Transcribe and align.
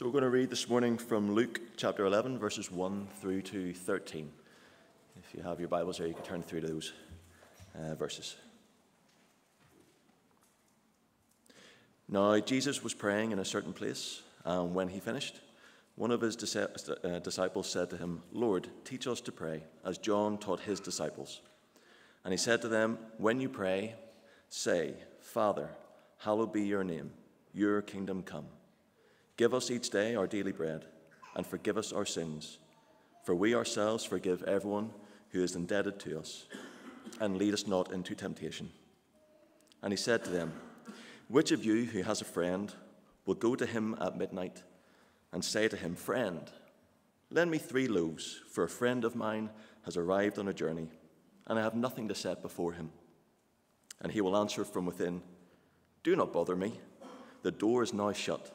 So 0.00 0.06
we're 0.06 0.12
going 0.12 0.24
to 0.24 0.30
read 0.30 0.48
this 0.48 0.66
morning 0.66 0.96
from 0.96 1.34
Luke 1.34 1.60
chapter 1.76 2.06
11, 2.06 2.38
verses 2.38 2.72
1 2.72 3.08
through 3.20 3.42
to 3.42 3.74
13. 3.74 4.32
If 5.18 5.34
you 5.34 5.42
have 5.42 5.60
your 5.60 5.68
Bibles 5.68 5.98
there, 5.98 6.06
you 6.06 6.14
can 6.14 6.22
turn 6.22 6.42
through 6.42 6.62
to 6.62 6.68
those 6.68 6.94
uh, 7.78 7.94
verses. 7.96 8.36
Now, 12.08 12.38
Jesus 12.38 12.82
was 12.82 12.94
praying 12.94 13.32
in 13.32 13.40
a 13.40 13.44
certain 13.44 13.74
place, 13.74 14.22
and 14.46 14.74
when 14.74 14.88
he 14.88 15.00
finished, 15.00 15.38
one 15.96 16.10
of 16.10 16.22
his 16.22 16.34
uh, 16.56 17.18
disciples 17.18 17.68
said 17.68 17.90
to 17.90 17.98
him, 17.98 18.22
Lord, 18.32 18.68
teach 18.86 19.06
us 19.06 19.20
to 19.20 19.32
pray, 19.32 19.64
as 19.84 19.98
John 19.98 20.38
taught 20.38 20.60
his 20.60 20.80
disciples. 20.80 21.42
And 22.24 22.32
he 22.32 22.38
said 22.38 22.62
to 22.62 22.68
them, 22.68 22.96
When 23.18 23.38
you 23.38 23.50
pray, 23.50 23.96
say, 24.48 24.94
Father, 25.20 25.68
hallowed 26.16 26.54
be 26.54 26.62
your 26.62 26.84
name, 26.84 27.10
your 27.52 27.82
kingdom 27.82 28.22
come. 28.22 28.46
Give 29.40 29.54
us 29.54 29.70
each 29.70 29.88
day 29.88 30.16
our 30.16 30.26
daily 30.26 30.52
bread, 30.52 30.84
and 31.34 31.46
forgive 31.46 31.78
us 31.78 31.94
our 31.94 32.04
sins, 32.04 32.58
for 33.24 33.34
we 33.34 33.54
ourselves 33.54 34.04
forgive 34.04 34.42
everyone 34.42 34.90
who 35.30 35.42
is 35.42 35.56
indebted 35.56 35.98
to 36.00 36.18
us, 36.18 36.44
and 37.22 37.38
lead 37.38 37.54
us 37.54 37.66
not 37.66 37.90
into 37.90 38.14
temptation. 38.14 38.68
And 39.82 39.94
he 39.94 39.96
said 39.96 40.24
to 40.24 40.30
them, 40.30 40.52
Which 41.28 41.52
of 41.52 41.64
you 41.64 41.86
who 41.86 42.02
has 42.02 42.20
a 42.20 42.26
friend 42.26 42.70
will 43.24 43.34
go 43.34 43.56
to 43.56 43.64
him 43.64 43.96
at 43.98 44.18
midnight 44.18 44.62
and 45.32 45.42
say 45.42 45.68
to 45.68 45.76
him, 45.78 45.94
Friend, 45.94 46.42
lend 47.30 47.50
me 47.50 47.56
three 47.56 47.88
loaves, 47.88 48.42
for 48.52 48.64
a 48.64 48.68
friend 48.68 49.06
of 49.06 49.16
mine 49.16 49.48
has 49.86 49.96
arrived 49.96 50.38
on 50.38 50.48
a 50.48 50.52
journey, 50.52 50.88
and 51.46 51.58
I 51.58 51.62
have 51.62 51.74
nothing 51.74 52.08
to 52.08 52.14
set 52.14 52.42
before 52.42 52.74
him? 52.74 52.90
And 54.02 54.12
he 54.12 54.20
will 54.20 54.36
answer 54.36 54.66
from 54.66 54.84
within, 54.84 55.22
Do 56.02 56.14
not 56.14 56.30
bother 56.30 56.56
me, 56.56 56.78
the 57.42 57.50
door 57.50 57.82
is 57.82 57.94
now 57.94 58.12
shut 58.12 58.54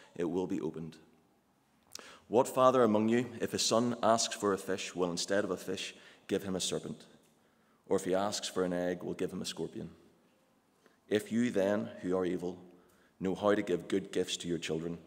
it 0.15 0.29
will 0.29 0.47
be 0.47 0.61
opened. 0.61 0.97
What 2.27 2.47
father 2.47 2.83
among 2.83 3.09
you, 3.09 3.25
if 3.41 3.51
his 3.51 3.61
son 3.61 3.95
asks 4.01 4.35
for 4.35 4.53
a 4.53 4.57
fish, 4.57 4.95
will 4.95 5.11
instead 5.11 5.43
of 5.43 5.51
a 5.51 5.57
fish 5.57 5.93
give 6.27 6.43
him 6.43 6.55
a 6.55 6.61
serpent? 6.61 7.03
Or 7.87 7.97
if 7.97 8.05
he 8.05 8.15
asks 8.15 8.47
for 8.47 8.63
an 8.63 8.71
egg, 8.71 9.03
will 9.03 9.13
give 9.13 9.33
him 9.33 9.41
a 9.41 9.45
scorpion? 9.45 9.89
If 11.09 11.31
you 11.31 11.51
then, 11.51 11.89
who 12.01 12.15
are 12.15 12.25
evil, 12.25 12.57
know 13.19 13.35
how 13.35 13.53
to 13.53 13.61
give 13.61 13.89
good 13.89 14.13
gifts 14.13 14.37
to 14.37 14.47
your 14.47 14.57
children, 14.57 14.97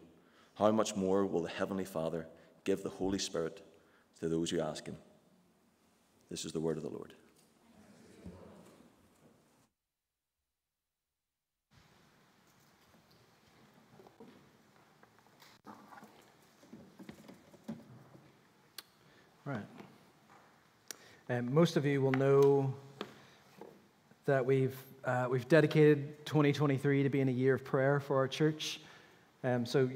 how 0.55 0.71
much 0.71 0.95
more 0.95 1.25
will 1.25 1.41
the 1.41 1.49
Heavenly 1.49 1.85
Father 1.85 2.27
give 2.63 2.83
the 2.83 2.89
Holy 2.89 3.19
Spirit 3.19 3.61
to 4.19 4.29
those 4.29 4.51
who 4.51 4.59
ask 4.59 4.85
him? 4.85 4.97
This 6.29 6.45
is 6.45 6.51
the 6.51 6.59
word 6.59 6.77
of 6.77 6.83
the 6.83 6.89
Lord. 6.89 7.13
Right. 19.45 19.61
And 21.27 21.51
most 21.51 21.75
of 21.75 21.87
you 21.87 22.01
will 22.01 22.11
know 22.11 22.71
that 24.25 24.45
we've, 24.45 24.77
uh, 25.05 25.25
we've 25.27 25.47
dedicated 25.47 26.23
2023 26.27 27.01
to 27.01 27.09
being 27.09 27.29
a 27.29 27.31
year 27.31 27.55
of 27.55 27.63
prayer 27.63 27.99
for 27.99 28.17
our 28.17 28.27
church. 28.27 28.79
Um, 29.43 29.65
so 29.65 29.89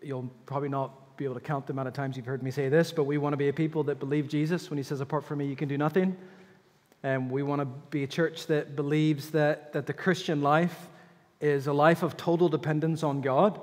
you'll 0.00 0.30
probably 0.46 0.68
not 0.68 1.16
be 1.16 1.24
able 1.24 1.34
to 1.34 1.40
count 1.40 1.66
the 1.66 1.72
amount 1.72 1.88
of 1.88 1.94
times 1.94 2.16
you've 2.16 2.26
heard 2.26 2.44
me 2.44 2.52
say 2.52 2.68
this, 2.68 2.92
but 2.92 3.02
we 3.02 3.18
want 3.18 3.32
to 3.32 3.36
be 3.36 3.48
a 3.48 3.52
people 3.52 3.82
that 3.84 3.98
believe 3.98 4.28
Jesus 4.28 4.70
when 4.70 4.76
he 4.76 4.84
says, 4.84 5.00
Apart 5.00 5.24
from 5.24 5.38
me, 5.38 5.46
you 5.46 5.56
can 5.56 5.68
do 5.68 5.76
nothing. 5.76 6.16
And 7.02 7.32
we 7.32 7.42
want 7.42 7.62
to 7.62 7.66
be 7.66 8.04
a 8.04 8.06
church 8.06 8.46
that 8.46 8.76
believes 8.76 9.30
that, 9.30 9.72
that 9.72 9.86
the 9.86 9.92
Christian 9.92 10.40
life 10.40 10.86
is 11.40 11.66
a 11.66 11.72
life 11.72 12.04
of 12.04 12.16
total 12.16 12.48
dependence 12.48 13.02
on 13.02 13.22
God. 13.22 13.60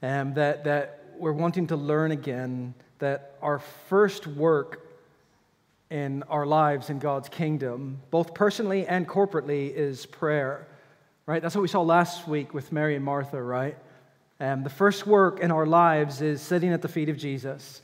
And 0.00 0.34
that, 0.36 0.64
that 0.64 1.02
we're 1.18 1.32
wanting 1.32 1.66
to 1.66 1.76
learn 1.76 2.10
again 2.10 2.72
that 3.00 3.36
our 3.42 3.58
first 3.58 4.26
work 4.26 4.87
in 5.90 6.22
our 6.24 6.44
lives 6.46 6.90
in 6.90 6.98
God's 6.98 7.28
kingdom, 7.28 8.00
both 8.10 8.34
personally 8.34 8.86
and 8.86 9.08
corporately, 9.08 9.72
is 9.74 10.06
prayer. 10.06 10.66
Right? 11.26 11.42
That's 11.42 11.54
what 11.54 11.62
we 11.62 11.68
saw 11.68 11.82
last 11.82 12.26
week 12.26 12.54
with 12.54 12.72
Mary 12.72 12.96
and 12.96 13.04
Martha, 13.04 13.42
right? 13.42 13.76
Um, 14.40 14.62
the 14.62 14.70
first 14.70 15.06
work 15.06 15.40
in 15.40 15.50
our 15.50 15.66
lives 15.66 16.22
is 16.22 16.40
sitting 16.40 16.72
at 16.72 16.80
the 16.80 16.88
feet 16.88 17.08
of 17.08 17.16
Jesus 17.16 17.82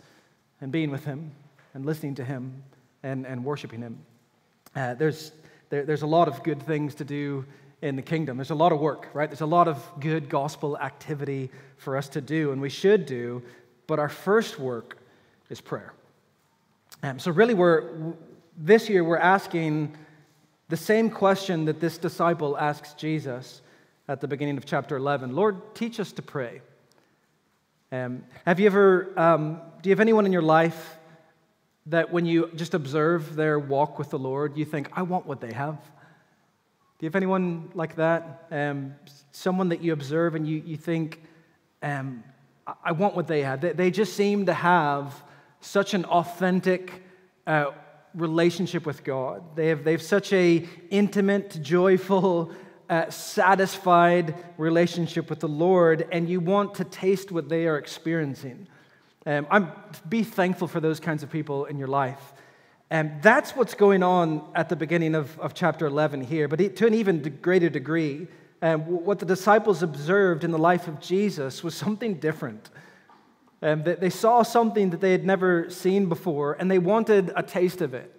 and 0.61 0.71
being 0.71 0.91
with 0.91 1.05
him 1.05 1.33
and 1.75 1.85
listening 1.85 2.15
to 2.17 2.25
him 2.25 2.63
and, 3.03 3.27
and 3.27 3.45
worshiping 3.45 3.81
him. 3.81 3.99
Uh, 4.75 4.95
there's, 4.95 5.33
there, 5.69 5.85
there's 5.85 6.03
a 6.03 6.07
lot 6.07 6.29
of 6.29 6.43
good 6.43 6.63
things 6.63 6.95
to 6.97 7.05
do 7.05 7.45
in 7.83 7.97
the 7.97 8.03
kingdom. 8.03 8.37
There's 8.37 8.51
a 8.51 8.55
lot 8.55 8.73
of 8.73 8.81
work, 8.81 9.09
right? 9.13 9.29
There's 9.29 9.41
a 9.41 9.47
lot 9.47 9.69
of 9.69 9.85
good 10.01 10.29
gospel 10.29 10.79
activity 10.79 11.51
for 11.77 11.97
us 11.97 12.09
to 12.11 12.21
do, 12.21 12.53
and 12.53 12.61
we 12.61 12.71
should 12.71 13.05
do. 13.05 13.43
But 13.87 13.99
our 13.99 14.09
first 14.09 14.59
work 14.59 14.97
is 15.51 15.61
prayer. 15.61 15.93
Um, 17.05 17.19
so, 17.19 17.31
really, 17.33 17.53
we're, 17.53 18.15
this 18.57 18.89
year 18.89 19.05
we're 19.05 19.19
asking 19.19 19.95
the 20.71 20.77
same 20.79 21.11
question 21.11 21.67
that 21.67 21.79
this 21.79 21.99
disciple 21.99 22.57
asks 22.57 22.95
Jesus 22.95 23.61
at 24.09 24.23
the 24.23 24.27
beginning 24.27 24.57
of 24.57 24.65
chapter 24.65 24.97
11 24.97 25.37
Lord, 25.37 25.75
teach 25.75 26.01
us 26.01 26.13
to 26.13 26.23
pray. 26.23 26.63
Um, 27.93 28.25
have 28.47 28.59
you 28.59 28.65
ever, 28.65 29.13
um, 29.21 29.61
do 29.83 29.91
you 29.91 29.93
have 29.93 30.01
anyone 30.01 30.25
in 30.25 30.33
your 30.33 30.41
life 30.41 30.97
that 31.85 32.11
when 32.11 32.25
you 32.25 32.51
just 32.57 32.73
observe 32.73 33.37
their 33.37 33.59
walk 33.59 33.99
with 33.99 34.09
the 34.09 34.19
Lord, 34.19 34.57
you 34.57 34.65
think, 34.65 34.89
I 34.95 35.03
want 35.03 35.27
what 35.27 35.43
they 35.43 35.53
have? 35.53 35.75
Do 35.75 37.05
you 37.05 37.09
have 37.09 37.17
anyone 37.17 37.71
like 37.75 37.97
that? 37.97 38.47
Um, 38.51 38.95
someone 39.31 39.69
that 39.69 39.83
you 39.83 39.93
observe 39.93 40.37
and 40.37 40.49
you, 40.49 40.63
you 40.65 40.79
think, 40.79 41.23
um, 41.83 42.25
I 42.83 42.93
want 42.93 43.15
what 43.15 43.27
they 43.27 43.43
have. 43.43 43.61
They, 43.61 43.73
they 43.73 43.91
just 43.91 44.15
seem 44.15 44.47
to 44.47 44.55
have 44.55 45.23
such 45.65 45.95
an 45.95 46.05
authentic 46.05 47.03
uh, 47.47 47.71
relationship 48.15 48.87
with 48.87 49.03
God. 49.03 49.57
They 49.57 49.69
have, 49.69 49.83
they 49.83 49.93
have 49.93 50.03
such 50.03 50.33
a 50.33 50.69
intimate, 50.91 51.63
joyful, 51.63 52.53
uh, 52.89 53.09
satisfied 53.11 54.35
relationship 54.59 55.31
with 55.31 55.41
the 55.41 55.49
Lord, 55.49 56.07
and 56.13 56.29
you 56.29 56.41
want 56.41 56.75
to 56.77 56.85
taste 56.85 57.33
what 57.33 57.49
they 57.49 57.67
are 57.67 57.79
experiencing. 57.79 58.67
Um, 59.27 59.47
I'm, 59.51 59.73
be 60.09 60.23
thankful 60.23 60.69
for 60.69 60.81
those 60.81 61.01
kinds 61.01 61.23
of 61.23 61.31
people 61.31 61.65
in 61.65 61.79
your 61.79 61.89
life. 61.89 62.35
And 62.91 63.11
um, 63.11 63.19
that's 63.23 63.57
what's 63.57 63.75
going 63.75 64.03
on 64.03 64.47
at 64.55 64.69
the 64.69 64.77
beginning 64.77 65.15
of, 65.15 65.39
of 65.41 65.55
chapter 65.55 65.87
11 65.87 66.21
here, 66.21 66.47
but 66.47 66.77
to 66.77 66.87
an 66.87 66.95
even 66.95 67.39
greater 67.41 67.71
degree. 67.71 68.29
Um, 68.61 68.81
what 68.83 69.19
the 69.19 69.27
disciples 69.27 69.83
observed 69.83 70.43
in 70.43 70.51
the 70.51 70.59
life 70.59 70.89
of 70.89 70.99
Jesus 71.01 71.63
was 71.63 71.75
something 71.75 72.15
different. 72.15 72.71
Um, 73.65 73.83
they, 73.83 73.95
they 73.95 74.11
saw 74.11 74.43
something 74.43 74.91
that 74.91 75.01
they 75.01 75.13
had 75.13 75.25
never 75.25 75.71
seen 75.71 76.07
before, 76.07 76.53
and 76.53 76.71
they 76.71 76.79
wanted 76.79 77.33
a 77.35 77.43
taste 77.43 77.81
of 77.81 77.95
it. 77.95 78.15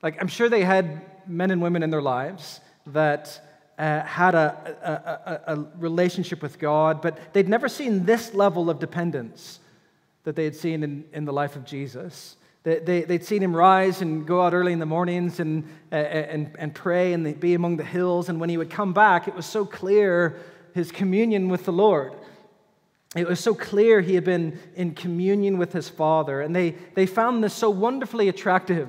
Like, 0.00 0.16
I'm 0.20 0.28
sure 0.28 0.48
they 0.48 0.62
had 0.62 1.02
men 1.26 1.50
and 1.50 1.60
women 1.60 1.82
in 1.82 1.90
their 1.90 2.00
lives 2.00 2.60
that 2.86 3.40
uh, 3.78 4.02
had 4.04 4.36
a, 4.36 5.40
a, 5.46 5.52
a, 5.52 5.56
a 5.56 5.66
relationship 5.76 6.40
with 6.40 6.60
God, 6.60 7.02
but 7.02 7.18
they'd 7.32 7.48
never 7.48 7.68
seen 7.68 8.04
this 8.04 8.32
level 8.32 8.70
of 8.70 8.78
dependence 8.78 9.58
that 10.22 10.36
they 10.36 10.44
had 10.44 10.54
seen 10.54 10.84
in, 10.84 11.04
in 11.12 11.24
the 11.24 11.32
life 11.32 11.56
of 11.56 11.64
Jesus. 11.64 12.36
They, 12.62 12.78
they, 12.78 13.04
would 13.08 13.24
seen 13.24 13.42
him 13.42 13.56
rise 13.56 14.02
and 14.02 14.24
go 14.24 14.40
out 14.40 14.54
early 14.54 14.72
in 14.72 14.78
the 14.78 14.86
mornings 14.86 15.40
and, 15.40 15.64
uh, 15.90 15.96
and, 15.96 16.54
and 16.58 16.72
pray 16.72 17.12
and 17.12 17.40
be 17.40 17.54
among 17.54 17.76
the 17.76 17.84
hills. 17.84 18.28
And 18.28 18.38
when 18.38 18.50
he 18.50 18.56
would 18.56 18.70
come 18.70 18.92
back, 18.92 19.26
it 19.26 19.34
was 19.34 19.46
so 19.46 19.64
clear 19.64 20.38
his 20.74 20.92
communion 20.92 21.48
with 21.48 21.64
the 21.64 21.72
Lord. 21.72 22.12
It 23.16 23.26
was 23.26 23.40
so 23.40 23.54
clear 23.54 24.00
he 24.00 24.14
had 24.14 24.24
been 24.24 24.58
in 24.76 24.94
communion 24.94 25.58
with 25.58 25.72
his 25.72 25.88
father, 25.88 26.40
and 26.40 26.54
they, 26.54 26.76
they 26.94 27.06
found 27.06 27.42
this 27.42 27.54
so 27.54 27.68
wonderfully 27.68 28.28
attractive, 28.28 28.88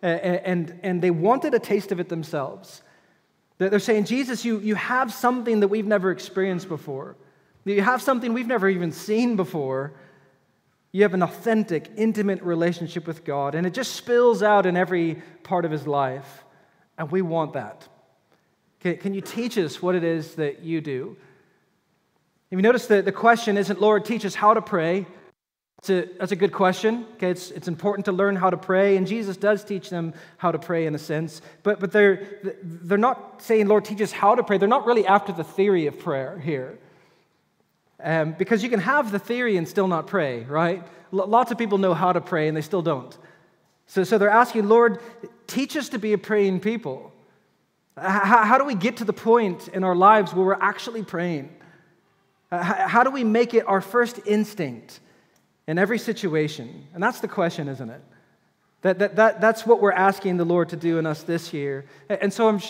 and, 0.00 0.78
and 0.82 1.02
they 1.02 1.10
wanted 1.10 1.52
a 1.52 1.58
taste 1.58 1.92
of 1.92 2.00
it 2.00 2.08
themselves. 2.08 2.82
They're 3.58 3.78
saying, 3.78 4.04
Jesus, 4.04 4.44
you, 4.44 4.60
you 4.60 4.74
have 4.76 5.12
something 5.12 5.60
that 5.60 5.68
we've 5.68 5.86
never 5.86 6.10
experienced 6.10 6.68
before. 6.68 7.16
You 7.64 7.82
have 7.82 8.00
something 8.00 8.32
we've 8.32 8.46
never 8.46 8.68
even 8.68 8.92
seen 8.92 9.36
before. 9.36 9.92
You 10.92 11.02
have 11.02 11.12
an 11.12 11.22
authentic, 11.22 11.90
intimate 11.96 12.40
relationship 12.42 13.06
with 13.06 13.24
God, 13.24 13.54
and 13.54 13.66
it 13.66 13.74
just 13.74 13.96
spills 13.96 14.42
out 14.42 14.64
in 14.64 14.76
every 14.76 15.20
part 15.42 15.66
of 15.66 15.70
his 15.70 15.86
life. 15.86 16.44
And 16.96 17.10
we 17.10 17.20
want 17.20 17.52
that. 17.52 17.86
Can, 18.80 18.96
can 18.96 19.12
you 19.12 19.20
teach 19.20 19.58
us 19.58 19.82
what 19.82 19.94
it 19.94 20.04
is 20.04 20.36
that 20.36 20.62
you 20.62 20.80
do? 20.80 21.16
If 22.50 22.56
you 22.56 22.62
notice 22.62 22.86
that 22.86 23.04
the 23.04 23.12
question 23.12 23.58
isn't, 23.58 23.80
Lord, 23.80 24.04
teach 24.04 24.24
us 24.24 24.34
how 24.34 24.54
to 24.54 24.62
pray. 24.62 25.06
A, 25.88 26.08
that's 26.18 26.32
a 26.32 26.36
good 26.36 26.52
question. 26.52 27.06
Okay, 27.14 27.30
it's, 27.30 27.50
it's 27.50 27.68
important 27.68 28.06
to 28.06 28.12
learn 28.12 28.36
how 28.36 28.50
to 28.50 28.56
pray, 28.56 28.96
and 28.96 29.06
Jesus 29.06 29.36
does 29.36 29.62
teach 29.64 29.90
them 29.90 30.14
how 30.38 30.50
to 30.50 30.58
pray 30.58 30.86
in 30.86 30.94
a 30.94 30.98
sense. 30.98 31.42
But, 31.62 31.78
but 31.78 31.92
they're, 31.92 32.26
they're 32.62 32.98
not 32.98 33.42
saying, 33.42 33.68
Lord, 33.68 33.84
teach 33.84 34.00
us 34.00 34.12
how 34.12 34.34
to 34.34 34.42
pray. 34.42 34.58
They're 34.58 34.66
not 34.68 34.86
really 34.86 35.06
after 35.06 35.32
the 35.32 35.44
theory 35.44 35.86
of 35.86 35.98
prayer 35.98 36.38
here. 36.38 36.78
Um, 38.02 38.32
because 38.32 38.62
you 38.62 38.70
can 38.70 38.80
have 38.80 39.12
the 39.12 39.18
theory 39.18 39.56
and 39.56 39.68
still 39.68 39.88
not 39.88 40.06
pray, 40.06 40.44
right? 40.44 40.86
L- 41.12 41.26
lots 41.26 41.50
of 41.50 41.58
people 41.58 41.78
know 41.78 41.94
how 41.94 42.12
to 42.12 42.20
pray 42.20 42.48
and 42.48 42.56
they 42.56 42.62
still 42.62 42.82
don't. 42.82 43.16
So, 43.86 44.04
so 44.04 44.18
they're 44.18 44.30
asking, 44.30 44.68
Lord, 44.68 45.00
teach 45.46 45.76
us 45.76 45.88
to 45.90 45.98
be 45.98 46.12
a 46.12 46.18
praying 46.18 46.60
people. 46.60 47.12
How, 47.96 48.44
how 48.44 48.58
do 48.58 48.64
we 48.64 48.74
get 48.74 48.98
to 48.98 49.04
the 49.04 49.12
point 49.12 49.68
in 49.68 49.82
our 49.82 49.96
lives 49.96 50.32
where 50.32 50.46
we're 50.46 50.54
actually 50.54 51.02
praying? 51.02 51.50
Uh, 52.50 52.62
how 52.62 53.02
do 53.02 53.10
we 53.10 53.24
make 53.24 53.54
it 53.54 53.66
our 53.68 53.80
first 53.80 54.20
instinct 54.26 55.00
in 55.66 55.78
every 55.78 55.98
situation? 55.98 56.86
And 56.94 57.02
that's 57.02 57.20
the 57.20 57.28
question, 57.28 57.68
isn't 57.68 57.90
it? 57.90 58.00
That, 58.82 58.98
that, 59.00 59.16
that, 59.16 59.40
that's 59.40 59.66
what 59.66 59.80
we're 59.80 59.92
asking 59.92 60.36
the 60.36 60.44
Lord 60.44 60.68
to 60.70 60.76
do 60.76 60.98
in 60.98 61.06
us 61.06 61.22
this 61.22 61.52
year. 61.52 61.84
And 62.08 62.32
so 62.32 62.48
I'm 62.48 62.60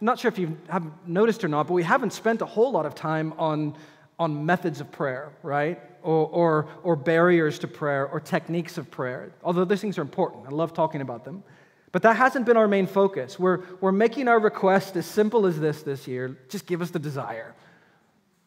not 0.00 0.18
sure 0.18 0.28
if 0.28 0.38
you 0.38 0.56
have 0.68 0.84
noticed 1.06 1.42
or 1.42 1.48
not, 1.48 1.66
but 1.66 1.72
we 1.72 1.82
haven't 1.82 2.12
spent 2.12 2.42
a 2.42 2.46
whole 2.46 2.70
lot 2.70 2.86
of 2.86 2.94
time 2.94 3.32
on, 3.38 3.74
on 4.18 4.44
methods 4.44 4.80
of 4.80 4.92
prayer, 4.92 5.32
right? 5.42 5.80
Or, 6.02 6.28
or, 6.28 6.68
or 6.84 6.94
barriers 6.94 7.58
to 7.60 7.68
prayer 7.68 8.06
or 8.06 8.20
techniques 8.20 8.78
of 8.78 8.90
prayer, 8.90 9.32
although 9.42 9.64
those 9.64 9.80
things 9.80 9.98
are 9.98 10.02
important. 10.02 10.46
I 10.46 10.50
love 10.50 10.72
talking 10.74 11.00
about 11.00 11.24
them. 11.24 11.42
But 11.90 12.02
that 12.02 12.16
hasn't 12.16 12.44
been 12.44 12.58
our 12.58 12.68
main 12.68 12.86
focus. 12.86 13.38
We're, 13.38 13.62
we're 13.80 13.92
making 13.92 14.28
our 14.28 14.38
request 14.38 14.94
as 14.96 15.06
simple 15.06 15.46
as 15.46 15.58
this 15.58 15.82
this 15.82 16.06
year 16.06 16.36
just 16.50 16.66
give 16.66 16.82
us 16.82 16.90
the 16.90 16.98
desire 16.98 17.54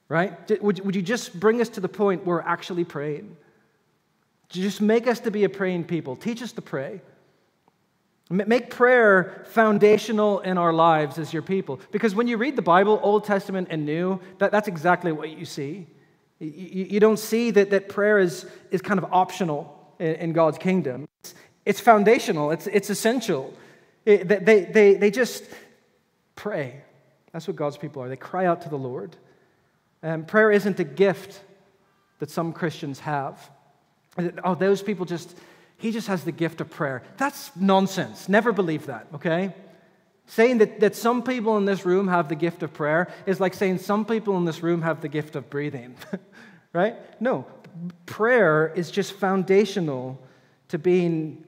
right? 0.10 0.62
Would, 0.62 0.84
would 0.84 0.96
you 0.96 1.02
just 1.02 1.40
bring 1.40 1.62
us 1.62 1.70
to 1.70 1.80
the 1.80 1.88
point 1.88 2.26
where 2.26 2.38
we're 2.38 2.42
actually 2.42 2.84
praying? 2.84 3.38
Just 4.50 4.82
make 4.82 5.08
us 5.08 5.20
to 5.22 5.32
be 5.32 5.44
a 5.44 5.50
praying 5.50 5.86
people. 5.86 6.16
Teach 6.16 6.42
us 6.42 6.52
to 6.54 6.62
pray. 6.62 7.02
Make 8.32 8.70
prayer 8.70 9.44
foundational 9.50 10.40
in 10.40 10.58
our 10.60 10.74
lives 10.74 11.18
as 11.18 11.34
your 11.34 11.42
people. 11.42 11.80
Because 11.92 12.14
when 12.14 12.28
you 12.28 12.38
read 12.38 12.56
the 12.56 12.62
Bible, 12.62 13.00
Old 13.02 13.24
Testament 13.24 13.70
and 13.72 13.86
New, 13.86 14.20
that, 14.38 14.52
that's 14.52 14.68
exactly 14.68 15.12
what 15.12 15.30
you 15.30 15.46
see. 15.46 15.88
You, 16.40 16.86
you 16.86 17.00
don't 17.00 17.18
see 17.18 17.52
that, 17.52 17.72
that 17.72 17.90
prayer 17.90 18.20
is, 18.20 18.46
is 18.70 18.82
kind 18.82 19.00
of 19.00 19.12
optional 19.12 19.94
in, 19.98 20.16
in 20.16 20.34
God's 20.34 20.60
kingdom. 20.60 21.08
It's, 21.22 21.36
it's, 21.66 21.80
foundational, 21.80 22.52
it's, 22.52 22.68
it's 22.68 22.92
essential. 22.92 23.54
It, 24.06 24.28
they, 24.28 24.66
they, 24.66 24.94
they 24.96 25.12
just 25.12 25.44
pray. 26.36 26.82
That's 27.34 27.48
what 27.48 27.56
God's 27.56 27.78
people 27.78 28.04
are. 28.04 28.10
They 28.10 28.16
cry 28.16 28.46
out 28.46 28.62
to 28.62 28.70
the 28.70 28.78
Lord. 28.78 29.16
Um, 30.02 30.26
prayer 30.26 30.52
isn't 30.52 30.80
a 30.80 30.84
gift 30.84 31.42
that 32.20 32.30
some 32.30 32.54
Christians 32.54 33.00
have. 33.00 33.50
Oh, 34.44 34.56
those 34.56 34.82
people 34.82 35.06
just, 35.06 35.38
he 35.78 35.92
just 35.92 36.08
has 36.08 36.24
the 36.24 36.32
gift 36.32 36.62
of 36.62 36.70
prayer. 36.70 37.04
That's 37.18 37.56
nonsense. 37.56 38.30
Never 38.30 38.52
believe 38.52 38.88
that, 38.88 39.08
okay? 39.16 39.54
Saying 40.28 40.60
that, 40.60 40.80
that 40.82 40.96
some 40.96 41.24
people 41.24 41.58
in 41.58 41.66
this 41.66 41.86
room 41.86 42.08
have 42.08 42.30
the 42.30 42.36
gift 42.36 42.64
of 42.64 42.74
prayer 42.74 43.10
is 43.26 43.40
like 43.40 43.54
saying 43.54 43.80
some 43.80 44.06
people 44.06 44.38
in 44.38 44.46
this 44.46 44.62
room 44.62 44.82
have 44.82 45.02
the 45.02 45.08
gift 45.08 45.36
of 45.36 45.50
breathing, 45.50 45.96
right? 46.74 46.96
No, 47.22 47.46
prayer 48.06 48.72
is 48.76 48.92
just 48.92 49.14
foundational 49.14 50.20
to 50.68 50.78
being 50.78 51.46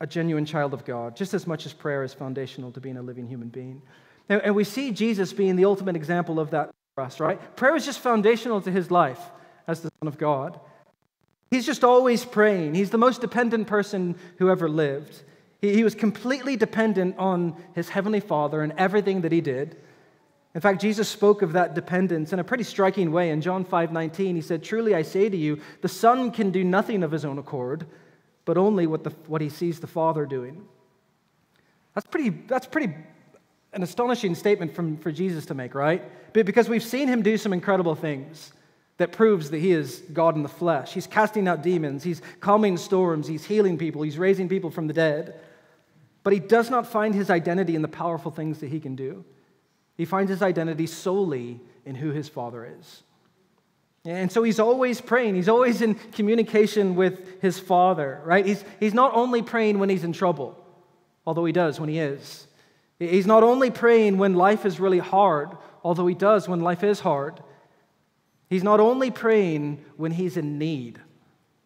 a 0.00 0.06
genuine 0.06 0.44
child 0.44 0.74
of 0.74 0.84
God, 0.84 1.16
just 1.16 1.34
as 1.34 1.46
much 1.46 1.66
as 1.66 1.72
prayer 1.72 2.02
is 2.02 2.12
foundational 2.12 2.70
to 2.72 2.80
being 2.80 2.96
a 2.96 3.02
living 3.02 3.26
human 3.26 3.48
being. 3.48 3.80
And 4.28 4.54
we 4.54 4.64
see 4.64 4.90
Jesus 4.90 5.32
being 5.32 5.54
the 5.56 5.64
ultimate 5.64 5.94
example 5.94 6.40
of 6.40 6.50
that 6.50 6.70
for 6.96 7.04
us, 7.04 7.20
right? 7.20 7.56
Prayer 7.56 7.76
is 7.76 7.84
just 7.84 8.00
foundational 8.00 8.62
to 8.62 8.70
his 8.70 8.90
life 8.90 9.20
as 9.66 9.82
the 9.82 9.90
Son 10.00 10.08
of 10.08 10.16
God. 10.16 10.58
He's 11.50 11.66
just 11.66 11.84
always 11.84 12.24
praying. 12.24 12.74
He's 12.74 12.88
the 12.88 12.96
most 12.96 13.20
dependent 13.20 13.66
person 13.66 14.16
who 14.38 14.48
ever 14.48 14.66
lived. 14.66 15.22
He, 15.60 15.74
he 15.74 15.84
was 15.84 15.94
completely 15.94 16.56
dependent 16.56 17.18
on 17.18 17.54
his 17.74 17.90
heavenly 17.90 18.20
Father 18.20 18.62
and 18.62 18.72
everything 18.78 19.20
that 19.20 19.30
he 19.30 19.42
did. 19.42 19.76
In 20.54 20.62
fact, 20.62 20.80
Jesus 20.80 21.06
spoke 21.06 21.42
of 21.42 21.52
that 21.52 21.74
dependence 21.74 22.32
in 22.32 22.38
a 22.38 22.44
pretty 22.44 22.64
striking 22.64 23.12
way. 23.12 23.28
In 23.28 23.42
John 23.42 23.66
5 23.66 23.92
19, 23.92 24.34
he 24.34 24.40
said, 24.40 24.64
Truly 24.64 24.94
I 24.94 25.02
say 25.02 25.28
to 25.28 25.36
you, 25.36 25.60
the 25.82 25.88
Son 25.90 26.30
can 26.30 26.50
do 26.50 26.64
nothing 26.64 27.02
of 27.02 27.10
his 27.10 27.26
own 27.26 27.36
accord, 27.36 27.86
but 28.46 28.56
only 28.56 28.86
what, 28.86 29.04
the, 29.04 29.10
what 29.26 29.42
he 29.42 29.50
sees 29.50 29.80
the 29.80 29.86
Father 29.86 30.24
doing. 30.24 30.66
That's 31.94 32.06
pretty, 32.06 32.30
that's 32.30 32.66
pretty 32.66 32.94
an 33.76 33.82
astonishing 33.82 34.34
statement 34.34 34.74
from, 34.74 34.96
for 34.96 35.12
Jesus 35.12 35.46
to 35.46 35.54
make, 35.54 35.74
right? 35.74 36.02
Because 36.32 36.68
we've 36.68 36.82
seen 36.82 37.08
him 37.08 37.22
do 37.22 37.36
some 37.36 37.52
incredible 37.52 37.94
things 37.94 38.52
that 38.96 39.12
proves 39.12 39.50
that 39.50 39.58
he 39.58 39.72
is 39.72 40.02
God 40.14 40.34
in 40.34 40.42
the 40.42 40.48
flesh. 40.48 40.94
He's 40.94 41.06
casting 41.06 41.46
out 41.46 41.62
demons, 41.62 42.02
he's 42.02 42.22
calming 42.40 42.78
storms, 42.78 43.28
he's 43.28 43.44
healing 43.44 43.76
people, 43.76 44.00
he's 44.00 44.16
raising 44.16 44.48
people 44.48 44.70
from 44.70 44.86
the 44.86 44.94
dead. 44.94 45.38
But 46.22 46.32
he 46.32 46.40
does 46.40 46.70
not 46.70 46.86
find 46.86 47.14
his 47.14 47.28
identity 47.28 47.76
in 47.76 47.82
the 47.82 47.88
powerful 47.88 48.30
things 48.30 48.60
that 48.60 48.68
he 48.68 48.80
can 48.80 48.96
do. 48.96 49.24
He 49.96 50.06
finds 50.06 50.30
his 50.30 50.42
identity 50.42 50.86
solely 50.86 51.60
in 51.84 51.94
who 51.94 52.10
his 52.10 52.28
Father 52.30 52.76
is. 52.80 53.02
And 54.06 54.32
so 54.32 54.42
he's 54.42 54.58
always 54.58 55.00
praying. 55.00 55.34
He's 55.34 55.48
always 55.48 55.82
in 55.82 55.94
communication 55.94 56.96
with 56.96 57.42
his 57.42 57.58
Father, 57.58 58.22
right? 58.24 58.46
He's, 58.46 58.64
he's 58.80 58.94
not 58.94 59.12
only 59.14 59.42
praying 59.42 59.78
when 59.78 59.90
he's 59.90 60.04
in 60.04 60.12
trouble, 60.14 60.58
although 61.26 61.44
he 61.44 61.52
does 61.52 61.78
when 61.78 61.90
he 61.90 61.98
is. 61.98 62.45
He's 62.98 63.26
not 63.26 63.42
only 63.42 63.70
praying 63.70 64.16
when 64.18 64.34
life 64.34 64.64
is 64.64 64.80
really 64.80 64.98
hard, 64.98 65.50
although 65.84 66.06
he 66.06 66.14
does 66.14 66.48
when 66.48 66.60
life 66.60 66.82
is 66.82 67.00
hard. 67.00 67.42
He's 68.48 68.64
not 68.64 68.80
only 68.80 69.10
praying 69.10 69.84
when 69.96 70.12
he's 70.12 70.36
in 70.36 70.58
need, 70.58 70.98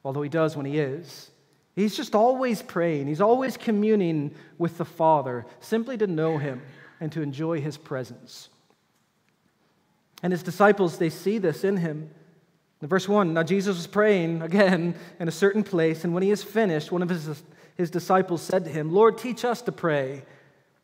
although 0.05 0.23
he 0.23 0.29
does 0.29 0.57
when 0.57 0.67
he 0.67 0.79
is. 0.79 1.31
He's 1.77 1.97
just 1.97 2.15
always 2.15 2.63
praying. 2.63 3.07
He's 3.07 3.21
always 3.21 3.57
communing 3.57 4.35
with 4.59 4.77
the 4.77 4.85
Father 4.85 5.47
simply 5.61 5.97
to 5.99 6.07
know 6.07 6.39
him 6.39 6.63
and 6.99 7.13
to 7.13 7.23
enjoy 7.23 7.61
his 7.61 7.77
presence. 7.77 8.49
And 10.23 10.33
his 10.33 10.43
disciples, 10.43 10.99
they 10.99 11.11
see 11.11 11.39
this 11.39 11.65
in 11.65 11.77
him. 11.77 12.11
In 12.83 12.89
verse 12.89 13.09
1, 13.09 13.35
now 13.35 13.43
Jesus 13.43 13.77
was 13.77 13.87
praying 13.87 14.43
again 14.43 14.95
in 15.19 15.29
a 15.29 15.33
certain 15.33 15.63
place, 15.63 16.05
and 16.05 16.13
when 16.13 16.23
he 16.23 16.31
is 16.31 16.43
finished, 16.43 16.91
one 16.91 17.03
of 17.03 17.09
his, 17.09 17.43
his 17.77 17.91
disciples 17.91 18.43
said 18.43 18.65
to 18.65 18.71
him, 18.71 18.93
Lord, 18.93 19.17
teach 19.17 19.45
us 19.45 19.63
to 19.63 19.73
pray 19.73 20.25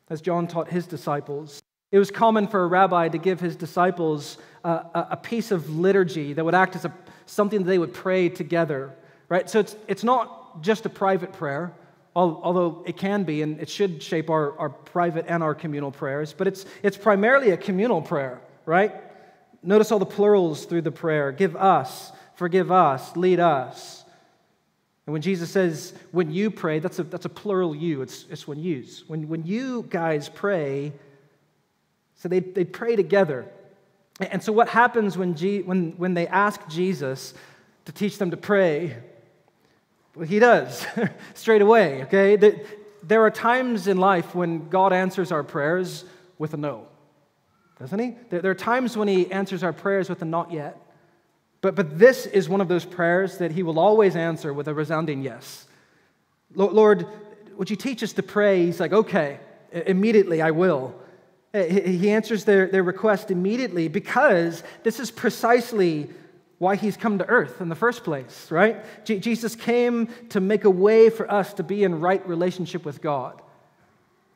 as 0.09 0.21
John 0.21 0.47
taught 0.47 0.69
his 0.69 0.87
disciples. 0.87 1.63
It 1.93 1.99
was 1.99 2.11
common 2.11 2.49
for 2.49 2.63
a 2.63 2.67
rabbi 2.67 3.09
to 3.09 3.19
give 3.19 3.41
his 3.41 3.57
disciples 3.57 4.39
a, 4.65 5.07
a 5.13 5.17
piece 5.17 5.51
of 5.51 5.71
liturgy 5.71 6.33
that 6.33 6.45
would 6.45 6.55
act 6.55 6.77
as 6.77 6.85
a, 6.85 6.93
something 7.27 7.61
that 7.63 7.69
they 7.69 7.79
would 7.79 7.95
pray 7.95 8.29
together, 8.29 8.95
right? 9.29 9.49
So 9.49 9.61
it's, 9.61 9.77
it's 9.87 10.05
not 10.05 10.63
just 10.63 10.87
a 10.87 10.89
private 10.89 11.33
prayer, 11.33 11.73
although 12.15 12.83
it 12.87 12.97
can 12.97 13.25
be 13.25 13.43
and 13.43 13.61
it 13.61 13.69
should 13.69 14.03
shape 14.03 14.31
our, 14.31 14.59
our 14.59 14.71
private 14.71 15.27
and 15.29 15.43
our 15.43 15.55
communal 15.55 15.91
prayers, 15.91 16.33
but 16.33 16.47
it's, 16.47 16.65
it's 16.83 16.97
primarily 16.97 17.51
a 17.51 17.57
communal 17.57 18.01
prayer, 18.01 18.41
right? 18.65 18.95
Notice 19.63 19.93
all 19.93 19.99
the 19.99 20.07
plurals 20.07 20.65
through 20.65 20.83
the 20.83 20.93
prayer 20.93 21.31
give 21.31 21.57
us, 21.57 22.13
forgive 22.35 22.73
us, 22.73 23.17
lead 23.17 23.39
us. 23.39 24.05
And 25.07 25.13
when 25.13 25.23
Jesus 25.23 25.51
says, 25.51 25.95
when 26.11 26.33
you 26.33 26.51
pray, 26.51 26.81
that's 26.81 26.99
a, 26.99 27.05
that's 27.05 27.25
a 27.27 27.31
plural 27.31 27.75
you, 27.75 28.03
it's, 28.03 28.27
it's 28.29 28.49
when 28.49 28.59
yous. 28.59 29.05
When, 29.07 29.29
when 29.29 29.47
you 29.47 29.87
guys 29.89 30.29
pray, 30.29 30.93
so 32.17 32.29
they, 32.29 32.41
they 32.41 32.65
pray 32.65 32.97
together. 32.97 33.47
And 34.19 34.43
so 34.43 34.53
what 34.53 34.69
happens 34.69 35.17
when, 35.17 35.37
G, 35.37 35.63
when, 35.63 35.93
when 35.93 36.15
they 36.15 36.27
ask 36.27 36.61
Jesus 36.69 37.35
to 37.85 37.93
teach 37.93 38.19
them 38.19 38.33
to 38.33 38.37
pray? 38.37 38.97
Well, 40.17 40.27
he 40.27 40.41
does 40.41 40.85
straight 41.35 41.63
away, 41.63 42.03
okay? 42.05 42.37
There 43.03 43.23
are 43.23 43.31
times 43.31 43.87
in 43.87 43.99
life 43.99 44.35
when 44.35 44.69
God 44.69 44.93
answers 44.93 45.31
our 45.31 45.45
prayers 45.45 46.05
with 46.39 46.55
a 46.55 46.57
no, 46.57 46.89
doesn't 47.79 47.99
he? 47.99 48.17
There 48.31 48.51
are 48.51 48.55
times 48.55 48.97
when 48.97 49.07
he 49.07 49.31
answers 49.31 49.63
our 49.63 49.73
prayers 49.73 50.09
with 50.09 50.21
a 50.23 50.25
not 50.25 50.51
yet. 50.51 50.81
But, 51.67 51.75
but 51.75 51.99
this 51.99 52.27
is 52.27 52.49
one 52.49 52.61
of 52.61 52.69
those 52.69 52.85
prayers 52.85 53.39
that 53.39 53.51
he 53.51 53.65
will 53.65 53.81
always 53.81 54.15
answer 54.15 54.55
with 54.55 54.69
a 54.69 54.75
resounding 54.75 55.23
yes. 55.23 55.67
Lord, 56.55 57.09
would 57.57 57.71
you 57.71 57.75
teach 57.75 58.05
us 58.05 58.13
to 58.13 58.23
pray? 58.23 58.67
He's 58.67 58.79
like, 58.79 58.93
okay, 58.93 59.41
immediately 59.73 60.41
I 60.41 60.53
will. 60.53 60.95
He 61.53 62.13
answers 62.13 62.45
their, 62.45 62.69
their 62.69 62.85
request 62.85 63.33
immediately 63.33 63.89
because 63.89 64.63
this 64.85 65.01
is 65.01 65.11
precisely 65.11 66.09
why 66.59 66.77
he's 66.77 66.97
come 66.97 67.19
to 67.19 67.27
earth 67.27 67.61
in 67.61 67.69
the 67.69 67.75
first 67.75 68.05
place, 68.05 68.49
right? 68.53 68.77
Jesus 69.05 69.57
came 69.57 70.07
to 70.29 70.41
make 70.41 70.63
a 70.63 70.71
way 70.71 71.11
for 71.11 71.29
us 71.29 71.53
to 71.55 71.65
be 71.65 71.83
in 71.83 71.99
right 71.99 72.25
relationship 72.29 72.85
with 72.85 73.03
God. 73.03 73.43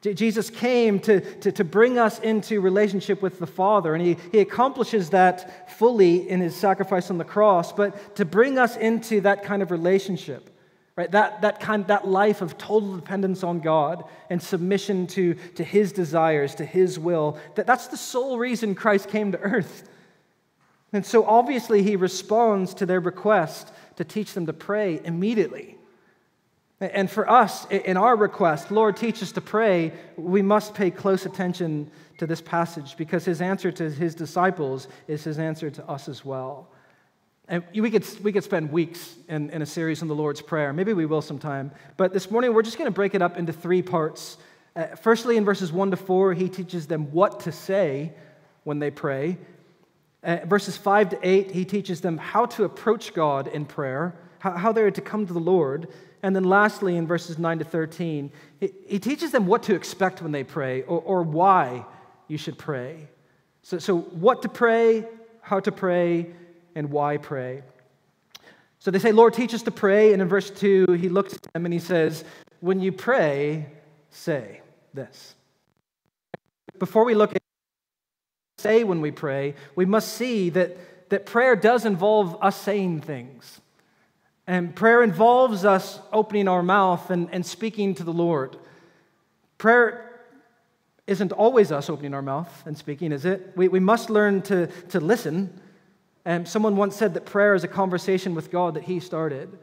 Jesus 0.02 0.48
came 0.48 0.98
to, 1.00 1.20
to, 1.20 1.52
to 1.52 1.62
bring 1.62 1.98
us 1.98 2.18
into 2.20 2.62
relationship 2.62 3.20
with 3.20 3.38
the 3.38 3.46
Father, 3.46 3.94
and 3.94 4.02
he, 4.02 4.16
he 4.32 4.38
accomplishes 4.38 5.10
that 5.10 5.70
fully 5.78 6.26
in 6.28 6.40
his 6.40 6.56
sacrifice 6.56 7.10
on 7.10 7.18
the 7.18 7.24
cross, 7.24 7.70
but 7.70 8.16
to 8.16 8.24
bring 8.24 8.58
us 8.58 8.78
into 8.78 9.20
that 9.20 9.44
kind 9.44 9.62
of 9.62 9.70
relationship, 9.70 10.56
right? 10.96 11.10
That, 11.10 11.42
that, 11.42 11.60
kind, 11.60 11.86
that 11.88 12.08
life 12.08 12.40
of 12.40 12.56
total 12.56 12.96
dependence 12.96 13.44
on 13.44 13.60
God 13.60 14.04
and 14.30 14.42
submission 14.42 15.06
to, 15.08 15.34
to 15.56 15.62
his 15.62 15.92
desires, 15.92 16.54
to 16.54 16.64
his 16.64 16.98
will, 16.98 17.38
that, 17.56 17.66
that's 17.66 17.88
the 17.88 17.98
sole 17.98 18.38
reason 18.38 18.74
Christ 18.74 19.10
came 19.10 19.32
to 19.32 19.38
earth. 19.38 19.86
And 20.94 21.04
so 21.04 21.26
obviously, 21.26 21.82
he 21.82 21.96
responds 21.96 22.72
to 22.74 22.86
their 22.86 23.00
request 23.00 23.70
to 23.96 24.04
teach 24.04 24.32
them 24.32 24.46
to 24.46 24.54
pray 24.54 24.98
immediately. 25.04 25.76
And 26.80 27.10
for 27.10 27.28
us, 27.28 27.66
in 27.66 27.98
our 27.98 28.16
request, 28.16 28.70
Lord, 28.70 28.96
teach 28.96 29.22
us 29.22 29.32
to 29.32 29.42
pray, 29.42 29.92
we 30.16 30.40
must 30.40 30.74
pay 30.74 30.90
close 30.90 31.26
attention 31.26 31.90
to 32.18 32.26
this 32.26 32.40
passage 32.40 32.96
because 32.96 33.24
his 33.24 33.42
answer 33.42 33.70
to 33.72 33.90
his 33.90 34.14
disciples 34.14 34.88
is 35.06 35.22
his 35.22 35.38
answer 35.38 35.70
to 35.70 35.86
us 35.86 36.08
as 36.08 36.24
well. 36.24 36.68
And 37.48 37.64
we 37.74 37.90
could, 37.90 38.06
we 38.22 38.32
could 38.32 38.44
spend 38.44 38.72
weeks 38.72 39.14
in, 39.28 39.50
in 39.50 39.60
a 39.60 39.66
series 39.66 40.00
on 40.00 40.08
the 40.08 40.14
Lord's 40.14 40.40
Prayer. 40.40 40.72
Maybe 40.72 40.94
we 40.94 41.04
will 41.04 41.20
sometime. 41.20 41.72
But 41.96 42.12
this 42.12 42.30
morning, 42.30 42.54
we're 42.54 42.62
just 42.62 42.78
going 42.78 42.86
to 42.86 42.94
break 42.94 43.14
it 43.14 43.20
up 43.20 43.36
into 43.36 43.52
three 43.52 43.82
parts. 43.82 44.38
Uh, 44.74 44.86
firstly, 44.94 45.36
in 45.36 45.44
verses 45.44 45.72
1 45.72 45.90
to 45.90 45.96
4, 45.96 46.32
he 46.32 46.48
teaches 46.48 46.86
them 46.86 47.10
what 47.12 47.40
to 47.40 47.52
say 47.52 48.12
when 48.64 48.78
they 48.78 48.90
pray. 48.90 49.36
Uh, 50.22 50.38
verses 50.44 50.76
5 50.76 51.10
to 51.10 51.28
8, 51.28 51.50
he 51.50 51.64
teaches 51.64 52.00
them 52.00 52.18
how 52.18 52.46
to 52.46 52.64
approach 52.64 53.12
God 53.12 53.48
in 53.48 53.64
prayer, 53.64 54.14
how, 54.38 54.52
how 54.52 54.72
they're 54.72 54.90
to 54.90 55.00
come 55.00 55.26
to 55.26 55.32
the 55.32 55.40
Lord. 55.40 55.88
And 56.22 56.36
then 56.36 56.44
lastly, 56.44 56.96
in 56.96 57.06
verses 57.06 57.38
9 57.38 57.60
to 57.60 57.64
13, 57.64 58.30
he, 58.58 58.70
he 58.86 58.98
teaches 58.98 59.30
them 59.32 59.46
what 59.46 59.62
to 59.64 59.74
expect 59.74 60.22
when 60.22 60.32
they 60.32 60.44
pray 60.44 60.82
or, 60.82 61.00
or 61.00 61.22
why 61.22 61.84
you 62.28 62.36
should 62.36 62.58
pray. 62.58 63.08
So, 63.62 63.78
so, 63.78 63.98
what 63.98 64.42
to 64.42 64.48
pray, 64.48 65.06
how 65.40 65.60
to 65.60 65.72
pray, 65.72 66.30
and 66.74 66.90
why 66.90 67.16
pray. 67.16 67.62
So 68.78 68.90
they 68.90 68.98
say, 68.98 69.12
Lord, 69.12 69.34
teach 69.34 69.52
us 69.52 69.62
to 69.62 69.70
pray. 69.70 70.12
And 70.12 70.22
in 70.22 70.28
verse 70.28 70.50
2, 70.50 70.92
he 70.92 71.08
looks 71.08 71.34
at 71.34 71.42
them 71.52 71.66
and 71.66 71.72
he 71.72 71.80
says, 71.80 72.24
When 72.60 72.80
you 72.80 72.92
pray, 72.92 73.66
say 74.10 74.62
this. 74.94 75.34
Before 76.78 77.04
we 77.04 77.14
look 77.14 77.36
at 77.36 77.42
say 78.60 78.84
when 78.84 79.00
we 79.00 79.10
pray, 79.10 79.54
we 79.74 79.84
must 79.84 80.12
see 80.14 80.50
that, 80.50 80.76
that 81.10 81.26
prayer 81.26 81.56
does 81.56 81.84
involve 81.84 82.36
us 82.42 82.60
saying 82.60 83.00
things. 83.00 83.60
And 84.50 84.74
prayer 84.74 85.04
involves 85.04 85.64
us 85.64 86.00
opening 86.12 86.48
our 86.48 86.60
mouth 86.60 87.08
and, 87.10 87.28
and 87.30 87.46
speaking 87.46 87.94
to 87.94 88.02
the 88.02 88.12
Lord. 88.12 88.56
Prayer 89.58 90.26
isn't 91.06 91.30
always 91.30 91.70
us 91.70 91.88
opening 91.88 92.14
our 92.14 92.20
mouth 92.20 92.66
and 92.66 92.76
speaking, 92.76 93.12
is 93.12 93.24
it? 93.24 93.52
We, 93.54 93.68
we 93.68 93.78
must 93.78 94.10
learn 94.10 94.42
to, 94.42 94.66
to 94.88 94.98
listen. 94.98 95.60
And 96.24 96.48
someone 96.48 96.74
once 96.74 96.96
said 96.96 97.14
that 97.14 97.26
prayer 97.26 97.54
is 97.54 97.62
a 97.62 97.68
conversation 97.68 98.34
with 98.34 98.50
God 98.50 98.74
that 98.74 98.82
He 98.82 98.98
started. 98.98 99.56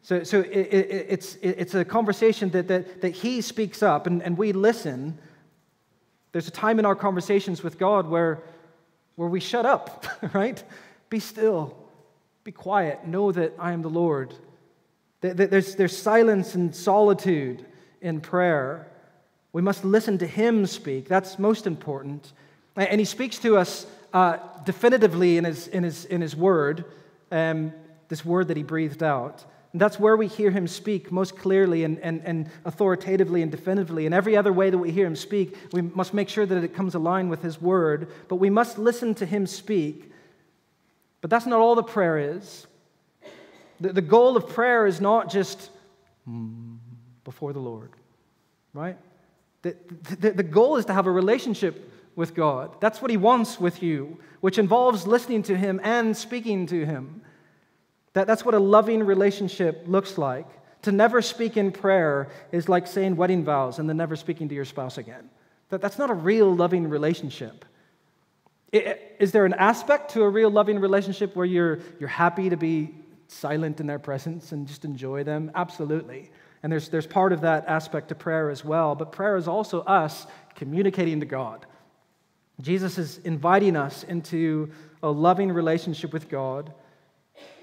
So, 0.00 0.24
so 0.24 0.40
it, 0.40 0.48
it, 0.48 1.06
it's, 1.10 1.34
it, 1.34 1.56
it's 1.58 1.74
a 1.74 1.84
conversation 1.84 2.48
that, 2.52 2.68
that, 2.68 3.02
that 3.02 3.10
He 3.10 3.42
speaks 3.42 3.82
up 3.82 4.06
and, 4.06 4.22
and 4.22 4.38
we 4.38 4.52
listen. 4.52 5.18
There's 6.32 6.48
a 6.48 6.52
time 6.52 6.78
in 6.78 6.86
our 6.86 6.96
conversations 6.96 7.62
with 7.62 7.78
God 7.78 8.08
where, 8.08 8.42
where 9.16 9.28
we 9.28 9.40
shut 9.40 9.66
up, 9.66 10.06
right? 10.32 10.64
Be 11.10 11.20
still 11.20 11.85
be 12.46 12.52
quiet. 12.52 13.04
Know 13.04 13.32
that 13.32 13.54
I 13.58 13.72
am 13.72 13.82
the 13.82 13.90
Lord. 13.90 14.32
There's, 15.20 15.74
there's 15.74 15.96
silence 15.96 16.54
and 16.54 16.72
solitude 16.72 17.66
in 18.00 18.20
prayer. 18.20 18.86
We 19.52 19.62
must 19.62 19.84
listen 19.84 20.16
to 20.18 20.28
Him 20.28 20.64
speak. 20.66 21.08
That's 21.08 21.40
most 21.40 21.66
important. 21.66 22.32
And 22.76 23.00
He 23.00 23.04
speaks 23.04 23.40
to 23.40 23.56
us 23.56 23.84
uh, 24.12 24.38
definitively 24.64 25.38
in 25.38 25.44
His, 25.44 25.66
in, 25.66 25.82
his, 25.82 26.04
in 26.04 26.20
his 26.20 26.36
Word, 26.36 26.84
um, 27.32 27.72
this 28.06 28.24
Word 28.24 28.46
that 28.46 28.56
He 28.56 28.62
breathed 28.62 29.02
out. 29.02 29.44
And 29.72 29.80
that's 29.80 29.98
where 29.98 30.16
we 30.16 30.28
hear 30.28 30.52
Him 30.52 30.68
speak 30.68 31.10
most 31.10 31.36
clearly 31.36 31.82
and, 31.82 31.98
and, 31.98 32.22
and 32.24 32.48
authoritatively 32.64 33.42
and 33.42 33.50
definitively. 33.50 34.06
And 34.06 34.14
every 34.14 34.36
other 34.36 34.52
way 34.52 34.70
that 34.70 34.78
we 34.78 34.92
hear 34.92 35.06
Him 35.06 35.16
speak, 35.16 35.56
we 35.72 35.82
must 35.82 36.14
make 36.14 36.28
sure 36.28 36.46
that 36.46 36.62
it 36.62 36.74
comes 36.74 36.94
aligned 36.94 37.28
with 37.28 37.42
His 37.42 37.60
Word. 37.60 38.06
But 38.28 38.36
we 38.36 38.50
must 38.50 38.78
listen 38.78 39.16
to 39.16 39.26
Him 39.26 39.48
speak 39.48 40.12
but 41.20 41.30
that's 41.30 41.46
not 41.46 41.60
all 41.60 41.74
the 41.74 41.82
prayer 41.82 42.18
is. 42.36 42.66
The, 43.80 43.92
the 43.92 44.02
goal 44.02 44.36
of 44.36 44.48
prayer 44.48 44.86
is 44.86 45.00
not 45.00 45.30
just 45.30 45.70
mm, 46.28 46.76
before 47.24 47.52
the 47.52 47.60
Lord, 47.60 47.90
right? 48.72 48.96
The, 49.62 49.76
the, 50.20 50.30
the 50.30 50.42
goal 50.42 50.76
is 50.76 50.84
to 50.86 50.94
have 50.94 51.06
a 51.06 51.10
relationship 51.10 51.92
with 52.14 52.34
God. 52.34 52.80
That's 52.80 53.02
what 53.02 53.10
He 53.10 53.16
wants 53.16 53.60
with 53.60 53.82
you, 53.82 54.18
which 54.40 54.58
involves 54.58 55.06
listening 55.06 55.42
to 55.44 55.56
Him 55.56 55.80
and 55.82 56.16
speaking 56.16 56.66
to 56.68 56.86
Him. 56.86 57.22
That, 58.14 58.26
that's 58.26 58.44
what 58.44 58.54
a 58.54 58.58
loving 58.58 59.02
relationship 59.04 59.84
looks 59.86 60.16
like. 60.16 60.46
To 60.82 60.92
never 60.92 61.20
speak 61.20 61.56
in 61.56 61.72
prayer 61.72 62.28
is 62.52 62.68
like 62.68 62.86
saying 62.86 63.16
wedding 63.16 63.44
vows 63.44 63.78
and 63.78 63.88
then 63.88 63.96
never 63.96 64.16
speaking 64.16 64.48
to 64.48 64.54
your 64.54 64.64
spouse 64.64 64.98
again. 64.98 65.28
That, 65.70 65.80
that's 65.80 65.98
not 65.98 66.10
a 66.10 66.14
real 66.14 66.54
loving 66.54 66.88
relationship. 66.88 67.64
Is 68.72 69.32
there 69.32 69.44
an 69.44 69.54
aspect 69.54 70.12
to 70.12 70.22
a 70.22 70.28
real 70.28 70.50
loving 70.50 70.78
relationship 70.78 71.36
where 71.36 71.46
you're, 71.46 71.78
you're 72.00 72.08
happy 72.08 72.50
to 72.50 72.56
be 72.56 72.94
silent 73.28 73.80
in 73.80 73.86
their 73.86 73.98
presence 73.98 74.52
and 74.52 74.66
just 74.66 74.84
enjoy 74.84 75.24
them? 75.24 75.50
Absolutely. 75.54 76.30
And 76.62 76.72
there's, 76.72 76.88
there's 76.88 77.06
part 77.06 77.32
of 77.32 77.42
that 77.42 77.66
aspect 77.68 78.08
to 78.08 78.14
prayer 78.14 78.50
as 78.50 78.64
well. 78.64 78.94
But 78.94 79.12
prayer 79.12 79.36
is 79.36 79.46
also 79.46 79.82
us 79.82 80.26
communicating 80.54 81.20
to 81.20 81.26
God. 81.26 81.64
Jesus 82.60 82.98
is 82.98 83.18
inviting 83.18 83.76
us 83.76 84.02
into 84.02 84.70
a 85.02 85.10
loving 85.10 85.52
relationship 85.52 86.12
with 86.12 86.28
God. 86.28 86.72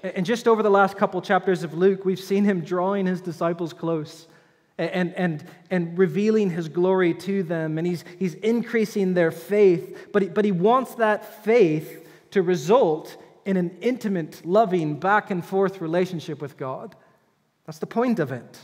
And 0.02 0.24
just 0.24 0.46
over 0.46 0.62
the 0.62 0.70
last 0.70 0.96
couple 0.96 1.20
chapters 1.20 1.64
of 1.64 1.74
Luke, 1.74 2.04
we've 2.04 2.20
seen 2.20 2.44
him 2.44 2.60
drawing 2.60 3.06
his 3.06 3.20
disciples 3.20 3.72
close 3.72 4.28
and, 4.76 5.14
and, 5.14 5.44
and 5.70 5.96
revealing 5.96 6.50
his 6.50 6.68
glory 6.68 7.14
to 7.14 7.42
them. 7.42 7.78
And 7.78 7.86
he's, 7.86 8.04
he's 8.18 8.34
increasing 8.34 9.14
their 9.14 9.30
faith. 9.30 10.08
But 10.12 10.22
he, 10.22 10.28
but 10.28 10.44
he 10.44 10.52
wants 10.52 10.96
that 10.96 11.44
faith 11.44 12.08
to 12.32 12.42
result 12.42 13.16
in 13.44 13.56
an 13.56 13.76
intimate, 13.80 14.44
loving, 14.44 14.98
back 14.98 15.30
and 15.30 15.44
forth 15.44 15.80
relationship 15.80 16.40
with 16.40 16.56
God. 16.56 16.96
That's 17.66 17.78
the 17.78 17.86
point 17.86 18.18
of 18.18 18.32
it. 18.32 18.58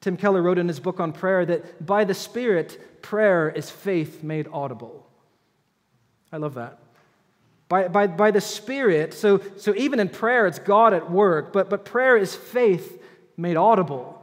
Tim 0.00 0.16
Keller 0.16 0.40
wrote 0.40 0.58
in 0.58 0.68
his 0.68 0.80
book 0.80 1.00
on 1.00 1.12
prayer 1.12 1.44
that 1.44 1.84
by 1.84 2.04
the 2.04 2.14
Spirit, 2.14 3.02
prayer 3.02 3.50
is 3.50 3.68
faith 3.68 4.22
made 4.22 4.48
audible. 4.52 5.06
I 6.32 6.36
love 6.36 6.54
that. 6.54 6.78
By, 7.68 7.88
by, 7.88 8.06
by 8.06 8.30
the 8.30 8.40
Spirit, 8.40 9.12
so, 9.12 9.42
so 9.56 9.74
even 9.76 10.00
in 10.00 10.08
prayer, 10.08 10.46
it's 10.46 10.58
God 10.58 10.94
at 10.94 11.10
work, 11.10 11.52
but, 11.52 11.68
but 11.68 11.84
prayer 11.84 12.16
is 12.16 12.34
faith 12.34 13.02
made 13.36 13.56
audible. 13.56 14.17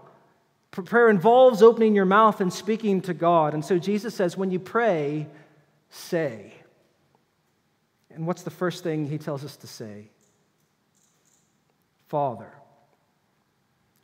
Prayer 0.84 1.10
involves 1.10 1.62
opening 1.62 1.96
your 1.96 2.06
mouth 2.06 2.42
and 2.42 2.52
speaking 2.52 3.02
to 3.02 3.14
God. 3.14 3.54
And 3.54 3.64
so 3.64 3.80
Jesus 3.80 4.14
says, 4.14 4.36
when 4.36 4.52
you 4.52 4.60
pray, 4.60 5.28
say. 5.90 6.54
And 8.14 8.28
what's 8.28 8.44
the 8.44 8.50
first 8.50 8.84
thing 8.84 9.08
he 9.08 9.18
tells 9.18 9.44
us 9.44 9.56
to 9.58 9.68
say? 9.68 10.10
Father. 12.08 12.52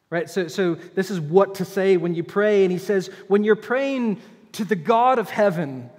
Right? 0.09 0.29
So, 0.29 0.47
so 0.47 0.75
this 0.75 1.11
is 1.11 1.19
what 1.19 1.55
to 1.55 1.65
say 1.65 1.97
when 1.97 2.15
you 2.15 2.23
pray. 2.23 2.63
And 2.63 2.71
he 2.71 2.77
says, 2.77 3.07
when 3.27 3.43
you're 3.43 3.55
praying 3.55 4.21
to 4.53 4.65
the 4.65 4.75
God 4.75 5.19
of 5.19 5.29
heaven, 5.29 5.89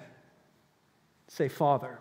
say, 1.28 1.48
Father. 1.48 1.98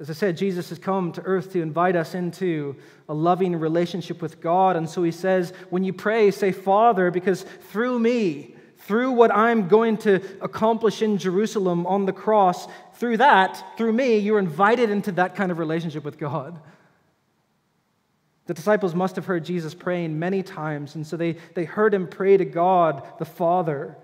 As 0.00 0.08
I 0.08 0.12
said, 0.12 0.36
Jesus 0.36 0.68
has 0.68 0.78
come 0.78 1.10
to 1.12 1.22
earth 1.22 1.52
to 1.52 1.62
invite 1.62 1.96
us 1.96 2.14
into 2.14 2.76
a 3.08 3.14
loving 3.14 3.56
relationship 3.56 4.22
with 4.22 4.40
God. 4.40 4.76
And 4.76 4.88
so 4.88 5.02
he 5.02 5.10
says, 5.10 5.52
when 5.70 5.82
you 5.82 5.92
pray, 5.92 6.30
say, 6.30 6.52
Father, 6.52 7.10
because 7.10 7.42
through 7.42 7.98
me, 7.98 8.54
through 8.78 9.10
what 9.10 9.34
I'm 9.34 9.66
going 9.66 9.96
to 9.98 10.22
accomplish 10.40 11.02
in 11.02 11.18
Jerusalem 11.18 11.84
on 11.86 12.06
the 12.06 12.12
cross, 12.12 12.68
through 12.94 13.16
that, 13.16 13.76
through 13.76 13.92
me, 13.92 14.18
you're 14.18 14.38
invited 14.38 14.88
into 14.88 15.12
that 15.12 15.34
kind 15.34 15.50
of 15.50 15.58
relationship 15.58 16.04
with 16.04 16.16
God. 16.16 16.60
The 18.46 18.54
disciples 18.54 18.94
must 18.94 19.16
have 19.16 19.26
heard 19.26 19.44
Jesus 19.44 19.74
praying 19.74 20.18
many 20.18 20.42
times, 20.42 20.94
and 20.94 21.06
so 21.06 21.16
they, 21.16 21.32
they 21.54 21.64
heard 21.64 21.92
him 21.92 22.06
pray 22.06 22.36
to 22.36 22.46
God, 22.46 23.06
the 23.18 23.26
Father. 23.26 23.98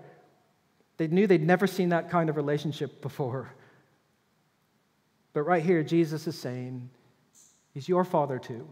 They 0.97 1.07
knew 1.07 1.25
they'd 1.25 1.41
never 1.41 1.65
seen 1.65 1.89
that 1.89 2.11
kind 2.11 2.29
of 2.29 2.35
relationship 2.35 3.01
before. 3.01 3.55
But 5.35 5.41
right 5.43 5.61
here, 5.61 5.83
Jesus 5.83 6.27
is 6.27 6.39
saying, 6.39 6.89
He's 7.73 7.89
your 7.89 8.05
father 8.05 8.39
too. 8.39 8.65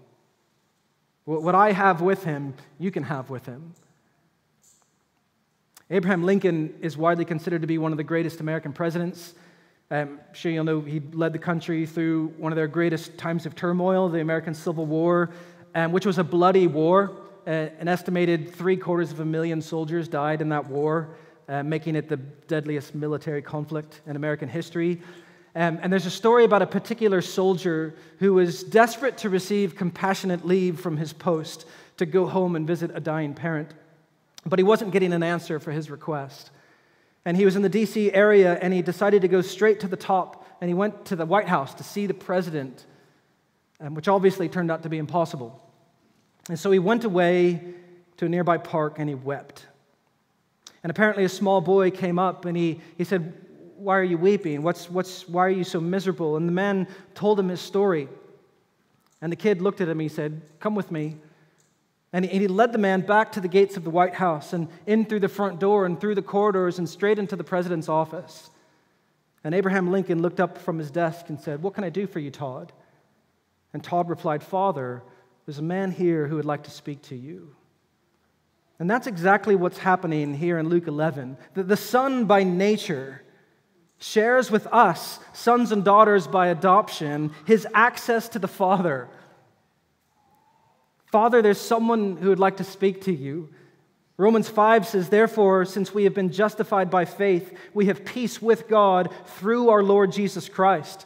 What 1.26 1.56
I 1.56 1.74
have 1.74 2.00
with 2.00 2.24
him, 2.24 2.54
you 2.80 2.90
can 2.90 3.04
have 3.04 3.30
with 3.30 3.46
him. 3.46 3.74
Abraham 5.90 6.24
Lincoln 6.24 6.74
is 6.80 6.96
widely 6.96 7.26
considered 7.26 7.62
to 7.62 7.68
be 7.68 7.78
one 7.78 7.92
of 7.92 7.98
the 7.98 8.04
greatest 8.04 8.40
American 8.40 8.72
presidents. 8.72 9.34
I'm 9.92 10.22
sure 10.32 10.54
you'll 10.54 10.64
know 10.64 10.80
he 10.80 11.02
led 11.12 11.34
the 11.34 11.40
country 11.40 11.86
through 11.86 12.28
one 12.38 12.54
of 12.54 12.56
their 12.56 12.68
greatest 12.68 13.18
times 13.18 13.46
of 13.46 13.56
turmoil, 13.56 14.08
the 14.08 14.22
American 14.22 14.54
Civil 14.54 14.86
War, 14.86 15.32
um, 15.76 15.92
which 15.92 16.06
was 16.06 16.18
a 16.18 16.24
bloody 16.24 16.68
war. 16.68 17.12
Uh, 17.46 17.68
an 17.80 17.90
estimated 17.90 18.56
three 18.56 18.78
quarters 18.78 19.12
of 19.12 19.20
a 19.20 19.26
million 19.26 19.62
soldiers 19.62 20.08
died 20.08 20.40
in 20.40 20.48
that 20.48 20.66
war, 20.70 21.10
uh, 21.50 21.62
making 21.62 21.98
it 21.98 22.08
the 22.08 22.18
deadliest 22.48 22.96
military 22.96 23.42
conflict 23.42 24.00
in 24.08 24.16
American 24.16 24.48
history. 24.48 25.02
Um, 25.56 25.80
and 25.82 25.94
there's 25.94 26.08
a 26.08 26.12
story 26.12 26.46
about 26.46 26.62
a 26.62 26.68
particular 26.68 27.22
soldier 27.22 27.96
who 28.20 28.34
was 28.34 28.64
desperate 28.64 29.20
to 29.20 29.30
receive 29.30 29.76
compassionate 29.76 30.46
leave 30.46 30.80
from 30.80 30.98
his 30.98 31.14
post 31.14 31.66
to 31.98 32.06
go 32.06 32.26
home 32.26 32.56
and 32.56 32.66
visit 32.66 32.92
a 32.94 33.00
dying 33.00 33.34
parent. 33.34 33.72
But 34.46 34.58
he 34.58 34.64
wasn't 34.64 34.92
getting 34.92 35.14
an 35.14 35.22
answer 35.22 35.60
for 35.60 35.72
his 35.72 35.92
request. 35.92 36.50
And 37.26 37.38
he 37.38 37.46
was 37.46 37.56
in 37.56 37.62
the 37.62 37.70
DC 37.70 38.12
area 38.14 38.58
and 38.62 38.74
he 38.74 38.82
decided 38.82 39.22
to 39.22 39.28
go 39.28 39.42
straight 39.42 39.80
to 39.82 39.88
the 39.88 39.96
top 39.96 40.46
and 40.60 40.70
he 40.70 40.74
went 40.74 41.06
to 41.06 41.16
the 41.16 41.26
White 41.26 41.48
House 41.48 41.74
to 41.76 41.84
see 41.84 42.08
the 42.08 42.14
president, 42.14 42.86
um, 43.80 43.94
which 43.94 44.08
obviously 44.08 44.50
turned 44.50 44.72
out 44.72 44.84
to 44.84 44.90
be 44.90 44.98
impossible. 44.98 45.62
And 46.50 46.60
so 46.60 46.72
he 46.72 46.80
went 46.80 47.06
away 47.06 47.62
to 48.18 48.26
a 48.26 48.30
nearby 48.30 48.58
park 48.58 48.96
and 48.98 49.08
he 49.08 49.16
wept. 49.16 49.68
And 50.84 50.90
apparently, 50.90 51.24
a 51.24 51.30
small 51.30 51.62
boy 51.62 51.92
came 51.92 52.20
up 52.20 52.44
and 52.44 52.58
he, 52.58 52.82
he 52.98 53.06
said, 53.06 53.34
Why 53.84 54.00
are 54.00 54.04
you 54.04 54.18
weeping? 54.18 54.64
What's, 54.64 54.90
what's, 54.90 55.28
why 55.28 55.46
are 55.46 55.50
you 55.50 55.66
so 55.66 55.82
miserable? 55.82 56.38
And 56.38 56.48
the 56.48 56.54
man 56.54 56.88
told 57.16 57.38
him 57.38 57.50
his 57.50 57.60
story. 57.60 58.08
And 59.22 59.30
the 59.30 59.36
kid 59.36 59.62
looked 59.62 59.82
at 59.82 59.90
him 59.90 60.00
he 60.00 60.08
said, 60.08 60.42
Come 60.62 60.74
with 60.74 60.90
me. 60.90 61.18
And 62.14 62.24
he 62.24 62.48
led 62.48 62.72
the 62.72 62.78
man 62.78 63.02
back 63.02 63.34
to 63.34 63.42
the 63.42 63.48
gates 63.50 63.76
of 63.76 63.84
the 63.84 63.90
White 63.90 64.14
House 64.14 64.54
and 64.54 64.70
in 64.86 65.04
through 65.04 65.20
the 65.20 65.28
front 65.28 65.60
door 65.60 65.86
and 65.86 66.00
through 66.00 66.16
the 66.16 66.22
corridors 66.22 66.78
and 66.80 66.88
straight 66.88 67.20
into 67.20 67.36
the 67.36 67.44
president's 67.44 67.90
office. 67.90 68.52
And 69.44 69.54
Abraham 69.54 69.92
Lincoln 69.92 70.22
looked 70.22 70.40
up 70.40 70.60
from 70.60 70.78
his 70.78 70.90
desk 70.90 71.26
and 71.28 71.38
said, 71.38 71.62
What 71.62 71.74
can 71.74 71.84
I 71.84 71.90
do 71.90 72.08
for 72.08 72.20
you, 72.20 72.32
Todd? 72.32 72.72
And 73.74 73.84
Todd 73.84 74.10
replied, 74.10 74.44
Father, 74.44 75.04
there's 75.46 75.60
a 75.60 75.64
man 75.64 75.92
here 75.92 76.28
who 76.28 76.38
would 76.38 76.46
like 76.46 76.64
to 76.64 76.72
speak 76.72 77.02
to 77.04 77.16
you. 77.16 77.54
And 78.80 78.90
that's 78.90 79.08
exactly 79.08 79.56
what's 79.56 79.80
happening 79.80 80.34
here 80.34 80.58
in 80.58 80.70
Luke 80.70 80.88
11. 80.88 81.36
The, 81.54 81.64
the 81.64 81.78
Son 81.78 82.26
by 82.26 82.44
nature 82.44 83.24
shares 84.04 84.52
with 84.52 84.68
us, 84.68 85.20
sons 85.34 85.72
and 85.72 85.84
daughters 85.84 86.28
by 86.28 86.48
adoption, 86.48 87.32
his 87.46 87.68
access 87.74 88.30
to 88.30 88.40
the 88.40 88.48
Father 88.48 89.10
Father, 91.14 91.44
there's 91.44 91.62
someone 91.62 92.18
who 92.18 92.30
would 92.30 92.40
like 92.40 92.58
to 92.58 92.64
speak 92.64 93.02
to 93.02 93.14
you. 93.14 93.50
Romans 94.18 94.50
5 94.50 94.88
says, 94.88 95.10
Therefore, 95.10 95.64
since 95.64 95.94
we 95.94 96.06
have 96.06 96.16
been 96.16 96.32
justified 96.32 96.90
by 96.90 97.06
faith, 97.06 97.56
we 97.72 97.86
have 97.86 98.04
peace 98.04 98.42
with 98.42 98.68
God 98.68 99.14
through 99.38 99.70
our 99.70 99.84
Lord 99.84 100.12
Jesus 100.12 100.50
Christ. 100.50 101.06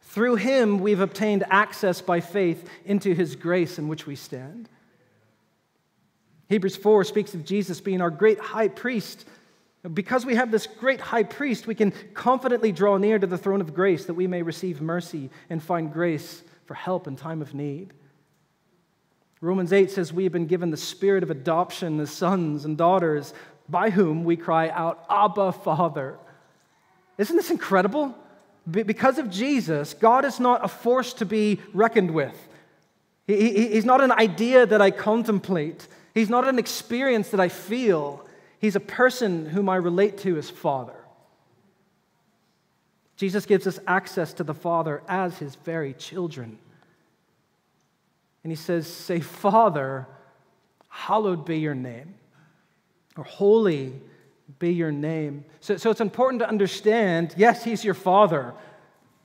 Through 0.00 0.36
him, 0.36 0.80
we've 0.80 0.98
obtained 0.98 1.44
access 1.50 2.00
by 2.00 2.18
faith 2.18 2.68
into 2.84 3.14
his 3.14 3.36
grace 3.36 3.78
in 3.78 3.86
which 3.86 4.08
we 4.08 4.16
stand. 4.16 4.68
Hebrews 6.48 6.74
4 6.74 7.04
speaks 7.04 7.32
of 7.32 7.44
Jesus 7.44 7.80
being 7.80 8.00
our 8.00 8.10
great 8.10 8.40
high 8.40 8.66
priest. 8.66 9.24
Because 9.94 10.26
we 10.26 10.34
have 10.34 10.50
this 10.50 10.66
great 10.66 11.00
high 11.00 11.22
priest, 11.22 11.66
we 11.66 11.74
can 11.74 11.92
confidently 12.12 12.72
draw 12.72 12.96
near 12.96 13.18
to 13.18 13.26
the 13.26 13.38
throne 13.38 13.60
of 13.60 13.74
grace 13.74 14.06
that 14.06 14.14
we 14.14 14.26
may 14.26 14.42
receive 14.42 14.80
mercy 14.80 15.30
and 15.48 15.62
find 15.62 15.92
grace 15.92 16.42
for 16.66 16.74
help 16.74 17.06
in 17.06 17.16
time 17.16 17.40
of 17.40 17.54
need. 17.54 17.92
Romans 19.40 19.72
8 19.72 19.90
says 19.90 20.12
we 20.12 20.24
have 20.24 20.32
been 20.32 20.46
given 20.46 20.70
the 20.70 20.76
spirit 20.76 21.22
of 21.22 21.30
adoption 21.30 22.00
as 22.00 22.10
sons 22.10 22.64
and 22.64 22.76
daughters, 22.76 23.32
by 23.68 23.90
whom 23.90 24.24
we 24.24 24.36
cry 24.36 24.68
out, 24.70 25.04
Abba, 25.08 25.52
Father. 25.52 26.18
Isn't 27.18 27.36
this 27.36 27.50
incredible? 27.50 28.14
Because 28.68 29.18
of 29.18 29.30
Jesus, 29.30 29.94
God 29.94 30.24
is 30.24 30.40
not 30.40 30.64
a 30.64 30.68
force 30.68 31.12
to 31.14 31.24
be 31.24 31.60
reckoned 31.72 32.10
with. 32.10 32.36
He's 33.26 33.84
not 33.84 34.00
an 34.00 34.10
idea 34.10 34.66
that 34.66 34.82
I 34.82 34.90
contemplate. 34.90 35.86
He's 36.14 36.30
not 36.30 36.48
an 36.48 36.58
experience 36.58 37.28
that 37.30 37.40
I 37.40 37.48
feel. 37.48 38.24
He's 38.58 38.76
a 38.76 38.80
person 38.80 39.46
whom 39.46 39.68
I 39.68 39.76
relate 39.76 40.18
to 40.18 40.36
as 40.36 40.50
Father. 40.50 40.96
Jesus 43.16 43.46
gives 43.46 43.66
us 43.66 43.78
access 43.86 44.32
to 44.34 44.44
the 44.44 44.54
Father 44.54 45.02
as 45.08 45.38
his 45.38 45.56
very 45.56 45.92
children. 45.94 46.58
And 48.44 48.52
he 48.52 48.56
says, 48.56 48.86
Say, 48.86 49.20
Father, 49.20 50.06
hallowed 50.88 51.44
be 51.44 51.58
your 51.58 51.74
name, 51.74 52.14
or 53.16 53.24
holy 53.24 53.92
be 54.58 54.72
your 54.72 54.92
name. 54.92 55.44
So, 55.60 55.76
so 55.76 55.90
it's 55.90 56.00
important 56.00 56.40
to 56.40 56.48
understand 56.48 57.34
yes, 57.36 57.64
he's 57.64 57.84
your 57.84 57.94
father, 57.94 58.54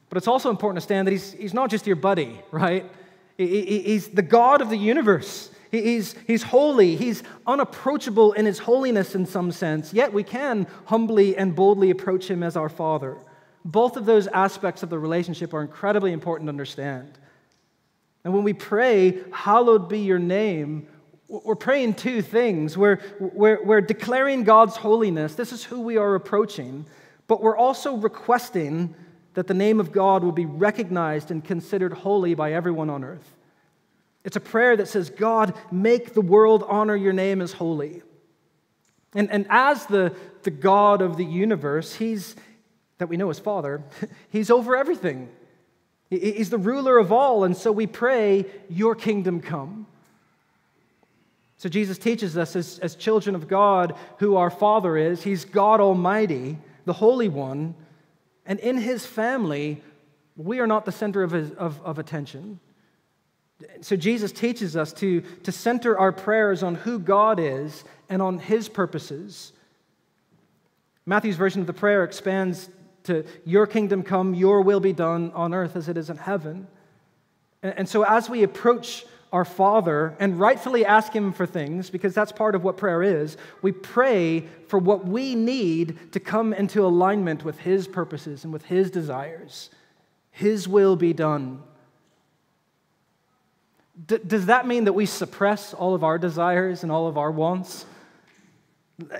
but 0.10 0.18
it's 0.18 0.28
also 0.28 0.50
important 0.50 0.75
to 0.75 0.82
understand 0.82 1.08
that 1.08 1.12
he's, 1.12 1.32
he's 1.34 1.54
not 1.54 1.70
just 1.70 1.88
your 1.88 1.96
buddy, 1.96 2.40
right? 2.52 2.90
He, 3.38 3.82
he's 3.82 4.10
the 4.10 4.22
God 4.22 4.62
of 4.62 4.70
the 4.70 4.78
universe. 4.78 5.50
He's, 5.74 6.14
he's 6.27 6.44
holy. 6.44 6.96
He's 6.96 7.24
unapproachable 7.48 8.33
in 8.33 8.46
his 8.46 8.59
holiness 8.59 9.16
in 9.16 9.25
some 9.25 9.51
sense, 9.51 9.92
yet 9.92 10.14
we 10.14 10.24
can 10.24 10.68
humbly 10.86 11.36
and 11.36 11.55
boldly 11.55 11.90
approach 11.90 12.29
him 12.29 12.44
as 12.44 12.55
our 12.55 12.70
Father. 12.70 13.18
Both 13.66 13.98
of 13.98 14.05
those 14.05 14.27
aspects 14.27 14.83
of 14.83 14.92
the 14.92 15.00
relationship 15.00 15.51
are 15.51 15.64
incredibly 15.64 16.14
important 16.14 16.48
to 16.48 16.50
understand. 16.51 17.18
And 18.24 18.36
when 18.36 18.44
we 18.44 18.53
pray, 18.53 19.18
Hallowed 19.31 19.90
be 19.90 20.01
your 20.01 20.20
name, 20.20 20.88
we're 21.27 21.55
praying 21.55 21.96
two 21.96 22.22
things. 22.22 22.77
We're, 22.77 23.00
we're, 23.20 23.64
we're 23.64 23.81
declaring 23.81 24.44
God's 24.44 24.75
holiness. 24.75 25.33
This 25.33 25.51
is 25.51 25.64
who 25.64 25.81
we 25.81 25.98
are 25.98 26.14
approaching. 26.14 26.86
But 27.25 27.42
we're 27.42 27.57
also 27.57 27.96
requesting 27.96 28.94
that 29.33 29.48
the 29.48 29.55
name 29.55 29.79
of 29.79 29.92
God 29.92 30.24
will 30.24 30.33
be 30.33 30.46
recognized 30.46 31.31
and 31.31 31.44
considered 31.44 31.94
holy 31.94 32.36
by 32.36 32.53
everyone 32.53 32.92
on 32.92 33.03
earth. 33.03 33.33
It's 34.24 34.36
a 34.36 34.42
prayer 34.42 34.77
that 34.77 34.88
says, 34.88 35.09
God, 35.09 35.53
make 35.72 36.14
the 36.14 36.22
world 36.22 36.64
honor 36.68 36.96
your 36.96 37.14
name 37.14 37.42
as 37.42 37.53
holy. 37.53 38.01
And, 39.14 39.29
and 39.31 39.46
as 39.50 39.86
the, 39.86 40.16
the 40.44 40.51
God 40.51 41.01
of 41.01 41.18
the 41.18 41.25
universe, 41.25 41.96
he's, 41.96 42.36
that 42.98 43.07
we 43.07 43.18
know 43.18 43.29
as 43.29 43.40
Father, 43.40 43.83
he's 44.29 44.50
over 44.50 44.75
everything. 44.75 45.29
He's 46.09 46.50
the 46.50 46.57
ruler 46.57 46.98
of 46.98 47.12
all, 47.12 47.44
and 47.44 47.57
so 47.57 47.72
we 47.72 47.88
pray, 47.88 48.46
Your 48.70 48.94
kingdom 48.96 49.42
come. 49.42 49.88
So 51.57 51.70
Jesus 51.70 51.98
teaches 51.98 52.38
us 52.38 52.55
as, 52.55 52.77
as 52.79 52.96
children 52.96 53.36
of 53.36 53.48
God 53.48 53.96
who 54.20 54.36
our 54.36 54.50
Father 54.50 54.98
is. 54.98 55.24
He's 55.24 55.46
God 55.46 55.79
Almighty, 55.79 56.57
the 56.86 56.94
Holy 56.94 57.29
One, 57.29 57.74
and 58.46 58.59
in 58.59 58.77
His 58.77 59.05
family, 59.05 59.81
we 60.36 60.59
are 60.59 60.68
not 60.68 60.86
the 60.86 60.92
center 60.92 61.24
of, 61.24 61.31
his, 61.31 61.51
of, 61.51 61.81
of 61.83 62.00
attention. 62.00 62.59
So 63.82 63.96
Jesus 63.96 64.32
teaches 64.32 64.76
us 64.76 64.94
to, 64.94 65.22
to 65.44 65.52
center 65.52 65.98
our 65.98 66.12
prayers 66.12 66.64
on 66.64 66.76
who 66.76 67.00
God 67.00 67.40
is 67.40 67.84
and 68.10 68.22
on 68.22 68.40
His 68.40 68.70
purposes. 68.70 69.54
Matthew's 71.06 71.36
version 71.36 71.62
of 71.62 71.68
the 71.68 71.74
prayer 71.74 72.04
expands 72.04 72.70
to 73.04 73.26
your 73.46 73.68
kingdom 73.68 74.04
come, 74.04 74.34
your 74.34 74.62
will 74.62 74.80
be 74.80 74.94
done 74.94 75.32
on 75.34 75.54
earth 75.54 75.76
as 75.76 75.90
it 75.90 75.98
is 75.98 76.10
in 76.10 76.18
heaven. 76.18 76.68
And, 77.62 77.88
so, 77.88 78.04
as 78.04 78.30
we 78.30 78.44
approach 78.44 79.06
our 79.32 79.46
Father 79.46 80.16
and 80.20 80.40
rightfully 80.40 80.86
ask 80.86 81.14
Him 81.14 81.34
for 81.34 81.46
things, 81.46 81.90
because 81.90 82.14
that's 82.14 82.32
part 82.32 82.56
of 82.56 82.64
what 82.64 82.78
prayer 82.78 83.02
is, 83.02 83.38
we 83.62 83.72
pray 83.72 84.42
for 84.68 84.78
what 84.78 85.06
we 85.08 85.34
need 85.34 86.12
to 86.12 86.20
come 86.20 86.54
into 86.54 86.86
alignment 86.86 87.44
with 87.44 87.60
His 87.60 87.88
purposes 87.88 88.44
and 88.44 88.52
with 88.52 88.66
His 88.66 88.92
desires. 88.92 89.70
His 90.32 90.68
will 90.68 90.96
be 90.96 91.14
done. 91.14 91.62
D- 94.06 94.20
does 94.25 94.48
that 94.48 94.66
mean 94.68 94.86
that 94.86 94.94
we 94.94 95.06
suppress 95.06 95.74
all 95.74 95.94
of 95.94 96.03
our 96.03 96.18
desires 96.18 96.84
and 96.84 96.92
all 96.92 97.08
of 97.08 97.18
our 97.18 97.32
wants? 97.32 97.86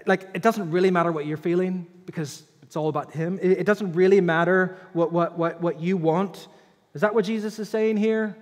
Like, 0.06 0.30
it 0.34 0.42
doesn't 0.42 0.72
really 0.72 0.92
matter 0.92 1.12
what 1.12 1.26
you're 1.26 1.38
feeling 1.38 1.88
because 2.06 2.44
it's 2.62 2.76
all 2.76 2.90
about 2.90 3.12
Him. 3.12 3.40
It 3.42 3.66
doesn't 3.66 3.94
really 3.94 4.22
matter 4.22 4.78
what, 4.94 5.12
what, 5.12 5.38
what, 5.38 5.62
what 5.62 5.80
you 5.80 5.98
want. 5.98 6.48
Is 6.94 7.02
that 7.02 7.14
what 7.14 7.26
Jesus 7.26 7.60
is 7.60 7.70
saying 7.70 7.98
here? 7.98 8.36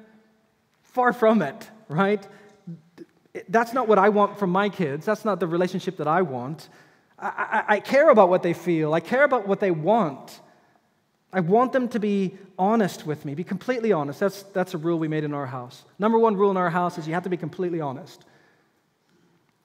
Far 0.83 1.13
from 1.13 1.41
it, 1.41 1.69
right? 1.89 2.25
That's 3.47 3.73
not 3.73 3.87
what 3.87 3.97
I 3.97 4.09
want 4.09 4.39
from 4.39 4.49
my 4.49 4.69
kids. 4.69 5.05
That's 5.05 5.23
not 5.23 5.39
the 5.39 5.47
relationship 5.47 5.97
that 5.97 6.07
I 6.07 6.21
want. 6.21 6.69
I, 7.17 7.27
I, 7.27 7.75
I 7.75 7.79
care 7.79 8.09
about 8.09 8.29
what 8.29 8.43
they 8.43 8.53
feel, 8.53 8.93
I 8.93 8.99
care 8.99 9.23
about 9.23 9.47
what 9.47 9.59
they 9.59 9.71
want. 9.71 10.39
I 11.33 11.39
want 11.39 11.71
them 11.71 11.87
to 11.89 11.99
be 11.99 12.35
honest 12.59 13.05
with 13.05 13.23
me, 13.23 13.35
be 13.35 13.43
completely 13.43 13.91
honest. 13.91 14.19
That's, 14.19 14.43
that's 14.43 14.73
a 14.73 14.77
rule 14.77 14.99
we 14.99 15.07
made 15.07 15.23
in 15.23 15.33
our 15.33 15.45
house. 15.45 15.83
Number 15.97 16.19
one 16.19 16.35
rule 16.35 16.51
in 16.51 16.57
our 16.57 16.69
house 16.69 16.97
is 16.97 17.07
you 17.07 17.13
have 17.13 17.23
to 17.23 17.29
be 17.29 17.37
completely 17.37 17.79
honest. 17.79 18.23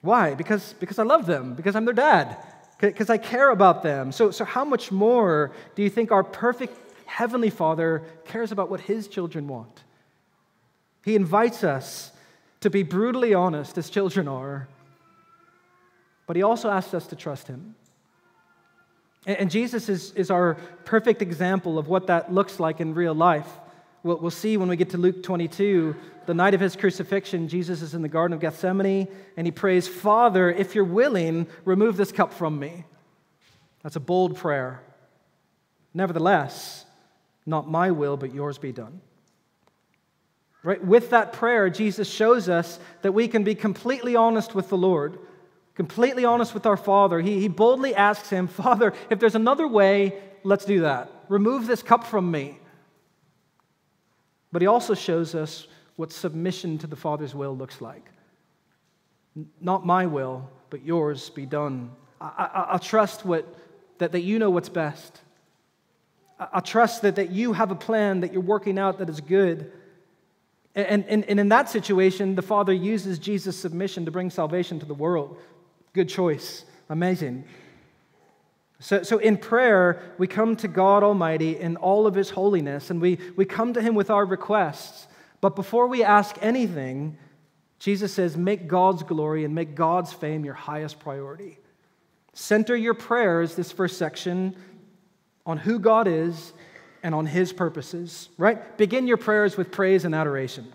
Why? 0.01 0.33
Because, 0.33 0.73
because 0.79 0.99
I 0.99 1.03
love 1.03 1.25
them, 1.25 1.55
because 1.55 1.75
I'm 1.75 1.85
their 1.85 1.93
dad 1.93 2.37
because 2.79 3.09
I 3.09 3.17
care 3.17 3.49
about 3.49 3.83
them. 3.83 4.11
So, 4.11 4.31
so, 4.31 4.45
how 4.45 4.63
much 4.63 4.91
more 4.91 5.51
do 5.75 5.83
you 5.83 5.89
think 5.89 6.11
our 6.11 6.23
perfect 6.23 6.77
Heavenly 7.05 7.49
Father 7.49 8.03
cares 8.25 8.51
about 8.51 8.69
what 8.69 8.81
His 8.81 9.07
children 9.07 9.47
want? 9.47 9.83
He 11.03 11.15
invites 11.15 11.63
us 11.63 12.11
to 12.61 12.69
be 12.69 12.83
brutally 12.83 13.33
honest, 13.33 13.77
as 13.77 13.89
children 13.89 14.27
are, 14.27 14.67
but 16.25 16.35
He 16.35 16.43
also 16.43 16.69
asks 16.69 16.93
us 16.93 17.07
to 17.07 17.15
trust 17.15 17.47
Him. 17.47 17.75
And, 19.25 19.51
Jesus 19.51 19.89
is, 19.89 20.11
is 20.13 20.31
our 20.31 20.55
perfect 20.85 21.21
example 21.21 21.77
of 21.77 21.87
what 21.87 22.07
that 22.07 22.31
looks 22.31 22.59
like 22.59 22.79
in 22.79 22.93
real 22.93 23.13
life. 23.13 23.47
We'll, 24.03 24.17
we'll 24.17 24.31
see 24.31 24.55
when 24.55 24.69
we 24.69 24.77
get 24.77 24.91
to 24.91 24.97
Luke 24.97 25.23
22 25.23 25.95
the 26.27 26.33
night 26.33 26.53
of 26.53 26.59
his 26.59 26.75
crucifixion, 26.75 27.47
Jesus 27.47 27.81
is 27.81 27.93
in 27.93 28.01
the 28.01 28.09
Garden 28.09 28.35
of 28.35 28.41
Gethsemane 28.41 29.07
and 29.37 29.47
he 29.47 29.51
prays, 29.51 29.87
Father, 29.87 30.51
if 30.51 30.75
you're 30.75 30.83
willing, 30.83 31.47
remove 31.63 31.95
this 31.95 32.11
cup 32.11 32.33
from 32.33 32.59
me. 32.59 32.83
That's 33.81 33.95
a 33.95 34.01
bold 34.01 34.35
prayer. 34.35 34.83
Nevertheless, 35.93 36.85
not 37.45 37.69
my 37.69 37.91
will, 37.91 38.17
but 38.17 38.33
yours 38.33 38.57
be 38.57 38.73
done. 38.73 38.99
Right? 40.63 40.83
With 40.83 41.11
that 41.11 41.31
prayer, 41.31 41.69
Jesus 41.69 42.09
shows 42.09 42.49
us 42.49 42.77
that 43.03 43.13
we 43.13 43.29
can 43.29 43.45
be 43.45 43.55
completely 43.55 44.17
honest 44.17 44.53
with 44.53 44.67
the 44.67 44.77
Lord, 44.77 45.17
completely 45.77 46.25
honest 46.25 46.55
with 46.55 46.65
our 46.65 46.75
Father. 46.75 47.21
He, 47.21 47.39
he 47.39 47.47
boldly 47.47 47.93
asks 47.93 48.31
him, 48.31 48.47
Father, 48.47 48.93
if 49.11 49.19
there's 49.19 49.35
another 49.35 49.67
way, 49.67 50.19
let's 50.43 50.65
do 50.65 50.81
that. 50.81 51.09
remove 51.29 51.67
this 51.67 51.83
cup 51.83 52.03
from 52.03 52.29
me. 52.29 52.57
But 54.51 54.63
he 54.63 54.67
also 54.67 54.95
shows 54.95 55.35
us 55.35 55.67
what 55.95 56.11
submission 56.11 56.79
to 56.79 56.87
the 56.87 56.95
Father's 56.95 57.35
will 57.35 57.55
looks 57.55 57.79
like. 57.79 58.09
Not 59.61 59.85
my 59.85 60.07
will, 60.07 60.49
but 60.71 60.83
yours 60.83 61.29
be 61.29 61.45
done. 61.45 61.91
I, 62.19 62.69
will 62.71 62.79
trust 62.79 63.23
what, 63.23 63.45
that, 63.99 64.13
that 64.13 64.21
you 64.21 64.39
know 64.39 64.49
what's 64.49 64.69
best. 64.69 65.21
I, 66.39 66.47
I'll 66.53 66.61
trust 66.61 67.03
that, 67.03 67.17
that 67.17 67.29
you 67.29 67.53
have 67.53 67.69
a 67.69 67.75
plan 67.75 68.21
that 68.21 68.33
you're 68.33 68.41
working 68.41 68.79
out 68.79 68.97
that 68.97 69.09
is 69.09 69.21
good. 69.21 69.71
And, 70.73 71.05
and, 71.05 71.23
and 71.25 71.39
in 71.39 71.49
that 71.49 71.69
situation, 71.69 72.33
the 72.33 72.41
Father 72.41 72.73
uses 72.73 73.19
Jesus' 73.19 73.59
submission 73.59 74.05
to 74.05 74.11
bring 74.11 74.31
salvation 74.31 74.79
to 74.79 74.87
the 74.87 74.95
world. 74.95 75.37
Good 75.97 76.09
choice. 76.09 76.63
Amazing. 76.89 77.43
So, 78.79 79.01
so 79.01 79.17
in 79.17 79.35
prayer, 79.35 80.13
we 80.19 80.27
come 80.27 80.55
to 80.57 80.67
God 80.67 81.01
Almighty 81.01 81.59
in 81.59 81.75
all 81.75 82.05
of 82.05 82.13
His 82.13 82.29
holiness, 82.29 82.91
and 82.91 83.01
we, 83.01 83.17
we 83.35 83.45
come 83.45 83.73
to 83.73 83.81
Him 83.81 83.95
with 83.95 84.11
our 84.11 84.23
requests. 84.23 85.07
But 85.41 85.55
before 85.55 85.87
we 85.87 86.03
ask 86.03 86.35
anything, 86.39 87.17
Jesus 87.79 88.13
says, 88.13 88.37
make 88.37 88.67
God's 88.67 89.01
glory 89.01 89.43
and 89.43 89.55
make 89.55 89.73
God's 89.73 90.13
fame 90.13 90.45
your 90.45 90.53
highest 90.53 90.99
priority. 90.99 91.57
Center 92.33 92.75
your 92.75 92.93
prayers, 92.93 93.55
this 93.55 93.71
first 93.71 93.97
section, 93.97 94.55
on 95.47 95.57
who 95.57 95.79
God 95.79 96.07
is 96.07 96.53
and 97.01 97.15
on 97.15 97.25
His 97.25 97.51
purposes, 97.51 98.29
right? 98.37 98.77
Begin 98.77 99.07
your 99.07 99.17
prayers 99.17 99.57
with 99.57 99.71
praise 99.71 100.05
and 100.05 100.13
adoration. 100.13 100.71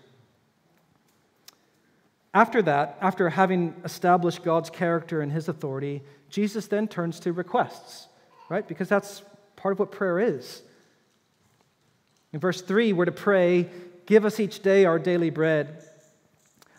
After 2.34 2.62
that, 2.62 2.96
after 3.00 3.28
having 3.28 3.74
established 3.84 4.42
God's 4.42 4.70
character 4.70 5.20
and 5.20 5.30
His 5.30 5.48
authority, 5.48 6.02
Jesus 6.30 6.66
then 6.66 6.88
turns 6.88 7.20
to 7.20 7.32
requests, 7.32 8.08
right? 8.48 8.66
Because 8.66 8.88
that's 8.88 9.22
part 9.56 9.72
of 9.72 9.78
what 9.78 9.92
prayer 9.92 10.18
is. 10.18 10.62
In 12.32 12.40
verse 12.40 12.62
3, 12.62 12.94
we're 12.94 13.04
to 13.04 13.12
pray, 13.12 13.68
Give 14.06 14.24
us 14.24 14.40
each 14.40 14.60
day 14.60 14.84
our 14.84 14.98
daily 14.98 15.30
bread. 15.30 15.84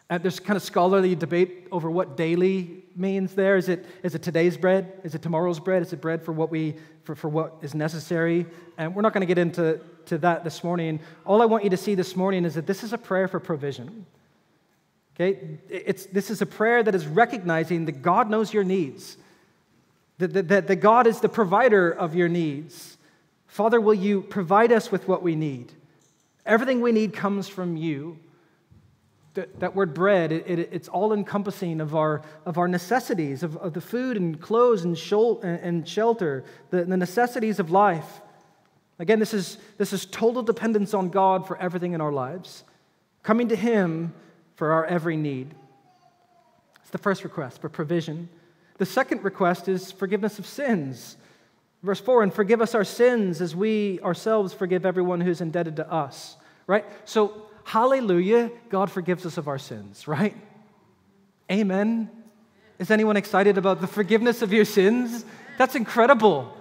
And 0.09 0.21
there's 0.21 0.39
kind 0.39 0.57
of 0.57 0.63
scholarly 0.63 1.15
debate 1.15 1.67
over 1.71 1.89
what 1.89 2.17
daily 2.17 2.83
means 2.95 3.33
there. 3.33 3.55
Is 3.55 3.69
it, 3.69 3.85
is 4.03 4.13
it 4.13 4.21
today's 4.21 4.57
bread? 4.57 4.91
Is 5.03 5.15
it 5.15 5.21
tomorrow's 5.21 5.59
bread? 5.59 5.81
Is 5.81 5.93
it 5.93 6.01
bread 6.01 6.23
for 6.23 6.33
what, 6.33 6.51
we, 6.51 6.75
for, 7.03 7.15
for 7.15 7.29
what 7.29 7.57
is 7.61 7.73
necessary? 7.73 8.45
And 8.77 8.93
we're 8.93 9.01
not 9.01 9.13
going 9.13 9.21
to 9.21 9.27
get 9.27 9.37
into 9.37 9.79
to 10.07 10.17
that 10.19 10.43
this 10.43 10.63
morning. 10.63 10.99
All 11.25 11.41
I 11.41 11.45
want 11.45 11.63
you 11.63 11.69
to 11.69 11.77
see 11.77 11.95
this 11.95 12.15
morning 12.15 12.43
is 12.43 12.55
that 12.55 12.67
this 12.67 12.83
is 12.83 12.91
a 12.91 12.97
prayer 12.97 13.27
for 13.27 13.39
provision. 13.39 14.05
Okay? 15.15 15.59
It's, 15.69 16.05
this 16.07 16.29
is 16.29 16.41
a 16.41 16.45
prayer 16.45 16.81
that 16.83 16.95
is 16.95 17.05
recognizing 17.05 17.85
that 17.85 18.01
God 18.01 18.29
knows 18.29 18.53
your 18.53 18.63
needs, 18.63 19.17
that, 20.17 20.33
that, 20.47 20.67
that, 20.67 20.75
God 20.77 21.07
is 21.07 21.19
the 21.19 21.29
provider 21.29 21.89
of 21.91 22.15
your 22.15 22.29
needs. 22.29 22.97
Father, 23.47 23.79
will 23.81 23.93
you 23.93 24.21
provide 24.21 24.71
us 24.71 24.91
with 24.91 25.07
what 25.07 25.21
we 25.21 25.35
need? 25.35 25.71
Everything 26.45 26.81
we 26.81 26.91
need 26.91 27.13
comes 27.13 27.47
from 27.47 27.77
you. 27.77 28.17
That, 29.35 29.59
that 29.61 29.75
word 29.75 29.95
bread, 29.95 30.31
it, 30.31 30.45
it, 30.47 30.69
it's 30.71 30.87
all 30.87 31.11
encompassing 31.11 31.81
of 31.81 31.95
our, 31.95 32.21
of 32.45 32.59
our 32.59 32.67
necessities, 32.67 33.41
of, 33.41 33.57
of 33.57 33.73
the 33.73 33.81
food 33.81 34.15
and 34.15 34.39
clothes 34.39 34.83
and, 34.83 34.95
shol- 34.95 35.43
and 35.43 35.89
shelter, 35.89 36.43
the, 36.69 36.85
the 36.85 36.97
necessities 36.97 37.59
of 37.59 37.71
life. 37.71 38.21
Again, 38.99 39.17
this 39.17 39.33
is, 39.33 39.57
this 39.79 39.91
is 39.91 40.05
total 40.05 40.43
dependence 40.43 40.93
on 40.93 41.09
God 41.09 41.47
for 41.47 41.57
everything 41.57 41.93
in 41.93 42.01
our 42.01 42.11
lives. 42.11 42.63
Coming 43.23 43.47
to 43.49 43.55
Him 43.55 44.13
for 44.55 44.71
our 44.71 44.85
every 44.85 45.17
need. 45.17 45.53
It's 46.81 46.89
the 46.91 46.97
first 46.97 47.23
request 47.23 47.61
for 47.61 47.69
provision. 47.69 48.29
The 48.77 48.85
second 48.85 49.23
request 49.23 49.67
is 49.67 49.91
forgiveness 49.91 50.39
of 50.39 50.45
sins. 50.45 51.17
Verse 51.81 51.99
4 51.99 52.23
and 52.23 52.33
forgive 52.33 52.61
us 52.61 52.75
our 52.75 52.83
sins 52.83 53.41
as 53.41 53.55
we 53.55 53.99
ourselves 54.01 54.53
forgive 54.53 54.85
everyone 54.85 55.21
who's 55.21 55.41
indebted 55.41 55.75
to 55.77 55.91
us. 55.91 56.37
Right? 56.65 56.85
So, 57.05 57.47
hallelujah, 57.65 58.51
God 58.69 58.89
forgives 58.89 59.25
us 59.25 59.37
of 59.37 59.47
our 59.47 59.59
sins, 59.59 60.07
right? 60.07 60.35
Amen. 61.51 62.09
Is 62.79 62.89
anyone 62.89 63.17
excited 63.17 63.57
about 63.57 63.81
the 63.81 63.87
forgiveness 63.87 64.41
of 64.41 64.53
your 64.53 64.65
sins? 64.65 65.25
That's 65.57 65.75
incredible. 65.75 66.55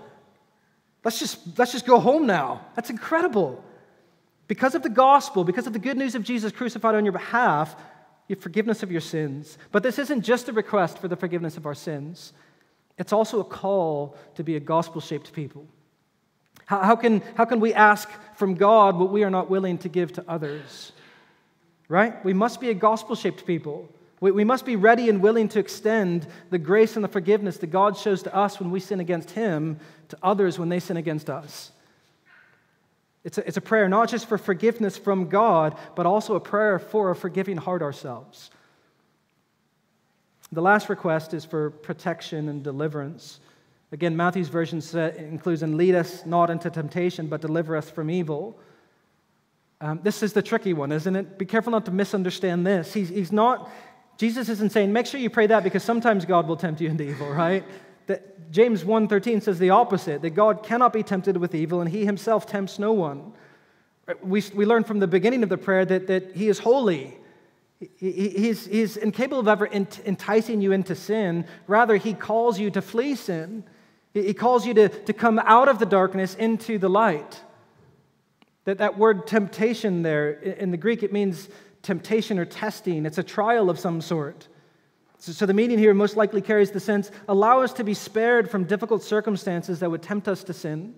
Let's 1.05 1.18
just, 1.18 1.59
let's 1.59 1.72
just 1.72 1.87
go 1.87 1.98
home 1.98 2.26
now. 2.26 2.66
That's 2.74 2.90
incredible. 2.90 3.64
Because 4.53 4.75
of 4.75 4.83
the 4.83 4.91
gospel, 4.91 5.45
because 5.45 5.67
of 5.67 5.73
the 5.73 5.79
good 5.79 5.97
news 5.97 6.15
of 6.15 6.23
Jesus 6.23 6.53
crucified 6.53 6.95
on 6.95 7.07
your 7.07 7.12
behalf, 7.12 7.75
you 8.29 8.37
have 8.37 8.43
forgiveness 8.43 8.83
of 8.83 8.93
your 8.93 9.01
sins. 9.01 9.57
But 9.71 9.83
this 9.83 9.99
isn't 9.99 10.21
just 10.21 10.47
a 10.47 10.53
request 10.53 10.99
for 10.99 11.09
the 11.09 11.17
forgiveness 11.17 11.57
of 11.57 11.65
our 11.65 11.75
sins, 11.75 12.35
it's 12.99 13.15
also 13.15 13.41
a 13.41 13.45
call 13.45 14.15
to 14.35 14.45
be 14.45 14.57
a 14.57 14.61
gospel 14.61 15.01
shaped 15.01 15.33
people. 15.33 15.67
How, 16.67 16.83
how, 16.83 16.97
can, 16.97 17.23
how 17.35 17.47
can 17.47 17.61
we 17.61 17.73
ask 17.73 18.11
from 18.37 18.55
God 18.55 18.99
what 18.99 19.11
we 19.11 19.25
are 19.25 19.31
not 19.31 19.49
willing 19.49 19.79
to 19.79 19.88
give 19.88 20.12
to 20.12 20.25
others? 20.29 20.93
Right? 21.88 22.23
We 22.23 22.35
must 22.35 22.61
be 22.61 22.69
a 22.69 22.75
gospel 22.75 23.17
shaped 23.17 23.47
people. 23.47 23.88
We, 24.21 24.33
we 24.33 24.45
must 24.45 24.67
be 24.67 24.77
ready 24.77 25.09
and 25.09 25.23
willing 25.23 25.49
to 25.49 25.61
extend 25.61 26.27
the 26.51 26.59
grace 26.59 26.95
and 26.97 27.03
the 27.03 27.09
forgiveness 27.09 27.57
that 27.57 27.69
God 27.69 27.97
shows 27.97 28.23
to 28.25 28.37
us 28.37 28.61
when 28.61 28.71
we 28.71 28.81
sin 28.81 29.01
against 29.01 29.31
Him 29.31 29.79
to 30.11 30.19
others 30.23 30.59
when 30.59 30.69
they 30.69 30.79
sin 30.79 30.99
against 30.99 31.31
us. 31.31 31.73
It's 33.25 33.39
a, 33.39 33.47
it's 33.47 33.57
a 33.57 33.61
prayer 33.61 33.89
not 33.89 34.09
just 34.09 34.29
for 34.29 34.37
forgiveness 34.37 34.97
from 34.97 35.29
God, 35.29 35.79
but 35.95 36.07
also 36.07 36.35
a 36.35 36.41
prayer 36.41 36.79
for 36.79 37.11
a 37.11 37.17
forgiving 37.17 37.57
heart 37.57 37.83
ourselves. 37.83 38.51
The 40.51 40.63
last 40.63 40.89
request 40.89 41.33
is 41.33 41.45
for 41.45 41.71
protection 41.71 42.49
and 42.49 42.63
deliverance. 42.63 43.41
Again, 43.91 44.17
Matthew's 44.17 44.49
version 44.49 44.83
includes, 45.19 45.63
and 45.63 45.77
lead 45.77 45.95
us 45.95 46.27
not 46.27 46.51
into 46.51 46.71
temptation, 46.71 47.27
but 47.27 47.41
deliver 47.41 47.77
us 47.77 47.91
from 47.91 48.11
evil. 48.11 48.59
Um, 49.81 50.01
this 50.03 50.23
is 50.23 50.33
the 50.33 50.43
tricky 50.43 50.73
one, 50.73 50.93
isn't 50.93 51.15
it? 51.15 51.39
Be 51.39 51.45
careful 51.45 51.73
not 51.73 51.85
to 51.87 51.91
misunderstand 51.91 52.67
this. 52.67 52.93
He's, 52.93 53.09
he's 53.09 53.33
not, 53.33 53.71
Jesus 54.17 54.49
isn't 54.49 54.73
saying, 54.73 54.93
make 54.93 55.07
sure 55.07 55.21
you 55.21 55.31
pray 55.31 55.47
that 55.47 55.65
because 55.65 55.83
sometimes 55.83 56.25
God 56.25 56.49
will 56.49 56.57
tempt 56.57 56.81
you 56.81 56.89
into 56.89 57.05
evil, 57.05 57.29
right? 57.33 57.65
That 58.07 58.51
James 58.51 58.85
1:13 58.85 59.43
says 59.43 59.59
the 59.59 59.71
opposite, 59.71 60.23
that 60.23 60.31
God 60.31 60.62
cannot 60.62 60.93
be 60.93 61.03
tempted 61.03 61.37
with 61.37 61.55
evil 61.55 61.81
and 61.81 61.91
he 61.91 62.05
himself 62.05 62.47
tempts 62.47 62.79
no 62.79 62.93
one. 62.93 63.33
We, 64.23 64.43
we 64.55 64.67
learn 64.67 64.85
from 64.85 64.99
the 64.99 65.07
beginning 65.07 65.43
of 65.43 65.49
the 65.49 65.59
prayer 65.59 65.85
that, 65.85 66.07
that 66.09 66.35
he 66.35 66.49
is 66.49 66.59
holy. 66.59 67.17
He, 67.97 68.29
he's, 68.29 68.67
he's 68.67 68.97
incapable 68.97 69.41
of 69.41 69.49
ever 69.49 69.67
enticing 69.67 70.61
you 70.61 70.73
into 70.73 70.95
sin. 70.95 71.47
Rather, 71.67 71.97
he 71.97 72.12
calls 72.12 72.59
you 72.59 72.71
to 72.73 72.83
flee 72.83 73.15
sin. 73.15 73.65
He 74.12 74.35
calls 74.35 74.67
you 74.67 74.75
to, 74.75 74.88
to 74.88 75.12
come 75.12 75.38
out 75.38 75.69
of 75.69 75.79
the 75.79 75.87
darkness 75.87 76.35
into 76.35 76.79
the 76.79 76.91
light. 76.91 77.41
That, 78.65 78.79
that 78.79 78.99
word 78.99 79.27
temptation 79.27 80.03
there, 80.03 80.33
in 80.33 80.71
the 80.71 80.77
Greek, 80.77 81.03
it 81.03 81.12
means 81.12 81.49
temptation 81.83 82.38
or 82.38 82.45
testing. 82.45 83.07
It's 83.07 83.19
a 83.19 83.23
trial 83.23 83.71
of 83.71 83.79
some 83.79 84.01
sort. 84.01 84.49
So, 85.25 85.47
the 85.47 85.55
meaning 85.55 85.79
here 85.79 85.95
most 85.95 86.17
likely 86.17 86.41
carries 86.41 86.73
the 86.73 86.81
sense 86.81 87.13
allow 87.29 87.61
us 87.61 87.73
to 87.75 87.85
be 87.85 87.95
spared 87.95 88.51
from 88.51 88.65
difficult 88.65 89.05
circumstances 89.05 89.79
that 89.79 89.89
would 89.89 90.03
tempt 90.03 90.27
us 90.27 90.43
to 90.43 90.53
sin. 90.53 90.97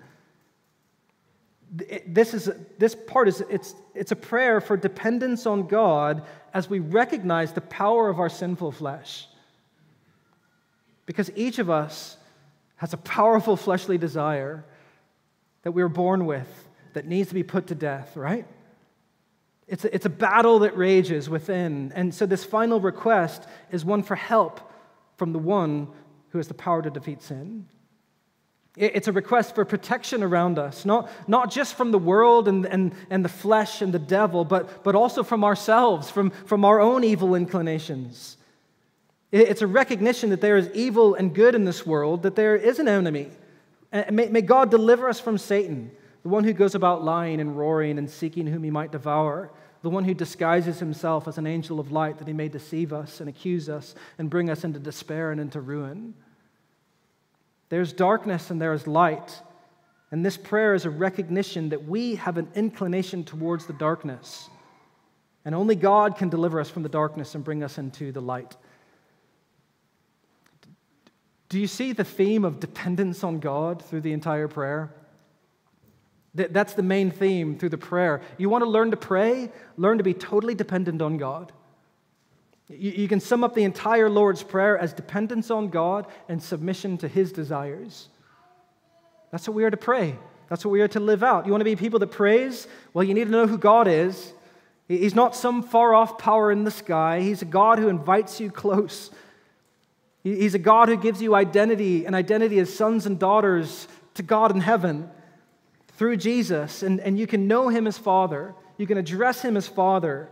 This, 2.06 2.32
is, 2.32 2.50
this 2.78 2.94
part 2.94 3.28
is 3.28 3.42
it's, 3.50 3.74
it's 3.94 4.12
a 4.12 4.16
prayer 4.16 4.62
for 4.62 4.78
dependence 4.78 5.44
on 5.44 5.66
God 5.66 6.22
as 6.54 6.70
we 6.70 6.78
recognize 6.78 7.52
the 7.52 7.60
power 7.60 8.08
of 8.08 8.18
our 8.18 8.30
sinful 8.30 8.72
flesh. 8.72 9.28
Because 11.04 11.30
each 11.36 11.58
of 11.58 11.68
us 11.68 12.16
has 12.76 12.94
a 12.94 12.98
powerful 12.98 13.58
fleshly 13.58 13.98
desire 13.98 14.64
that 15.64 15.72
we 15.72 15.82
were 15.82 15.90
born 15.90 16.24
with 16.24 16.48
that 16.94 17.06
needs 17.06 17.28
to 17.28 17.34
be 17.34 17.42
put 17.42 17.66
to 17.66 17.74
death, 17.74 18.16
right? 18.16 18.46
It's 19.66 19.84
a, 19.84 19.94
it's 19.94 20.06
a 20.06 20.10
battle 20.10 20.60
that 20.60 20.76
rages 20.76 21.28
within. 21.28 21.92
And 21.94 22.14
so, 22.14 22.26
this 22.26 22.44
final 22.44 22.80
request 22.80 23.46
is 23.70 23.84
one 23.84 24.02
for 24.02 24.14
help 24.14 24.60
from 25.16 25.32
the 25.32 25.38
one 25.38 25.88
who 26.30 26.38
has 26.38 26.48
the 26.48 26.54
power 26.54 26.82
to 26.82 26.90
defeat 26.90 27.22
sin. 27.22 27.66
It's 28.76 29.06
a 29.06 29.12
request 29.12 29.54
for 29.54 29.64
protection 29.64 30.24
around 30.24 30.58
us, 30.58 30.84
not, 30.84 31.08
not 31.28 31.48
just 31.48 31.76
from 31.76 31.92
the 31.92 31.98
world 31.98 32.48
and, 32.48 32.66
and, 32.66 32.92
and 33.08 33.24
the 33.24 33.28
flesh 33.28 33.80
and 33.82 33.94
the 33.94 34.00
devil, 34.00 34.44
but, 34.44 34.82
but 34.82 34.96
also 34.96 35.22
from 35.22 35.44
ourselves, 35.44 36.10
from, 36.10 36.30
from 36.30 36.64
our 36.64 36.80
own 36.80 37.04
evil 37.04 37.36
inclinations. 37.36 38.36
It's 39.30 39.62
a 39.62 39.68
recognition 39.68 40.30
that 40.30 40.40
there 40.40 40.56
is 40.56 40.68
evil 40.74 41.14
and 41.14 41.32
good 41.32 41.54
in 41.54 41.64
this 41.64 41.86
world, 41.86 42.24
that 42.24 42.34
there 42.34 42.56
is 42.56 42.80
an 42.80 42.88
enemy. 42.88 43.30
May, 44.10 44.28
may 44.28 44.40
God 44.40 44.72
deliver 44.72 45.08
us 45.08 45.20
from 45.20 45.38
Satan 45.38 45.92
the 46.24 46.30
one 46.30 46.42
who 46.42 46.54
goes 46.54 46.74
about 46.74 47.04
lying 47.04 47.38
and 47.38 47.56
roaring 47.56 47.98
and 47.98 48.10
seeking 48.10 48.46
whom 48.46 48.64
he 48.64 48.70
might 48.70 48.90
devour, 48.90 49.50
the 49.82 49.90
one 49.90 50.04
who 50.04 50.14
disguises 50.14 50.80
himself 50.80 51.28
as 51.28 51.36
an 51.36 51.46
angel 51.46 51.78
of 51.78 51.92
light 51.92 52.16
that 52.16 52.26
he 52.26 52.32
may 52.32 52.48
deceive 52.48 52.94
us 52.94 53.20
and 53.20 53.28
accuse 53.28 53.68
us 53.68 53.94
and 54.16 54.30
bring 54.30 54.48
us 54.48 54.64
into 54.64 54.78
despair 54.78 55.30
and 55.30 55.40
into 55.40 55.60
ruin. 55.60 56.14
There's 57.68 57.92
darkness 57.92 58.50
and 58.50 58.60
there 58.60 58.72
is 58.72 58.86
light. 58.86 59.38
And 60.10 60.24
this 60.24 60.38
prayer 60.38 60.74
is 60.74 60.86
a 60.86 60.90
recognition 60.90 61.68
that 61.68 61.84
we 61.84 62.14
have 62.14 62.38
an 62.38 62.48
inclination 62.54 63.24
towards 63.24 63.66
the 63.66 63.74
darkness. 63.74 64.48
And 65.44 65.54
only 65.54 65.74
God 65.74 66.16
can 66.16 66.30
deliver 66.30 66.58
us 66.58 66.70
from 66.70 66.82
the 66.82 66.88
darkness 66.88 67.34
and 67.34 67.44
bring 67.44 67.62
us 67.62 67.76
into 67.76 68.12
the 68.12 68.22
light. 68.22 68.56
Do 71.50 71.60
you 71.60 71.66
see 71.66 71.92
the 71.92 72.02
theme 72.02 72.46
of 72.46 72.60
dependence 72.60 73.22
on 73.22 73.40
God 73.40 73.84
through 73.84 74.00
the 74.00 74.14
entire 74.14 74.48
prayer? 74.48 74.90
That's 76.34 76.74
the 76.74 76.82
main 76.82 77.12
theme 77.12 77.56
through 77.58 77.68
the 77.68 77.78
prayer. 77.78 78.20
You 78.38 78.48
want 78.48 78.64
to 78.64 78.70
learn 78.70 78.90
to 78.90 78.96
pray? 78.96 79.52
Learn 79.76 79.98
to 79.98 80.04
be 80.04 80.14
totally 80.14 80.54
dependent 80.54 81.00
on 81.00 81.16
God. 81.16 81.52
You 82.68 83.06
can 83.08 83.20
sum 83.20 83.44
up 83.44 83.54
the 83.54 83.62
entire 83.62 84.08
Lord's 84.08 84.42
Prayer 84.42 84.76
as 84.76 84.92
dependence 84.92 85.50
on 85.50 85.68
God 85.68 86.06
and 86.28 86.42
submission 86.42 86.96
to 86.98 87.08
His 87.08 87.30
desires. 87.30 88.08
That's 89.30 89.46
what 89.46 89.54
we 89.54 89.64
are 89.64 89.70
to 89.70 89.76
pray. 89.76 90.16
That's 90.48 90.64
what 90.64 90.72
we 90.72 90.80
are 90.80 90.88
to 90.88 91.00
live 91.00 91.22
out. 91.22 91.46
You 91.46 91.52
want 91.52 91.60
to 91.60 91.66
be 91.66 91.76
people 91.76 91.98
that 92.00 92.10
praise? 92.10 92.66
Well, 92.92 93.04
you 93.04 93.14
need 93.14 93.24
to 93.24 93.30
know 93.30 93.46
who 93.46 93.58
God 93.58 93.86
is. 93.86 94.32
He's 94.88 95.14
not 95.14 95.36
some 95.36 95.62
far 95.62 95.94
off 95.94 96.18
power 96.18 96.50
in 96.50 96.64
the 96.64 96.70
sky, 96.70 97.20
He's 97.20 97.42
a 97.42 97.46
God 97.46 97.78
who 97.78 97.88
invites 97.88 98.40
you 98.40 98.50
close. 98.50 99.10
He's 100.22 100.54
a 100.54 100.58
God 100.58 100.88
who 100.88 100.96
gives 100.96 101.20
you 101.20 101.34
identity 101.34 102.06
and 102.06 102.14
identity 102.14 102.58
as 102.58 102.74
sons 102.74 103.04
and 103.04 103.18
daughters 103.18 103.86
to 104.14 104.22
God 104.22 104.52
in 104.52 104.60
heaven 104.62 105.10
through 105.96 106.16
Jesus. 106.16 106.82
And, 106.82 107.00
and 107.00 107.18
you 107.18 107.26
can 107.26 107.46
know 107.46 107.68
Him 107.68 107.86
as 107.86 107.98
Father, 107.98 108.54
you 108.76 108.86
can 108.86 108.98
address 108.98 109.42
Him 109.42 109.56
as 109.56 109.66
Father, 109.66 110.28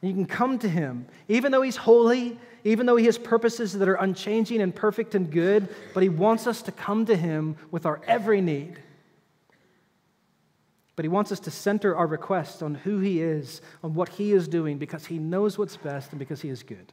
you 0.00 0.12
can 0.12 0.26
come 0.26 0.58
to 0.60 0.68
Him. 0.68 1.06
Even 1.28 1.52
though 1.52 1.62
He's 1.62 1.76
holy, 1.76 2.38
even 2.64 2.86
though 2.86 2.96
He 2.96 3.06
has 3.06 3.18
purposes 3.18 3.72
that 3.72 3.88
are 3.88 3.94
unchanging 3.94 4.60
and 4.60 4.74
perfect 4.74 5.14
and 5.14 5.30
good, 5.30 5.68
but 5.94 6.02
He 6.02 6.08
wants 6.08 6.46
us 6.46 6.62
to 6.62 6.72
come 6.72 7.06
to 7.06 7.16
Him 7.16 7.56
with 7.70 7.86
our 7.86 8.00
every 8.06 8.40
need. 8.40 8.78
But 10.96 11.04
He 11.04 11.08
wants 11.08 11.30
us 11.30 11.40
to 11.40 11.50
center 11.50 11.96
our 11.96 12.06
requests 12.06 12.62
on 12.62 12.74
who 12.74 12.98
He 12.98 13.20
is, 13.20 13.60
on 13.82 13.94
what 13.94 14.08
He 14.08 14.32
is 14.32 14.48
doing, 14.48 14.78
because 14.78 15.06
He 15.06 15.18
knows 15.18 15.56
what's 15.58 15.76
best 15.76 16.10
and 16.10 16.18
because 16.18 16.40
He 16.40 16.48
is 16.48 16.62
good. 16.62 16.92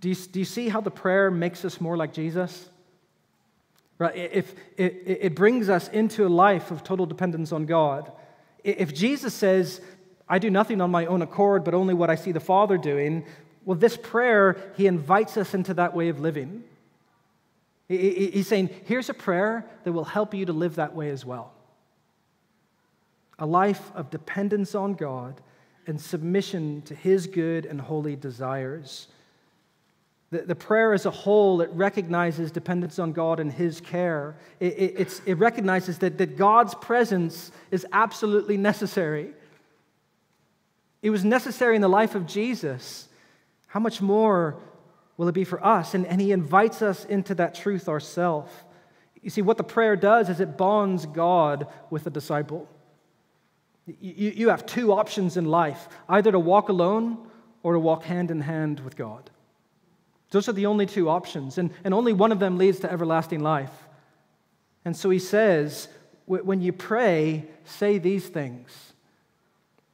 Do 0.00 0.08
you, 0.08 0.14
do 0.14 0.38
you 0.38 0.44
see 0.44 0.68
how 0.68 0.80
the 0.80 0.90
prayer 0.90 1.30
makes 1.30 1.64
us 1.64 1.80
more 1.80 1.96
like 1.96 2.12
Jesus? 2.12 2.68
Right? 3.98 4.16
If, 4.16 4.54
it, 4.76 5.02
it 5.06 5.34
brings 5.36 5.68
us 5.68 5.88
into 5.88 6.26
a 6.26 6.28
life 6.28 6.70
of 6.70 6.82
total 6.82 7.06
dependence 7.06 7.52
on 7.52 7.66
God. 7.66 8.10
If 8.64 8.92
Jesus 8.94 9.34
says, 9.34 9.80
I 10.28 10.38
do 10.38 10.50
nothing 10.50 10.80
on 10.80 10.90
my 10.90 11.06
own 11.06 11.22
accord, 11.22 11.64
but 11.64 11.74
only 11.74 11.94
what 11.94 12.10
I 12.10 12.14
see 12.14 12.32
the 12.32 12.40
Father 12.40 12.76
doing, 12.76 13.24
well, 13.64 13.78
this 13.78 13.96
prayer, 13.96 14.56
he 14.76 14.86
invites 14.86 15.36
us 15.36 15.54
into 15.54 15.74
that 15.74 15.94
way 15.94 16.08
of 16.08 16.20
living. 16.20 16.64
He's 17.88 18.48
saying, 18.48 18.70
here's 18.86 19.10
a 19.10 19.14
prayer 19.14 19.66
that 19.84 19.92
will 19.92 20.04
help 20.04 20.34
you 20.34 20.46
to 20.46 20.52
live 20.52 20.76
that 20.76 20.94
way 20.94 21.10
as 21.10 21.24
well. 21.24 21.52
A 23.38 23.46
life 23.46 23.92
of 23.94 24.10
dependence 24.10 24.74
on 24.74 24.94
God 24.94 25.40
and 25.86 26.00
submission 26.00 26.82
to 26.82 26.94
his 26.94 27.26
good 27.26 27.66
and 27.66 27.80
holy 27.80 28.16
desires. 28.16 29.08
The, 30.34 30.42
the 30.42 30.56
prayer 30.56 30.92
as 30.92 31.06
a 31.06 31.12
whole, 31.12 31.60
it 31.60 31.70
recognizes 31.72 32.50
dependence 32.50 32.98
on 32.98 33.12
God 33.12 33.38
and 33.38 33.52
his 33.52 33.80
care. 33.80 34.34
It, 34.58 34.98
it, 34.98 35.20
it 35.26 35.38
recognizes 35.38 35.98
that, 35.98 36.18
that 36.18 36.36
God's 36.36 36.74
presence 36.74 37.52
is 37.70 37.86
absolutely 37.92 38.56
necessary. 38.56 39.32
It 41.02 41.10
was 41.10 41.24
necessary 41.24 41.76
in 41.76 41.82
the 41.82 41.88
life 41.88 42.16
of 42.16 42.26
Jesus. 42.26 43.06
How 43.68 43.78
much 43.78 44.02
more 44.02 44.56
will 45.16 45.28
it 45.28 45.34
be 45.36 45.44
for 45.44 45.64
us? 45.64 45.94
And, 45.94 46.04
and 46.04 46.20
he 46.20 46.32
invites 46.32 46.82
us 46.82 47.04
into 47.04 47.36
that 47.36 47.54
truth 47.54 47.88
ourselves. 47.88 48.50
You 49.22 49.30
see, 49.30 49.42
what 49.42 49.56
the 49.56 49.62
prayer 49.62 49.94
does 49.94 50.28
is 50.28 50.40
it 50.40 50.56
bonds 50.56 51.06
God 51.06 51.68
with 51.90 52.02
the 52.02 52.10
disciple. 52.10 52.68
You, 53.86 54.32
you 54.34 54.48
have 54.48 54.66
two 54.66 54.92
options 54.92 55.36
in 55.36 55.44
life 55.44 55.88
either 56.08 56.32
to 56.32 56.40
walk 56.40 56.70
alone 56.70 57.24
or 57.62 57.74
to 57.74 57.78
walk 57.78 58.02
hand 58.02 58.32
in 58.32 58.40
hand 58.40 58.80
with 58.80 58.96
God. 58.96 59.30
Those 60.30 60.48
are 60.48 60.52
the 60.52 60.66
only 60.66 60.86
two 60.86 61.08
options, 61.08 61.58
and, 61.58 61.70
and 61.84 61.94
only 61.94 62.12
one 62.12 62.32
of 62.32 62.40
them 62.40 62.58
leads 62.58 62.80
to 62.80 62.90
everlasting 62.90 63.40
life. 63.40 63.72
And 64.84 64.96
so 64.96 65.10
he 65.10 65.18
says, 65.18 65.88
when 66.26 66.60
you 66.60 66.72
pray, 66.72 67.44
say 67.64 67.98
these 67.98 68.28
things. 68.28 68.92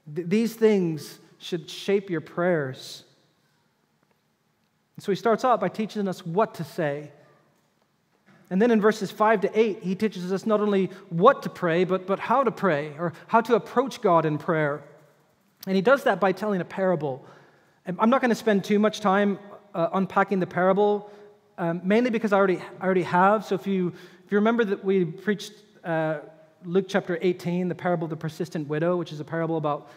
These 0.07 0.55
things 0.55 1.19
should 1.39 1.69
shape 1.69 2.11
your 2.11 2.21
prayers. 2.21 3.05
So 4.99 5.11
he 5.11 5.17
starts 5.17 5.45
out 5.45 5.61
by 5.61 5.69
teaching 5.69 6.07
us 6.09 6.25
what 6.25 6.55
to 6.55 6.65
say. 6.65 7.11
And 8.51 8.61
then 8.61 8.71
in 8.71 8.81
verses 8.81 9.11
5 9.11 9.43
to 9.43 9.59
8, 9.59 9.83
he 9.83 9.95
teaches 9.95 10.33
us 10.33 10.45
not 10.45 10.61
only 10.61 10.87
what 11.09 11.43
to 11.45 11.49
pray, 11.49 11.85
but, 11.85 12.07
but 12.07 12.19
how 12.19 12.43
to 12.43 12.51
pray 12.51 12.95
or 12.99 13.13
how 13.29 13.41
to 13.43 13.55
approach 13.55 14.03
God 14.03 14.27
in 14.27 14.39
prayer. 14.39 14.83
And 15.67 15.77
he 15.77 15.83
does 15.83 16.05
that 16.05 16.21
by 16.21 16.33
telling 16.33 16.61
a 16.61 16.65
parable. 16.65 17.25
I'm 17.87 18.11
not 18.11 18.21
going 18.21 18.31
to 18.31 18.35
spend 18.35 18.65
too 18.65 18.79
much 18.79 19.01
time 19.01 19.39
uh, 19.75 19.89
unpacking 19.93 20.41
the 20.41 20.47
parable, 20.47 21.11
um, 21.59 21.81
mainly 21.85 22.11
because 22.11 22.33
I 22.33 22.37
already, 22.37 22.59
I 22.81 22.85
already 22.85 23.03
have. 23.03 23.45
So 23.45 23.55
if 23.55 23.67
you, 23.67 23.89
if 24.25 24.33
you 24.33 24.39
remember 24.39 24.65
that 24.65 24.85
we 24.85 25.05
preached 25.05 25.53
uh, 25.85 26.19
Luke 26.65 26.87
chapter 26.89 27.19
18, 27.21 27.69
the 27.69 27.75
parable 27.75 28.05
of 28.05 28.11
the 28.11 28.17
persistent 28.17 28.69
widow, 28.69 28.97
which 28.97 29.13
is 29.13 29.21
a 29.21 29.25
parable 29.25 29.57
about 29.57 29.91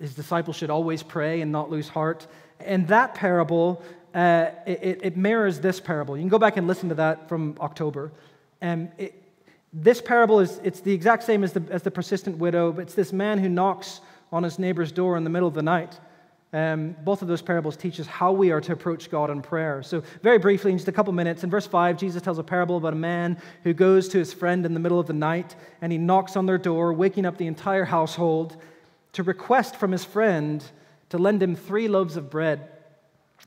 his 0.00 0.14
disciples 0.14 0.56
should 0.56 0.70
always 0.70 1.02
pray 1.02 1.40
and 1.40 1.52
not 1.52 1.70
lose 1.70 1.88
heart. 1.88 2.26
And 2.58 2.88
that 2.88 3.14
parable, 3.14 3.82
uh, 4.14 4.50
it, 4.66 5.00
it, 5.02 5.16
mirrors 5.16 5.60
this 5.60 5.78
parable. 5.78 6.16
You 6.16 6.22
can 6.22 6.28
go 6.28 6.38
back 6.38 6.56
and 6.56 6.66
listen 6.66 6.88
to 6.88 6.94
that 6.96 7.28
from 7.28 7.56
October. 7.60 8.10
And 8.60 8.90
it, 8.98 9.14
this 9.72 10.00
parable 10.00 10.40
is 10.40 10.60
it's 10.64 10.80
the 10.80 10.92
exact 10.92 11.22
same 11.22 11.44
as 11.44 11.52
the, 11.52 11.62
as 11.70 11.82
the 11.82 11.90
persistent 11.90 12.38
widow, 12.38 12.72
but 12.72 12.82
it's 12.82 12.94
this 12.94 13.12
man 13.12 13.38
who 13.38 13.48
knocks 13.48 14.00
on 14.32 14.42
his 14.42 14.58
neighbor's 14.58 14.90
door 14.90 15.16
in 15.16 15.24
the 15.24 15.30
middle 15.30 15.48
of 15.48 15.54
the 15.54 15.62
night. 15.62 15.98
Um, 16.52 16.96
both 17.04 17.22
of 17.22 17.28
those 17.28 17.42
parables 17.42 17.76
teach 17.76 18.00
us 18.00 18.06
how 18.06 18.32
we 18.32 18.50
are 18.50 18.60
to 18.60 18.72
approach 18.72 19.08
God 19.08 19.30
in 19.30 19.40
prayer. 19.40 19.84
So, 19.84 20.02
very 20.22 20.38
briefly, 20.38 20.72
in 20.72 20.78
just 20.78 20.88
a 20.88 20.92
couple 20.92 21.12
minutes, 21.12 21.44
in 21.44 21.50
verse 21.50 21.66
5, 21.66 21.96
Jesus 21.96 22.22
tells 22.22 22.38
a 22.38 22.42
parable 22.42 22.76
about 22.76 22.92
a 22.92 22.96
man 22.96 23.40
who 23.62 23.72
goes 23.72 24.08
to 24.08 24.18
his 24.18 24.32
friend 24.32 24.66
in 24.66 24.74
the 24.74 24.80
middle 24.80 24.98
of 24.98 25.06
the 25.06 25.12
night 25.12 25.54
and 25.80 25.92
he 25.92 25.98
knocks 25.98 26.36
on 26.36 26.46
their 26.46 26.58
door, 26.58 26.92
waking 26.92 27.24
up 27.24 27.36
the 27.38 27.46
entire 27.46 27.84
household 27.84 28.56
to 29.12 29.22
request 29.22 29.76
from 29.76 29.92
his 29.92 30.04
friend 30.04 30.64
to 31.10 31.18
lend 31.18 31.42
him 31.42 31.54
three 31.54 31.86
loaves 31.86 32.16
of 32.16 32.30
bread 32.30 32.68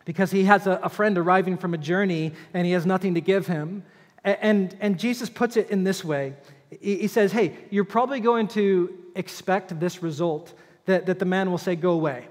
because 0.06 0.32
he 0.32 0.46
has 0.46 0.68
a, 0.68 0.80
a 0.84 0.90
friend 0.90 1.18
arriving 1.18 1.58
from 1.58 1.74
a 1.74 1.78
journey 1.78 2.32
and 2.54 2.66
he 2.66 2.72
has 2.72 2.86
nothing 2.86 3.16
to 3.16 3.22
give 3.22 3.48
him. 3.48 3.84
And, 4.24 4.76
and, 4.80 4.98
Jesus 4.98 5.30
puts 5.30 5.58
it 5.58 5.70
in 5.70 5.84
this 5.84 6.02
way 6.02 6.34
he, 6.82 6.98
he 7.00 7.08
says, 7.08 7.32
Hey, 7.32 7.58
you're 7.70 7.84
probably 7.84 8.20
going 8.20 8.48
to 8.50 8.98
expect 9.16 9.78
this 9.80 10.02
result 10.02 10.54
that, 10.86 11.06
that 11.08 11.20
the 11.20 11.26
man 11.26 11.52
will 11.52 11.58
say, 11.58 11.76
Go 11.76 11.92
away. 11.92 12.28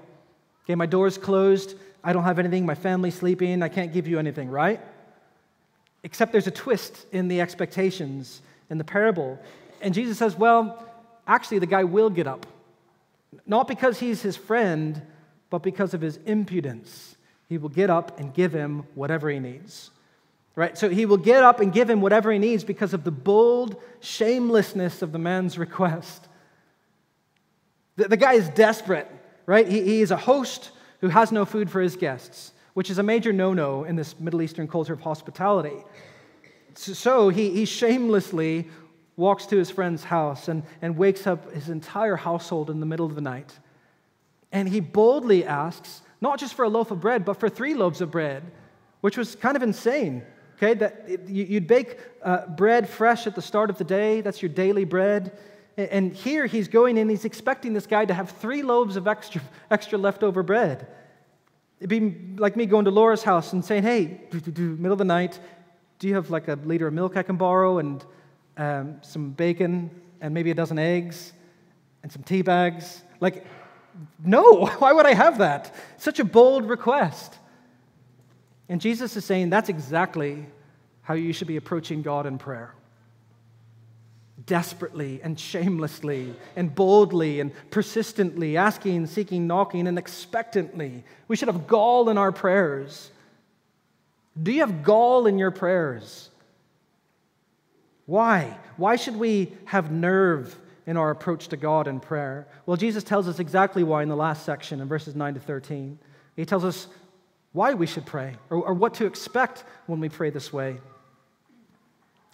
Okay, 0.65 0.75
my 0.75 0.85
door's 0.85 1.17
closed. 1.17 1.75
I 2.03 2.13
don't 2.13 2.23
have 2.23 2.39
anything. 2.39 2.65
My 2.65 2.75
family's 2.75 3.15
sleeping. 3.15 3.61
I 3.61 3.69
can't 3.69 3.93
give 3.93 4.07
you 4.07 4.19
anything, 4.19 4.49
right? 4.49 4.81
Except 6.03 6.31
there's 6.31 6.47
a 6.47 6.51
twist 6.51 7.05
in 7.11 7.27
the 7.27 7.41
expectations 7.41 8.41
in 8.69 8.77
the 8.77 8.83
parable. 8.83 9.39
And 9.81 9.93
Jesus 9.93 10.17
says, 10.17 10.37
Well, 10.37 10.85
actually, 11.27 11.59
the 11.59 11.65
guy 11.65 11.83
will 11.83 12.09
get 12.09 12.27
up. 12.27 12.45
Not 13.45 13.67
because 13.67 13.99
he's 13.99 14.21
his 14.21 14.37
friend, 14.37 15.01
but 15.49 15.63
because 15.63 15.93
of 15.93 16.01
his 16.01 16.17
impudence. 16.25 17.15
He 17.49 17.57
will 17.57 17.69
get 17.69 17.89
up 17.89 18.19
and 18.19 18.33
give 18.33 18.53
him 18.53 18.85
whatever 18.95 19.29
he 19.29 19.39
needs. 19.39 19.91
Right? 20.55 20.77
So 20.77 20.89
he 20.89 21.05
will 21.05 21.17
get 21.17 21.43
up 21.43 21.59
and 21.59 21.73
give 21.73 21.89
him 21.89 22.01
whatever 22.01 22.31
he 22.31 22.39
needs 22.39 22.63
because 22.63 22.93
of 22.93 23.03
the 23.03 23.11
bold 23.11 23.81
shamelessness 24.01 25.01
of 25.01 25.11
the 25.11 25.19
man's 25.19 25.57
request. 25.57 26.27
The, 27.95 28.07
the 28.07 28.17
guy 28.17 28.33
is 28.33 28.49
desperate, 28.49 29.09
right? 29.45 29.67
He, 29.67 29.81
he 29.81 30.01
is 30.01 30.11
a 30.11 30.17
host 30.17 30.71
who 31.01 31.09
has 31.09 31.31
no 31.31 31.45
food 31.45 31.69
for 31.69 31.81
his 31.81 31.95
guests, 31.95 32.53
which 32.73 32.89
is 32.89 32.97
a 32.97 33.03
major 33.03 33.33
no 33.33 33.53
no 33.53 33.83
in 33.83 33.95
this 33.95 34.19
Middle 34.19 34.41
Eastern 34.41 34.67
culture 34.67 34.93
of 34.93 35.01
hospitality. 35.01 35.83
So 36.75 37.29
he, 37.29 37.51
he 37.51 37.65
shamelessly 37.65 38.69
walks 39.15 39.45
to 39.47 39.57
his 39.57 39.69
friend's 39.69 40.03
house 40.03 40.47
and, 40.47 40.63
and 40.81 40.97
wakes 40.97 41.27
up 41.27 41.51
his 41.53 41.69
entire 41.69 42.15
household 42.15 42.69
in 42.69 42.79
the 42.79 42.85
middle 42.85 43.05
of 43.05 43.15
the 43.15 43.21
night. 43.21 43.59
And 44.51 44.67
he 44.67 44.79
boldly 44.79 45.45
asks, 45.45 46.01
not 46.21 46.39
just 46.39 46.53
for 46.53 46.63
a 46.63 46.69
loaf 46.69 46.89
of 46.91 46.99
bread, 46.99 47.25
but 47.25 47.39
for 47.39 47.49
three 47.49 47.73
loaves 47.73 48.01
of 48.01 48.09
bread, 48.09 48.43
which 49.01 49.17
was 49.17 49.35
kind 49.35 49.55
of 49.55 49.63
insane. 49.63 50.23
Okay, 50.55 50.73
that 50.75 51.27
you'd 51.27 51.67
bake 51.67 51.99
uh, 52.23 52.47
bread 52.47 52.87
fresh 52.87 53.27
at 53.27 53.35
the 53.35 53.41
start 53.41 53.69
of 53.69 53.77
the 53.77 53.83
day, 53.83 54.21
that's 54.21 54.41
your 54.41 54.49
daily 54.49 54.85
bread. 54.85 55.37
And 55.75 56.13
here 56.13 56.45
he's 56.45 56.67
going 56.67 56.99
and 56.99 57.09
he's 57.09 57.25
expecting 57.25 57.73
this 57.73 57.87
guy 57.87 58.05
to 58.05 58.13
have 58.13 58.29
three 58.31 58.61
loaves 58.61 58.95
of 58.95 59.07
extra, 59.07 59.41
extra 59.71 59.97
leftover 59.97 60.43
bread. 60.43 60.87
It'd 61.79 61.89
be 61.89 62.37
like 62.37 62.55
me 62.55 62.65
going 62.65 62.85
to 62.85 62.91
Laura's 62.91 63.23
house 63.23 63.53
and 63.53 63.65
saying, 63.65 63.83
hey, 63.83 64.21
middle 64.31 64.91
of 64.91 64.99
the 64.99 65.05
night, 65.05 65.39
do 65.99 66.07
you 66.07 66.15
have 66.15 66.29
like 66.29 66.47
a 66.47 66.53
liter 66.63 66.87
of 66.87 66.93
milk 66.93 67.17
I 67.17 67.23
can 67.23 67.37
borrow 67.37 67.79
and 67.79 68.05
um, 68.57 68.97
some 69.01 69.31
bacon 69.31 69.89
and 70.21 70.33
maybe 70.33 70.51
a 70.51 70.53
dozen 70.53 70.77
eggs 70.77 71.33
and 72.03 72.11
some 72.11 72.21
tea 72.23 72.43
bags? 72.43 73.01
Like, 73.19 73.45
no, 74.23 74.65
why 74.77 74.93
would 74.93 75.05
I 75.05 75.13
have 75.13 75.39
that? 75.39 75.73
Such 75.97 76.19
a 76.19 76.25
bold 76.25 76.69
request. 76.69 77.37
And 78.69 78.79
Jesus 78.79 79.17
is 79.17 79.25
saying 79.25 79.49
that's 79.49 79.69
exactly 79.69 80.45
how 81.01 81.15
you 81.15 81.33
should 81.33 81.47
be 81.47 81.57
approaching 81.57 82.01
God 82.01 82.25
in 82.25 82.37
prayer. 82.37 82.73
Desperately 84.45 85.21
and 85.23 85.39
shamelessly 85.39 86.33
and 86.55 86.73
boldly 86.73 87.39
and 87.39 87.51
persistently, 87.69 88.57
asking, 88.57 89.07
seeking, 89.07 89.47
knocking, 89.47 89.87
and 89.87 89.97
expectantly. 89.97 91.03
We 91.27 91.35
should 91.35 91.47
have 91.47 91.67
gall 91.67 92.09
in 92.09 92.17
our 92.17 92.31
prayers. 92.31 93.11
Do 94.41 94.51
you 94.51 94.61
have 94.61 94.83
gall 94.83 95.27
in 95.27 95.37
your 95.37 95.51
prayers? 95.51 96.29
Why? 98.05 98.57
Why 98.77 98.95
should 98.95 99.15
we 99.15 99.53
have 99.65 99.91
nerve 99.91 100.57
in 100.85 100.97
our 100.97 101.11
approach 101.11 101.47
to 101.49 101.57
God 101.57 101.87
in 101.87 101.99
prayer? 101.99 102.47
Well, 102.65 102.77
Jesus 102.77 103.03
tells 103.03 103.27
us 103.27 103.39
exactly 103.39 103.83
why 103.83 104.03
in 104.03 104.09
the 104.09 104.15
last 104.15 104.45
section 104.45 104.81
in 104.81 104.87
verses 104.87 105.15
9 105.15 105.35
to 105.35 105.39
13. 105.39 105.99
He 106.35 106.45
tells 106.45 106.65
us 106.65 106.87
why 107.53 107.73
we 107.73 107.85
should 107.85 108.05
pray 108.05 108.35
or, 108.49 108.57
or 108.57 108.73
what 108.73 108.95
to 108.95 109.05
expect 109.05 109.63
when 109.85 109.99
we 109.99 110.09
pray 110.09 110.29
this 110.29 110.51
way. 110.51 110.77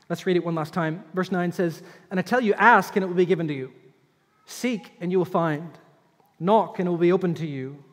Let's 0.09 0.25
read 0.25 0.35
it 0.35 0.43
one 0.43 0.55
last 0.55 0.73
time. 0.73 1.03
Verse 1.13 1.31
9 1.31 1.51
says, 1.51 1.83
And 2.09 2.19
I 2.19 2.23
tell 2.23 2.41
you, 2.41 2.53
ask 2.55 2.95
and 2.95 3.03
it 3.03 3.07
will 3.07 3.15
be 3.15 3.25
given 3.25 3.47
to 3.47 3.53
you. 3.53 3.71
Seek 4.45 4.91
and 4.99 5.11
you 5.11 5.19
will 5.19 5.25
find. 5.25 5.69
Knock 6.39 6.79
and 6.79 6.87
it 6.87 6.89
will 6.89 6.97
be 6.97 7.11
opened 7.11 7.37
to 7.37 7.47
you. 7.47 7.83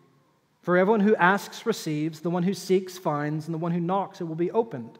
For 0.62 0.76
everyone 0.76 1.00
who 1.00 1.14
asks 1.14 1.66
receives, 1.66 2.20
the 2.20 2.31
one 2.31 2.42
who 2.42 2.55
seeks 2.55 2.98
finds, 2.98 3.46
and 3.46 3.55
the 3.55 3.59
one 3.59 3.70
who 3.70 3.79
knocks 3.79 4.20
it 4.20 4.24
will 4.24 4.35
be 4.35 4.50
opened. 4.50 4.98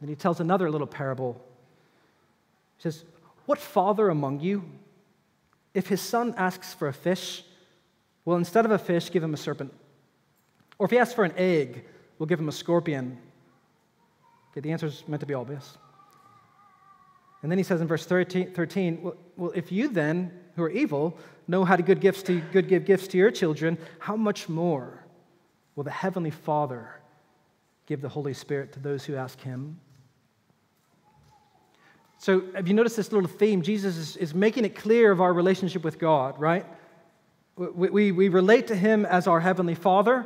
Then 0.00 0.10
he 0.10 0.14
tells 0.14 0.40
another 0.40 0.70
little 0.70 0.86
parable. 0.86 1.40
He 2.76 2.82
says, 2.82 3.04
What 3.46 3.58
father 3.58 4.10
among 4.10 4.40
you, 4.40 4.64
if 5.72 5.86
his 5.86 6.02
son 6.02 6.34
asks 6.36 6.74
for 6.74 6.88
a 6.88 6.92
fish, 6.92 7.44
will 8.24 8.36
instead 8.36 8.66
of 8.66 8.72
a 8.72 8.78
fish 8.78 9.10
give 9.10 9.22
him 9.22 9.32
a 9.32 9.38
serpent? 9.38 9.72
Or 10.78 10.84
if 10.84 10.90
he 10.90 10.98
asks 10.98 11.14
for 11.14 11.24
an 11.24 11.32
egg, 11.36 11.86
will 12.18 12.26
give 12.26 12.40
him 12.40 12.48
a 12.48 12.52
scorpion? 12.52 13.16
Okay, 14.50 14.60
the 14.60 14.72
answer 14.72 14.86
is 14.86 15.02
meant 15.08 15.20
to 15.20 15.26
be 15.26 15.32
obvious. 15.32 15.78
And 17.42 17.50
then 17.50 17.58
he 17.58 17.64
says 17.64 17.80
in 17.80 17.88
verse 17.88 18.06
13, 18.06 18.52
13 18.52 19.02
well, 19.02 19.16
well, 19.36 19.52
if 19.54 19.72
you 19.72 19.88
then, 19.88 20.32
who 20.56 20.62
are 20.62 20.70
evil, 20.70 21.18
know 21.48 21.64
how 21.64 21.76
to 21.76 21.82
good 21.82 22.00
gifts 22.00 22.22
to 22.24 22.40
good 22.52 22.68
give 22.68 22.84
gifts 22.84 23.08
to 23.08 23.18
your 23.18 23.30
children, 23.30 23.78
how 23.98 24.16
much 24.16 24.48
more 24.48 25.04
will 25.74 25.84
the 25.84 25.90
heavenly 25.90 26.30
Father 26.30 27.00
give 27.86 28.00
the 28.00 28.08
Holy 28.08 28.34
Spirit 28.34 28.72
to 28.72 28.80
those 28.80 29.04
who 29.04 29.16
ask 29.16 29.40
him? 29.40 29.80
So, 32.18 32.44
have 32.54 32.68
you 32.68 32.74
noticed 32.74 32.96
this 32.96 33.10
little 33.10 33.28
theme? 33.28 33.62
Jesus 33.62 33.96
is, 33.96 34.16
is 34.16 34.32
making 34.32 34.64
it 34.64 34.76
clear 34.76 35.10
of 35.10 35.20
our 35.20 35.32
relationship 35.32 35.82
with 35.82 35.98
God, 35.98 36.38
right? 36.38 36.64
We, 37.56 37.90
we, 37.90 38.12
we 38.12 38.28
relate 38.28 38.68
to 38.68 38.76
him 38.76 39.04
as 39.04 39.26
our 39.26 39.40
heavenly 39.40 39.74
Father. 39.74 40.24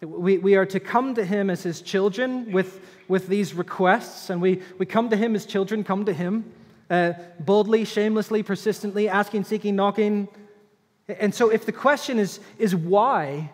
We, 0.00 0.38
we 0.38 0.56
are 0.56 0.66
to 0.66 0.80
come 0.80 1.14
to 1.14 1.24
him 1.24 1.50
as 1.50 1.62
his 1.62 1.82
children 1.82 2.52
with, 2.52 2.80
with 3.06 3.28
these 3.28 3.52
requests, 3.52 4.30
and 4.30 4.40
we, 4.40 4.62
we 4.78 4.86
come 4.86 5.10
to 5.10 5.16
him 5.16 5.34
as 5.34 5.44
children, 5.44 5.84
come 5.84 6.06
to 6.06 6.12
him 6.12 6.50
uh, 6.90 7.12
boldly, 7.38 7.84
shamelessly, 7.84 8.42
persistently, 8.42 9.08
asking, 9.08 9.44
seeking, 9.44 9.76
knocking. 9.76 10.28
And 11.08 11.34
so, 11.34 11.48
if 11.48 11.64
the 11.64 11.72
question 11.72 12.18
is, 12.18 12.40
is 12.58 12.74
why 12.74 13.50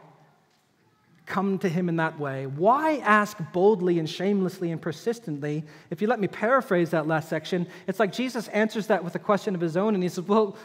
come 1.26 1.58
to 1.58 1.68
him 1.68 1.88
in 1.88 1.96
that 1.96 2.18
way, 2.18 2.46
why 2.46 2.98
ask 2.98 3.36
boldly 3.52 3.98
and 3.98 4.08
shamelessly 4.08 4.70
and 4.70 4.80
persistently? 4.80 5.64
If 5.90 6.00
you 6.00 6.08
let 6.08 6.20
me 6.20 6.28
paraphrase 6.28 6.90
that 6.90 7.06
last 7.06 7.28
section, 7.28 7.66
it's 7.86 7.98
like 7.98 8.12
Jesus 8.12 8.48
answers 8.48 8.86
that 8.86 9.04
with 9.04 9.14
a 9.16 9.18
question 9.18 9.54
of 9.54 9.60
his 9.60 9.76
own, 9.76 9.94
and 9.94 10.02
he 10.02 10.08
says, 10.08 10.24
Well, 10.24 10.56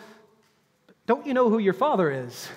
don't 1.08 1.26
you 1.26 1.34
know 1.34 1.50
who 1.50 1.60
your 1.60 1.74
father 1.74 2.10
is? 2.10 2.48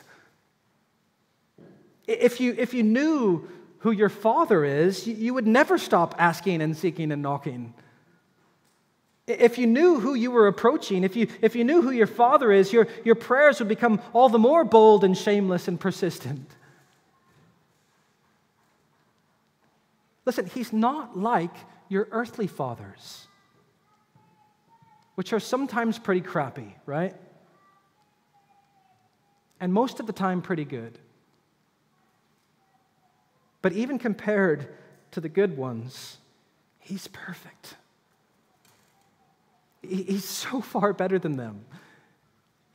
If 2.07 2.41
you, 2.41 2.55
if 2.59 2.75
you 2.75 2.83
knew 2.83 3.49
who 3.79 3.91
your 3.91 4.09
father 4.09 4.65
is, 4.65 5.07
you 5.07 5.35
would 5.35 5.47
never 5.47 5.79
stop 5.79 6.15
asking 6.19 6.63
and 6.63 6.77
seeking 6.77 7.13
and 7.13 7.23
knocking. 7.23 7.75
If 9.27 9.57
you 9.57 9.67
knew 9.67 10.01
who 10.01 10.15
you 10.15 10.31
were 10.31 10.49
approaching, 10.49 11.03
if 11.03 11.17
you, 11.17 11.29
if 11.41 11.57
you 11.57 11.65
knew 11.65 11.81
who 11.81 11.91
your 11.91 12.07
father 12.07 12.53
is, 12.53 12.73
your, 12.73 12.89
your 13.05 13.15
prayers 13.15 13.59
would 13.59 13.69
become 13.69 14.01
all 14.13 14.29
the 14.29 14.39
more 14.39 14.65
bold 14.65 15.03
and 15.03 15.17
shameless 15.17 15.67
and 15.67 15.81
persistent. 15.81 16.51
Listen, 20.27 20.47
he's 20.47 20.73
not 20.73 21.19
like 21.19 21.55
your 21.89 22.09
earthly 22.11 22.47
fathers, 22.47 23.27
which 25.15 25.33
are 25.33 25.41
sometimes 25.41 25.99
pretty 25.99 26.23
crappy, 26.23 26.75
right? 26.87 27.15
And 29.61 29.73
most 29.73 30.01
of 30.01 30.07
the 30.07 30.13
time, 30.13 30.43
pretty 30.43 30.65
good. 30.65 30.99
But 33.65 33.73
even 33.73 33.99
compared 33.99 34.69
to 35.13 35.23
the 35.23 35.29
good 35.31 35.57
ones, 35.57 36.19
he's 36.81 37.09
perfect. 37.09 37.77
He's 39.81 40.27
so 40.27 40.61
far 40.61 40.93
better 40.93 41.19
than 41.19 41.39
them. 41.39 41.65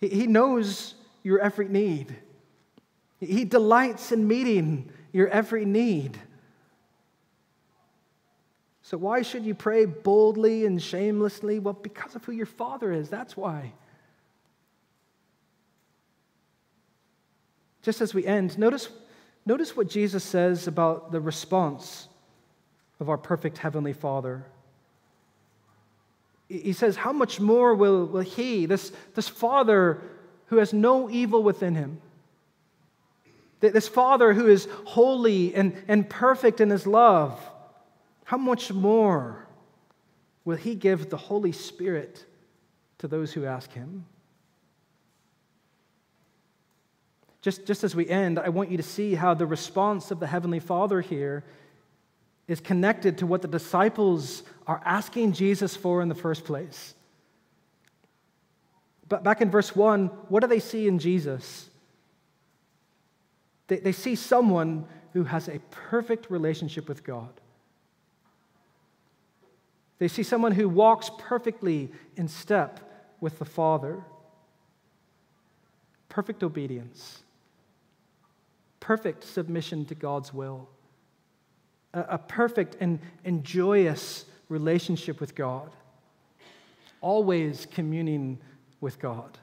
He 0.01 0.25
knows 0.25 0.95
your 1.21 1.37
every 1.41 1.67
need. 1.67 2.15
He 3.19 3.45
delights 3.45 4.11
in 4.11 4.27
meeting 4.27 4.89
your 5.13 5.27
every 5.27 5.63
need. 5.63 6.17
So, 8.81 8.97
why 8.97 9.21
should 9.21 9.45
you 9.45 9.53
pray 9.53 9.85
boldly 9.85 10.65
and 10.65 10.81
shamelessly? 10.81 11.59
Well, 11.59 11.75
because 11.75 12.15
of 12.15 12.25
who 12.25 12.31
your 12.31 12.47
Father 12.47 12.91
is. 12.91 13.09
That's 13.09 13.37
why. 13.37 13.73
Just 17.83 18.01
as 18.01 18.15
we 18.15 18.25
end, 18.25 18.57
notice 18.57 18.89
Notice 19.49 19.75
what 19.75 19.89
Jesus 19.89 20.23
says 20.23 20.67
about 20.67 21.11
the 21.11 21.19
response 21.19 22.07
of 22.99 23.09
our 23.09 23.17
perfect 23.17 23.57
Heavenly 23.57 23.93
Father. 23.93 24.45
He 26.47 26.71
says, 26.71 26.95
How 26.95 27.11
much 27.11 27.39
more 27.39 27.73
will, 27.73 28.05
will 28.05 28.21
He, 28.21 28.67
this, 28.67 28.91
this 29.15 29.27
Father 29.27 30.03
who 30.45 30.57
has 30.57 30.71
no 30.71 31.09
evil 31.09 31.41
within 31.41 31.73
Him, 31.73 31.99
this 33.59 33.87
Father 33.87 34.33
who 34.33 34.45
is 34.45 34.67
holy 34.85 35.55
and, 35.55 35.75
and 35.87 36.07
perfect 36.07 36.61
in 36.61 36.69
His 36.69 36.85
love, 36.85 37.41
how 38.25 38.37
much 38.37 38.71
more 38.71 39.47
will 40.45 40.57
He 40.57 40.75
give 40.75 41.09
the 41.09 41.17
Holy 41.17 41.53
Spirit 41.53 42.23
to 42.99 43.07
those 43.07 43.33
who 43.33 43.45
ask 43.45 43.71
Him? 43.71 44.05
Just, 47.41 47.65
just 47.65 47.83
as 47.83 47.95
we 47.95 48.07
end, 48.07 48.37
I 48.37 48.49
want 48.49 48.69
you 48.69 48.77
to 48.77 48.83
see 48.83 49.15
how 49.15 49.33
the 49.33 49.45
response 49.45 50.11
of 50.11 50.19
the 50.19 50.27
Heavenly 50.27 50.59
Father 50.59 50.99
here 50.99 51.43
is 52.47 52.59
connected 52.59 53.19
to 53.19 53.27
what 53.27 53.41
the 53.41 53.47
disciples 53.47 54.43
are 54.67 54.81
asking 54.83 55.33
Jesus 55.33 55.75
for 55.75 56.01
in 56.01 56.09
the 56.09 56.15
first 56.15 56.43
place. 56.43 56.95
But 59.07 59.23
back 59.23 59.41
in 59.41 59.49
verse 59.49 59.75
1, 59.75 60.07
what 60.27 60.41
do 60.41 60.47
they 60.47 60.59
see 60.59 60.87
in 60.87 60.99
Jesus? 60.99 61.69
They, 63.67 63.77
they 63.77 63.91
see 63.91 64.15
someone 64.15 64.85
who 65.13 65.23
has 65.23 65.47
a 65.47 65.59
perfect 65.71 66.29
relationship 66.29 66.89
with 66.89 67.03
God. 67.03 67.31
They 69.97 70.07
see 70.07 70.23
someone 70.23 70.51
who 70.51 70.67
walks 70.67 71.09
perfectly 71.17 71.91
in 72.15 72.27
step 72.27 72.79
with 73.21 73.39
the 73.39 73.45
Father. 73.45 74.03
Perfect 76.09 76.43
obedience 76.43 77.23
perfect 78.79 79.23
submission 79.23 79.85
to 79.85 79.95
God's 79.95 80.33
will, 80.33 80.69
a, 81.93 82.01
a 82.09 82.17
perfect 82.17 82.77
and, 82.79 82.99
and 83.25 83.43
joyous 83.43 84.25
relationship 84.49 85.19
with 85.19 85.35
God, 85.35 85.71
always 87.01 87.67
communing 87.71 88.39
with 88.81 88.99
God. 88.99 89.37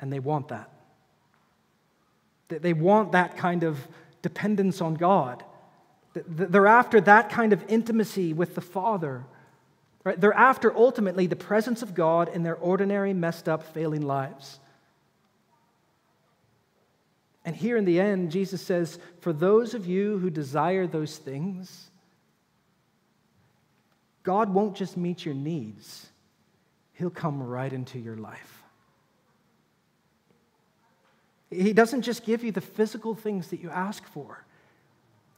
And 0.00 0.12
they 0.12 0.18
want 0.18 0.48
that. 0.48 0.70
They 2.48 2.72
want 2.72 3.12
that 3.12 3.36
kind 3.36 3.62
of 3.62 3.78
dependence 4.22 4.80
on 4.80 4.94
God. 4.94 5.44
They're 6.14 6.66
after 6.66 7.00
that 7.02 7.30
kind 7.30 7.52
of 7.52 7.64
intimacy 7.68 8.32
with 8.32 8.54
the 8.54 8.60
Father. 8.60 9.24
Right? 10.02 10.20
They're 10.20 10.32
after 10.32 10.74
ultimately 10.74 11.26
the 11.26 11.36
presence 11.36 11.82
of 11.82 11.94
God 11.94 12.28
in 12.28 12.42
their 12.42 12.56
ordinary, 12.56 13.12
messed 13.12 13.48
up, 13.48 13.62
failing 13.62 14.02
lives. 14.02 14.58
And 17.44 17.56
here 17.56 17.76
in 17.76 17.84
the 17.84 18.00
end, 18.00 18.30
Jesus 18.30 18.60
says, 18.60 18.98
For 19.20 19.32
those 19.32 19.74
of 19.74 19.86
you 19.86 20.18
who 20.18 20.30
desire 20.30 20.86
those 20.86 21.16
things, 21.16 21.90
God 24.22 24.52
won't 24.52 24.76
just 24.76 24.96
meet 24.96 25.24
your 25.24 25.34
needs, 25.34 26.08
He'll 26.94 27.10
come 27.10 27.42
right 27.42 27.72
into 27.72 27.98
your 27.98 28.16
life. 28.16 28.62
He 31.50 31.72
doesn't 31.72 32.02
just 32.02 32.24
give 32.24 32.44
you 32.44 32.52
the 32.52 32.60
physical 32.60 33.14
things 33.14 33.48
that 33.48 33.60
you 33.60 33.70
ask 33.70 34.04
for, 34.06 34.44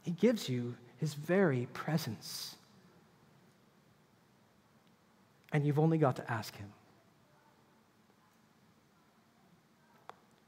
He 0.03 0.11
gives 0.11 0.49
you 0.49 0.75
His 0.97 1.13
very 1.13 1.67
presence. 1.73 2.55
And 5.53 5.65
you've 5.65 5.79
only 5.79 5.99
got 5.99 6.15
to 6.15 6.31
ask 6.31 6.55
Him. 6.57 6.67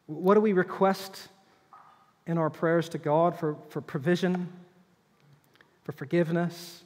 What 0.08 0.34
do 0.34 0.42
we 0.42 0.54
request 0.54 1.30
in 2.28 2.38
our 2.38 2.50
prayers 2.50 2.90
to 2.90 2.98
God 2.98 3.38
for, 3.38 3.56
for 3.70 3.82
provision, 3.82 4.50
for 5.84 5.92
forgiveness, 5.92 6.84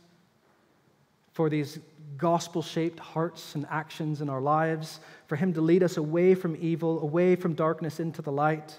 for 1.33 1.49
these 1.49 1.79
gospel 2.17 2.61
shaped 2.61 2.99
hearts 2.99 3.55
and 3.55 3.65
actions 3.69 4.19
in 4.19 4.29
our 4.29 4.41
lives, 4.41 4.99
for 5.27 5.35
Him 5.35 5.53
to 5.53 5.61
lead 5.61 5.83
us 5.83 5.95
away 5.95 6.35
from 6.35 6.57
evil, 6.59 7.01
away 7.01 7.35
from 7.35 7.53
darkness 7.53 7.99
into 7.99 8.21
the 8.21 8.31
light. 8.31 8.77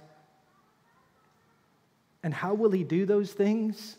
And 2.23 2.35
how 2.35 2.53
will 2.53 2.71
He 2.71 2.85
do 2.85 3.07
those 3.07 3.33
things? 3.33 3.97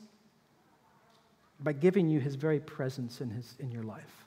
By 1.60 1.74
giving 1.74 2.10
you 2.10 2.20
His 2.20 2.36
very 2.36 2.60
presence 2.60 3.22
in, 3.22 3.32
his, 3.32 3.56
in 3.60 3.72
your 3.72 3.84
life. 3.84 4.26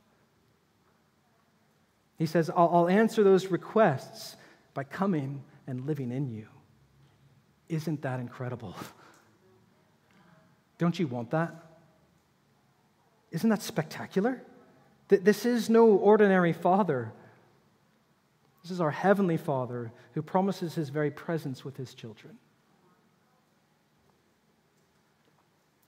He 2.18 2.26
says, 2.26 2.50
I'll, 2.50 2.70
I'll 2.72 2.88
answer 2.88 3.22
those 3.22 3.46
requests 3.46 4.36
by 4.72 4.84
coming 4.84 5.42
and 5.66 5.86
living 5.86 6.10
in 6.10 6.28
you. 6.28 6.46
Isn't 7.68 8.02
that 8.02 8.20
incredible? 8.20 8.74
Don't 10.78 10.98
you 10.98 11.06
want 11.06 11.30
that? 11.30 11.54
Isn't 13.30 13.50
that 13.50 13.62
spectacular? 13.62 14.42
This 15.08 15.44
is 15.44 15.68
no 15.68 15.86
ordinary 15.88 16.52
father. 16.52 17.12
This 18.62 18.70
is 18.70 18.80
our 18.80 18.90
heavenly 18.90 19.36
father 19.36 19.92
who 20.12 20.22
promises 20.22 20.74
his 20.74 20.88
very 20.88 21.10
presence 21.10 21.64
with 21.64 21.76
his 21.76 21.94
children. 21.94 22.38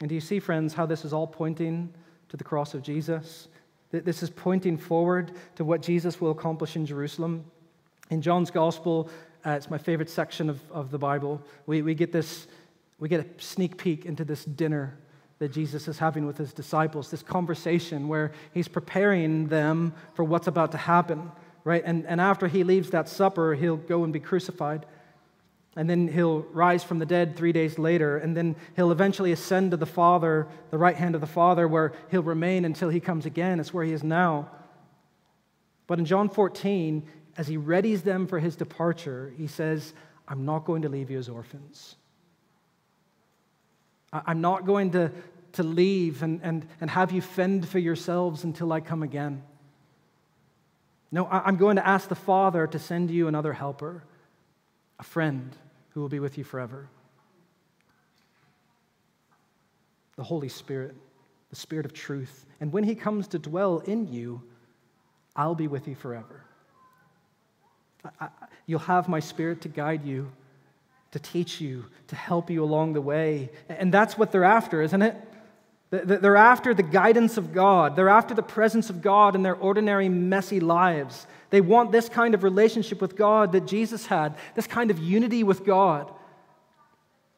And 0.01 0.09
do 0.09 0.15
you 0.15 0.21
see, 0.21 0.41
friends, 0.41 0.75
how 0.75 0.85
this 0.85 1.05
is 1.05 1.13
all 1.13 1.27
pointing 1.27 1.93
to 2.29 2.37
the 2.37 2.45
cross 2.45 2.75
of 2.75 2.83
Jesus? 2.83 3.49
That 3.93 4.05
This 4.05 4.23
is 4.23 4.29
pointing 4.29 4.77
forward 4.77 5.33
to 5.55 5.65
what 5.65 5.81
Jesus 5.81 6.21
will 6.21 6.33
accomplish 6.33 6.77
in 6.77 6.85
Jerusalem. 6.85 7.45
In 8.11 8.21
John's 8.21 8.51
Gospel, 8.51 9.09
uh, 9.47 9.51
it's 9.51 9.71
my 9.71 9.79
favorite 9.79 10.11
section 10.11 10.51
of, 10.51 10.61
of 10.73 10.91
the 10.91 10.99
Bible. 10.99 11.41
We, 11.67 11.81
we, 11.83 11.95
get 11.95 12.11
this, 12.11 12.49
we 12.99 13.09
get 13.09 13.21
a 13.21 13.43
sneak 13.43 13.79
peek 13.79 14.05
into 14.05 14.25
this 14.25 14.45
dinner 14.45 14.99
that 15.39 15.53
Jesus 15.53 15.87
is 15.87 15.99
having 15.99 16.27
with 16.27 16.37
his 16.37 16.53
disciples, 16.53 17.11
this 17.11 17.23
conversation 17.23 18.09
where 18.09 18.33
he's 18.53 18.67
preparing 18.67 19.47
them 19.47 19.95
for 20.15 20.25
what's 20.25 20.49
about 20.49 20.73
to 20.73 20.79
happen, 20.79 21.31
right? 21.63 21.83
And, 21.85 22.07
and 22.07 22.21
after 22.21 22.49
he 22.49 22.65
leaves 22.65 22.91
that 22.91 23.09
supper, 23.09 23.55
he'll 23.55 23.77
go 23.77 24.03
and 24.03 24.13
be 24.13 24.19
crucified. 24.19 24.85
And 25.77 25.89
then 25.89 26.09
he'll 26.09 26.41
rise 26.53 26.83
from 26.83 26.99
the 26.99 27.07
dead 27.07 27.37
three 27.37 27.53
days 27.53 27.79
later. 27.79 28.17
And 28.17 28.37
then 28.37 28.57
he'll 28.75 28.91
eventually 28.91 29.31
ascend 29.31 29.73
to 29.73 29.77
the 29.77 29.87
Father, 29.87 30.49
the 30.71 30.79
right 30.79 30.97
hand 30.97 31.15
of 31.15 31.21
the 31.21 31.27
Father, 31.27 31.69
where 31.69 31.93
he'll 32.11 32.23
remain 32.23 32.65
until 32.65 32.89
he 32.89 32.99
comes 32.99 33.27
again. 33.27 33.61
It's 33.61 33.75
where 33.75 33.85
he 33.85 33.93
is 33.93 34.03
now. 34.03 34.51
But 35.87 35.99
in 35.99 36.07
John 36.07 36.31
14, 36.31 37.07
as 37.39 37.47
he 37.47 37.59
readies 37.59 38.03
them 38.03 38.27
for 38.27 38.39
his 38.39 38.57
departure, 38.57 39.33
he 39.37 39.47
says, 39.47 39.93
I'm 40.29 40.45
not 40.45 40.65
going 40.65 40.83
to 40.83 40.89
leave 40.89 41.11
you 41.11 41.19
as 41.19 41.29
orphans. 41.29 41.97
I'm 44.13 44.41
not 44.41 44.65
going 44.65 44.93
to, 44.93 45.13
to 45.53 45.63
leave 45.63 46.23
and, 46.23 46.41
and, 46.43 46.67
and 46.81 46.89
have 46.91 47.13
you 47.13 47.21
fend 47.21 47.69
for 47.69 47.79
yourselves 47.79 48.45
until 48.45 48.73
I 48.73 48.81
come 48.81 49.03
again. 49.03 49.43
No, 51.13 51.27
I'm 51.27 51.57
going 51.57 51.77
to 51.77 51.87
ask 51.87 52.09
the 52.09 52.15
Father 52.15 52.67
to 52.67 52.79
send 52.79 53.11
you 53.11 53.29
another 53.29 53.53
helper, 53.53 54.03
a 54.99 55.05
friend 55.05 55.55
who 55.91 56.01
will 56.01 56.09
be 56.09 56.19
with 56.19 56.37
you 56.37 56.45
forever. 56.45 56.89
The 60.17 60.25
Holy 60.25 60.49
Spirit, 60.49 60.95
the 61.51 61.57
Spirit 61.57 61.87
of 61.87 61.93
truth. 61.93 62.47
And 62.61 62.73
when 62.73 62.85
He 62.85 62.95
comes 62.95 63.29
to 63.29 63.39
dwell 63.39 63.79
in 63.81 64.09
you, 64.09 64.43
I'll 65.37 65.55
be 65.55 65.69
with 65.69 65.87
you 65.87 65.95
forever. 65.95 66.46
You'll 68.67 68.81
have 68.81 69.09
my 69.09 69.21
Spirit 69.21 69.61
to 69.63 69.69
guide 69.69 70.05
you 70.05 70.31
to 71.17 71.19
teach 71.19 71.61
you, 71.63 71.87
to 72.09 72.17
help 72.17 72.51
you 72.51 72.63
along 72.63 72.93
the 72.93 73.01
way. 73.01 73.51
And 73.71 73.93
that's 73.93 74.19
what 74.19 74.33
they're 74.33 74.45
after, 74.45 74.83
isn't 74.83 75.01
it? 75.01 75.17
They're 75.91 76.37
after 76.37 76.75
the 76.75 76.83
guidance 76.83 77.39
of 77.39 77.55
God. 77.55 77.97
They're 77.97 78.11
after 78.11 78.35
the 78.35 78.43
presence 78.43 78.91
of 78.91 79.01
God 79.01 79.35
in 79.35 79.43
their 79.43 79.55
ordinary, 79.55 80.11
messy 80.11 80.61
lives. 80.61 81.27
They 81.49 81.63
want 81.63 81.91
this 81.91 82.09
kind 82.09 82.35
of 82.35 82.43
relationship 82.43 83.01
with 83.01 83.17
God 83.17 83.53
that 83.53 83.67
Jesus 83.67 84.05
had, 84.05 84.37
this 84.55 84.67
kind 84.67 84.91
of 84.91 84.99
unity 84.99 85.43
with 85.43 85.65
God. 85.65 86.13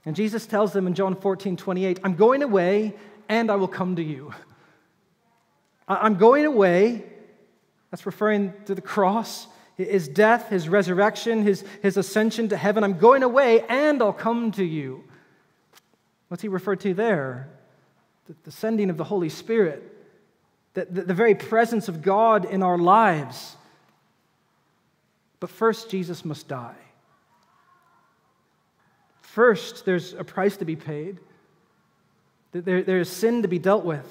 And 0.04 0.16
Jesus 0.16 0.46
tells 0.46 0.72
them 0.72 0.86
in 0.86 0.94
John 0.94 1.14
14, 1.14 1.56
28, 1.56 2.00
I'm 2.02 2.16
going 2.16 2.42
away 2.42 2.94
and 3.28 3.48
I 3.48 3.56
will 3.56 3.68
come 3.68 3.94
to 3.96 4.02
you. 4.02 4.32
I'm 5.86 6.16
going 6.16 6.46
away. 6.46 7.04
That's 7.90 8.06
referring 8.06 8.54
to 8.64 8.74
the 8.74 8.80
cross 8.80 9.46
his 9.78 10.08
death, 10.08 10.48
his 10.48 10.68
resurrection, 10.68 11.42
his, 11.42 11.64
his 11.82 11.96
ascension 11.96 12.48
to 12.48 12.56
heaven. 12.56 12.82
I'm 12.82 12.98
going 12.98 13.22
away 13.22 13.64
and 13.68 14.02
I'll 14.02 14.12
come 14.12 14.50
to 14.52 14.64
you. 14.64 15.04
What's 16.26 16.42
he 16.42 16.48
referred 16.48 16.80
to 16.80 16.94
there? 16.94 17.48
The, 18.26 18.34
the 18.42 18.50
sending 18.50 18.90
of 18.90 18.96
the 18.96 19.04
Holy 19.04 19.28
Spirit, 19.28 19.82
the, 20.74 20.86
the, 20.86 21.02
the 21.02 21.14
very 21.14 21.36
presence 21.36 21.88
of 21.88 22.02
God 22.02 22.44
in 22.44 22.62
our 22.62 22.76
lives. 22.76 23.56
But 25.38 25.48
first, 25.48 25.90
Jesus 25.90 26.24
must 26.24 26.48
die. 26.48 26.74
First, 29.22 29.84
there's 29.84 30.12
a 30.14 30.24
price 30.24 30.56
to 30.56 30.64
be 30.64 30.74
paid. 30.74 31.18
There, 32.50 32.82
there's 32.82 33.08
sin 33.08 33.42
to 33.42 33.48
be 33.48 33.60
dealt 33.60 33.84
with. 33.84 34.06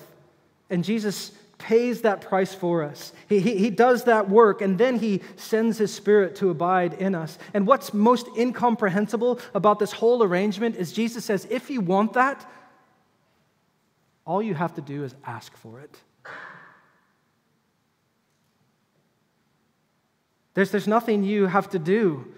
And 0.70 0.86
Jesus 0.86 1.32
pays 1.58 2.02
that 2.02 2.22
price 2.22 2.54
for 2.54 2.84
us. 2.84 3.14
He, 3.28 3.40
he, 3.40 3.58
he, 3.58 3.70
does 3.70 4.04
that 4.04 4.30
work, 4.30 4.62
and 4.62 4.78
then 4.78 5.00
he 5.00 5.22
sends 5.36 5.78
his 5.78 5.94
spirit 5.94 6.36
to 6.38 6.50
abide 6.50 6.94
in 6.94 7.16
us. 7.16 7.38
And 7.54 7.66
what's 7.66 7.94
most 7.94 8.28
incomprehensible 8.38 9.40
about 9.54 9.80
this 9.80 9.92
whole 9.92 10.24
arrangement 10.24 10.76
is 10.76 10.92
Jesus 10.92 11.26
says, 11.26 11.48
if 11.50 11.70
you 11.70 11.82
want 11.82 12.14
that, 12.14 12.48
all 14.26 14.42
you 14.42 14.54
have 14.54 14.76
to 14.76 14.82
do 14.82 15.04
is 15.04 15.16
ask 15.26 15.56
for 15.58 15.80
it. 15.80 15.98
There's, 20.54 20.72
there's 20.72 20.88
nothing 20.88 21.24
you 21.24 21.46
have 21.46 21.70
to 21.70 21.80
do 21.80 22.34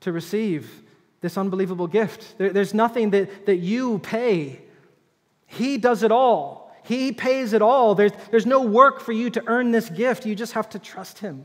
to 0.00 0.10
receive 0.10 0.82
this 1.20 1.36
unbelievable 1.36 1.86
gift. 1.86 2.38
There, 2.38 2.50
there's 2.50 2.72
nothing 2.72 3.10
that, 3.10 3.46
that 3.46 3.56
you 3.56 3.98
pay. 3.98 4.62
He 5.46 5.76
does 5.76 6.02
it 6.02 6.10
all. 6.10 6.57
He 6.88 7.12
pays 7.12 7.52
it 7.52 7.60
all. 7.60 7.94
There's, 7.94 8.12
there's 8.30 8.46
no 8.46 8.62
work 8.62 9.00
for 9.00 9.12
you 9.12 9.28
to 9.28 9.42
earn 9.46 9.72
this 9.72 9.90
gift. 9.90 10.24
You 10.24 10.34
just 10.34 10.54
have 10.54 10.70
to 10.70 10.78
trust 10.78 11.18
Him. 11.18 11.44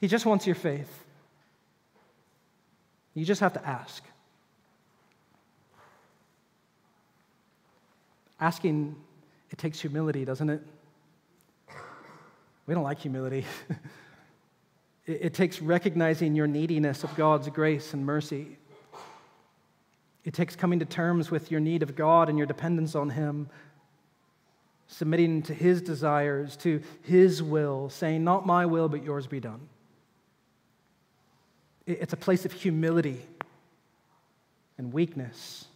He 0.00 0.06
just 0.06 0.24
wants 0.24 0.46
your 0.46 0.54
faith. 0.54 1.04
You 3.14 3.24
just 3.24 3.40
have 3.40 3.54
to 3.54 3.66
ask. 3.66 4.04
Asking, 8.38 8.94
it 9.50 9.58
takes 9.58 9.80
humility, 9.80 10.24
doesn't 10.24 10.48
it? 10.48 10.62
We 12.68 12.74
don't 12.74 12.84
like 12.84 13.00
humility. 13.00 13.46
it, 15.06 15.18
it 15.22 15.34
takes 15.34 15.60
recognizing 15.60 16.36
your 16.36 16.46
neediness 16.46 17.02
of 17.02 17.12
God's 17.16 17.48
grace 17.48 17.94
and 17.94 18.06
mercy. 18.06 18.58
It 20.24 20.34
takes 20.34 20.54
coming 20.54 20.78
to 20.78 20.84
terms 20.84 21.32
with 21.32 21.50
your 21.50 21.58
need 21.58 21.82
of 21.82 21.96
God 21.96 22.28
and 22.28 22.38
your 22.38 22.46
dependence 22.46 22.94
on 22.94 23.10
Him 23.10 23.48
submitting 24.88 25.42
to 25.42 25.54
his 25.54 25.82
desires, 25.82 26.56
to 26.56 26.82
his 27.02 27.42
will, 27.42 27.90
saying, 27.90 28.24
Not 28.24 28.46
my 28.46 28.66
will, 28.66 28.88
but 28.88 29.04
yours 29.04 29.26
be 29.26 29.38
done. 29.38 29.60
It's 31.86 32.12
a 32.12 32.16
place 32.18 32.44
of 32.44 32.52
humility 32.52 33.22
and 34.76 34.92
weakness. 34.92 35.66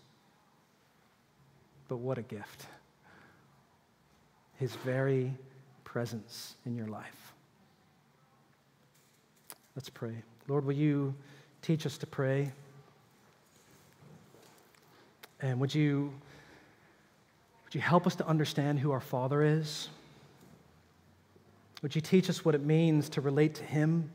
But 1.88 1.98
what 1.98 2.18
a 2.18 2.22
gift! 2.22 2.66
His 4.58 4.74
very 4.76 5.34
presence 5.84 6.56
in 6.64 6.74
your 6.74 6.86
life. 6.86 7.32
Let's 9.76 9.90
pray. 9.90 10.22
Lord, 10.48 10.64
will 10.64 10.74
you 10.74 11.14
teach 11.60 11.86
us 11.86 11.98
to 11.98 12.06
pray? 12.06 12.52
And 15.40 15.58
would 15.60 15.74
you 15.74 16.12
would 17.72 17.76
you 17.76 17.80
help 17.80 18.06
us 18.06 18.16
to 18.16 18.26
understand 18.26 18.80
who 18.80 18.92
our 18.92 19.00
Father 19.00 19.42
is? 19.42 19.88
Would 21.80 21.94
you 21.94 22.02
teach 22.02 22.28
us 22.28 22.44
what 22.44 22.54
it 22.54 22.60
means 22.60 23.08
to 23.08 23.22
relate 23.22 23.54
to 23.54 23.64
Him, 23.64 24.10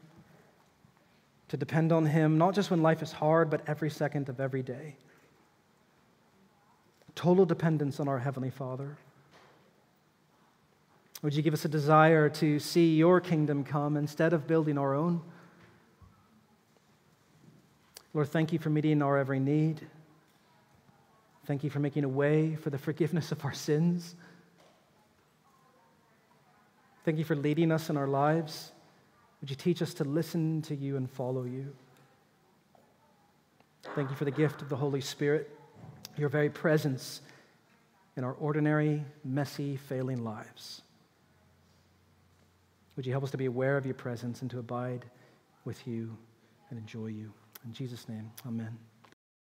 to 1.47 1.57
depend 1.57 1.91
on 1.91 2.05
Him, 2.05 2.37
not 2.37 2.53
just 2.53 2.69
when 2.69 2.83
life 2.83 3.01
is 3.01 3.11
hard, 3.11 3.49
but 3.49 3.61
every 3.65 3.89
second 3.89 4.29
of 4.29 4.39
every 4.39 4.61
day? 4.61 4.95
Total 7.15 7.47
dependence 7.47 7.99
on 7.99 8.07
our 8.07 8.19
Heavenly 8.19 8.51
Father. 8.51 8.95
Would 11.23 11.33
you 11.33 11.41
give 11.41 11.55
us 11.55 11.65
a 11.65 11.69
desire 11.69 12.29
to 12.29 12.59
see 12.59 12.95
your 12.95 13.19
kingdom 13.19 13.63
come 13.63 13.97
instead 13.97 14.33
of 14.33 14.45
building 14.45 14.77
our 14.77 14.93
own? 14.93 15.19
Lord, 18.13 18.29
thank 18.29 18.53
you 18.53 18.59
for 18.59 18.69
meeting 18.69 19.01
our 19.01 19.17
every 19.17 19.39
need. 19.39 19.87
Thank 21.47 21.63
you 21.63 21.69
for 21.69 21.79
making 21.79 22.03
a 22.03 22.09
way 22.09 22.55
for 22.55 22.69
the 22.69 22.77
forgiveness 22.77 23.31
of 23.31 23.45
our 23.45 23.53
sins. 23.53 24.15
Thank 27.05 27.17
you 27.17 27.23
for 27.23 27.37
leading 27.37 27.71
us 27.71 27.89
in 27.89 27.95
our 27.95 28.05
lives. 28.05 28.73
Would 29.39 29.49
you 29.49 29.55
teach 29.55 29.81
us 29.81 29.93
to 29.95 30.03
listen 30.03 30.61
to 30.63 30.75
you 30.75 30.97
and 30.97 31.09
follow 31.09 31.45
you? 31.45 31.73
Thank 33.95 34.09
you 34.09 34.15
for 34.17 34.25
the 34.25 34.31
gift 34.31 34.61
of 34.61 34.67
the 34.67 34.75
Holy 34.75 34.99
Spirit, 34.99 35.49
your 36.17 36.27
very 36.27 36.49
presence 36.49 37.21
in 38.17 38.25
our 38.25 38.33
ordinary, 38.33 39.05
messy, 39.23 39.77
failing 39.77 40.25
lives. 40.25 40.81
Would 42.97 43.05
you 43.05 43.13
help 43.13 43.23
us 43.23 43.31
to 43.31 43.37
be 43.37 43.45
aware 43.45 43.77
of 43.77 43.85
your 43.85 43.95
presence 43.95 44.41
and 44.41 44.51
to 44.51 44.59
abide 44.59 45.05
with 45.63 45.87
you 45.87 46.17
and 46.69 46.77
enjoy 46.77 47.07
you? 47.07 47.31
In 47.63 47.71
Jesus' 47.71 48.09
name, 48.09 48.29
amen. 48.45 48.77